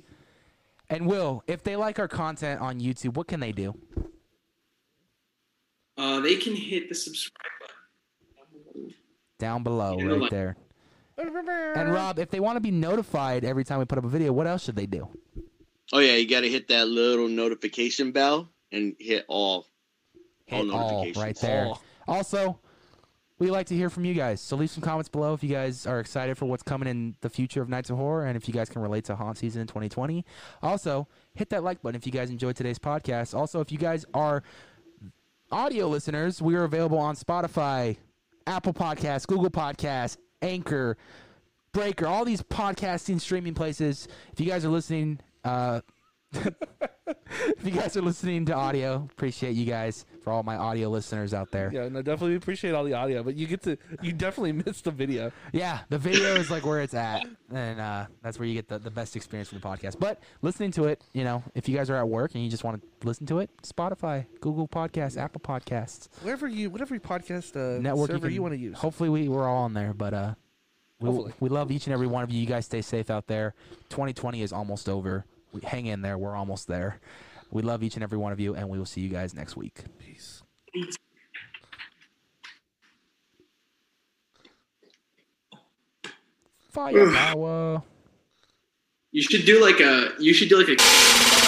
and 0.91 1.07
Will, 1.07 1.43
if 1.47 1.63
they 1.63 1.77
like 1.77 1.99
our 1.99 2.09
content 2.09 2.61
on 2.61 2.81
YouTube, 2.81 3.15
what 3.15 3.29
can 3.29 3.39
they 3.41 3.53
do? 3.53 3.75
Uh, 5.97 6.21
they 6.21 6.37
can 6.37 6.57
hit 6.57 6.89
the 6.89 6.95
subscribe 6.95 7.41
button. 7.61 8.95
Down 9.39 9.63
below, 9.63 9.99
Yeah, 9.99 10.05
right 10.07 10.21
like- 10.23 10.31
there. 10.31 10.57
And 11.17 11.93
Rob, 11.93 12.19
if 12.19 12.31
they 12.31 12.41
want 12.41 12.57
to 12.57 12.61
be 12.61 12.71
notified 12.71 13.45
every 13.45 13.65
time 13.65 13.79
we 13.79 13.85
put 13.85 13.99
up 13.99 14.05
a 14.05 14.09
video, 14.09 14.33
what 14.33 14.47
else 14.47 14.65
should 14.65 14.77
they 14.77 14.87
do? 14.87 15.09
Oh 15.93 15.99
yeah, 16.01 16.17
you 16.17 16.29
got 16.29 16.41
to 16.41 16.49
hit 16.49 16.69
that 16.69 16.89
little 16.89 17.29
notification 17.29 18.11
bell 18.13 18.49
and 18.73 18.97
hit 18.99 19.25
all. 19.29 19.67
Hit 20.47 20.57
All 20.57 20.73
all 20.73 20.91
notifications. 21.05 21.25
right 21.25 21.37
there. 21.37 21.67
All. 21.67 21.83
Also, 22.09 22.59
we 23.39 23.51
like 23.51 23.67
to 23.67 23.75
hear 23.77 23.91
from 23.91 24.05
you 24.05 24.15
guys. 24.15 24.41
So 24.41 24.57
leave 24.57 24.71
some 24.71 24.83
comments 24.83 25.09
below 25.09 25.35
if 25.35 25.43
you 25.43 25.49
guys 25.51 25.87
are 25.87 26.01
excited 26.01 26.37
for 26.37 26.47
what's 26.47 26.63
coming 26.63 26.89
in 26.89 27.15
the 27.21 27.31
future 27.31 27.63
of 27.63 27.69
Knights 27.69 27.91
of 27.91 27.97
Horror 27.97 28.27
and 28.27 28.37
if 28.37 28.47
you 28.49 28.55
guys 28.55 28.69
can 28.69 28.83
relate 28.83 29.05
to 29.05 29.17
Haunt 29.17 29.39
Season 29.39 29.61
in 29.61 29.67
2020. 29.67 30.25
Also, 30.63 31.07
hit 31.35 31.51
that 31.51 31.63
like 31.63 31.81
button 31.83 31.97
if 31.97 32.07
you 32.07 32.13
guys 32.13 32.31
enjoyed 32.31 32.57
today's 32.57 32.79
podcast. 32.79 33.35
Also, 33.35 33.61
if 33.61 33.71
you 33.73 33.79
guys 33.79 34.05
are 34.15 34.43
audio 35.51 35.89
listeners, 35.89 36.43
we 36.43 36.55
are 36.57 36.65
available 36.65 36.99
on 36.99 37.15
Spotify, 37.17 37.97
Apple 38.47 38.73
Podcasts, 38.75 39.27
Google 39.27 39.51
Podcasts, 39.51 40.17
Anchor, 40.43 40.97
Breaker, 41.73 42.07
all 42.07 42.25
these 42.25 42.43
podcasting 42.43 43.21
streaming 43.21 43.55
places. 43.55 44.09
If 44.33 44.41
you 44.41 44.47
guys 44.47 44.65
are 44.65 44.69
listening, 44.69 45.21
uh, 45.45 45.81
if 46.33 47.65
you 47.65 47.71
guys 47.71 47.97
are 47.97 48.03
listening 48.03 48.47
to 48.47 48.55
audio, 48.55 49.09
appreciate 49.11 49.55
you 49.55 49.67
guys 49.67 50.05
for 50.25 50.33
all 50.33 50.43
my 50.43 50.57
audio 50.57 50.89
listeners 50.89 51.33
out 51.35 51.51
there. 51.51 51.71
Yeah, 51.73 51.89
no, 51.89 52.03
definitely 52.03 52.35
appreciate 52.37 52.75
all 52.75 52.83
the 52.83 52.95
audio, 52.95 53.23
but 53.23 53.37
you 53.37 53.47
get 53.47 53.63
to 53.65 53.77
you 54.03 54.13
definitely 54.13 54.53
miss 54.67 54.81
the 54.81 54.91
video. 54.91 55.31
Yeah, 55.53 55.81
the 55.91 55.99
video 55.99 56.35
is 56.35 56.51
like 56.51 56.65
where 56.67 56.81
it's 56.81 56.95
at, 56.95 57.25
and 57.53 57.79
uh, 57.81 58.07
that's 58.23 58.39
where 58.39 58.49
you 58.49 58.55
get 58.55 58.69
the, 58.69 58.79
the 58.79 58.91
best 58.91 59.15
experience 59.15 59.51
from 59.51 59.61
the 59.61 59.67
podcast. 59.67 60.01
But 60.01 60.21
listening 60.43 60.71
to 60.73 60.85
it, 60.85 61.05
you 61.13 61.23
know, 61.23 61.45
if 61.55 61.69
you 61.69 61.77
guys 61.77 61.91
are 61.91 61.97
at 61.97 62.09
work 62.09 62.35
and 62.35 62.43
you 62.43 62.51
just 62.51 62.65
want 62.65 62.81
to 62.83 63.07
listen 63.07 63.27
to 63.27 63.39
it, 63.41 63.51
Spotify, 63.63 64.27
Google 64.41 64.67
Podcasts, 64.67 65.17
Apple 65.17 65.41
Podcasts, 65.43 66.09
wherever 66.23 66.49
you 66.49 66.71
whatever 66.71 66.99
podcast 66.99 67.55
uh, 67.55 67.81
network 67.81 68.11
server 68.11 68.27
can- 68.27 68.35
you, 68.35 68.43
want 68.43 68.55
to 68.55 68.59
use. 68.59 68.79
Hopefully, 68.79 69.11
we 69.11 69.29
we're 69.29 69.47
all 69.49 69.65
on 69.65 69.75
there, 69.75 69.93
but 69.93 70.15
uh, 70.15 70.35
we 71.01 71.09
Hopefully. 71.11 71.33
we 71.41 71.49
love 71.51 71.71
each 71.71 71.87
and 71.87 71.93
every 71.93 72.07
one 72.07 72.25
of 72.25 72.31
you. 72.31 72.41
You 72.41 72.47
guys 72.47 72.65
stay 72.65 72.81
safe 72.83 73.11
out 73.11 73.27
there. 73.27 73.55
2020 73.91 74.43
is 74.43 74.53
almost 74.53 74.89
over. 74.89 75.25
We 75.53 75.61
hang 75.61 75.87
in 75.87 76.03
there. 76.03 76.17
We're 76.19 76.35
almost 76.35 76.67
there. 76.67 77.01
We 77.55 77.63
love 77.63 77.85
each 77.85 77.95
and 77.95 78.03
every 78.03 78.19
one 78.19 78.33
of 78.33 78.41
you, 78.41 78.57
and 78.57 78.69
we 78.69 78.79
will 78.79 78.85
see 78.85 79.01
you 79.01 79.09
guys 79.09 79.33
next 79.33 79.57
week. 79.57 79.85
Peace. 80.01 80.43
Firepower. 86.73 87.81
You 89.13 89.23
should 89.23 89.47
do 89.47 89.63
like 89.63 89.79
a. 89.79 90.15
You 90.19 90.35
should 90.35 90.49
do 90.49 90.59
like 90.59 90.69
a. 90.69 91.44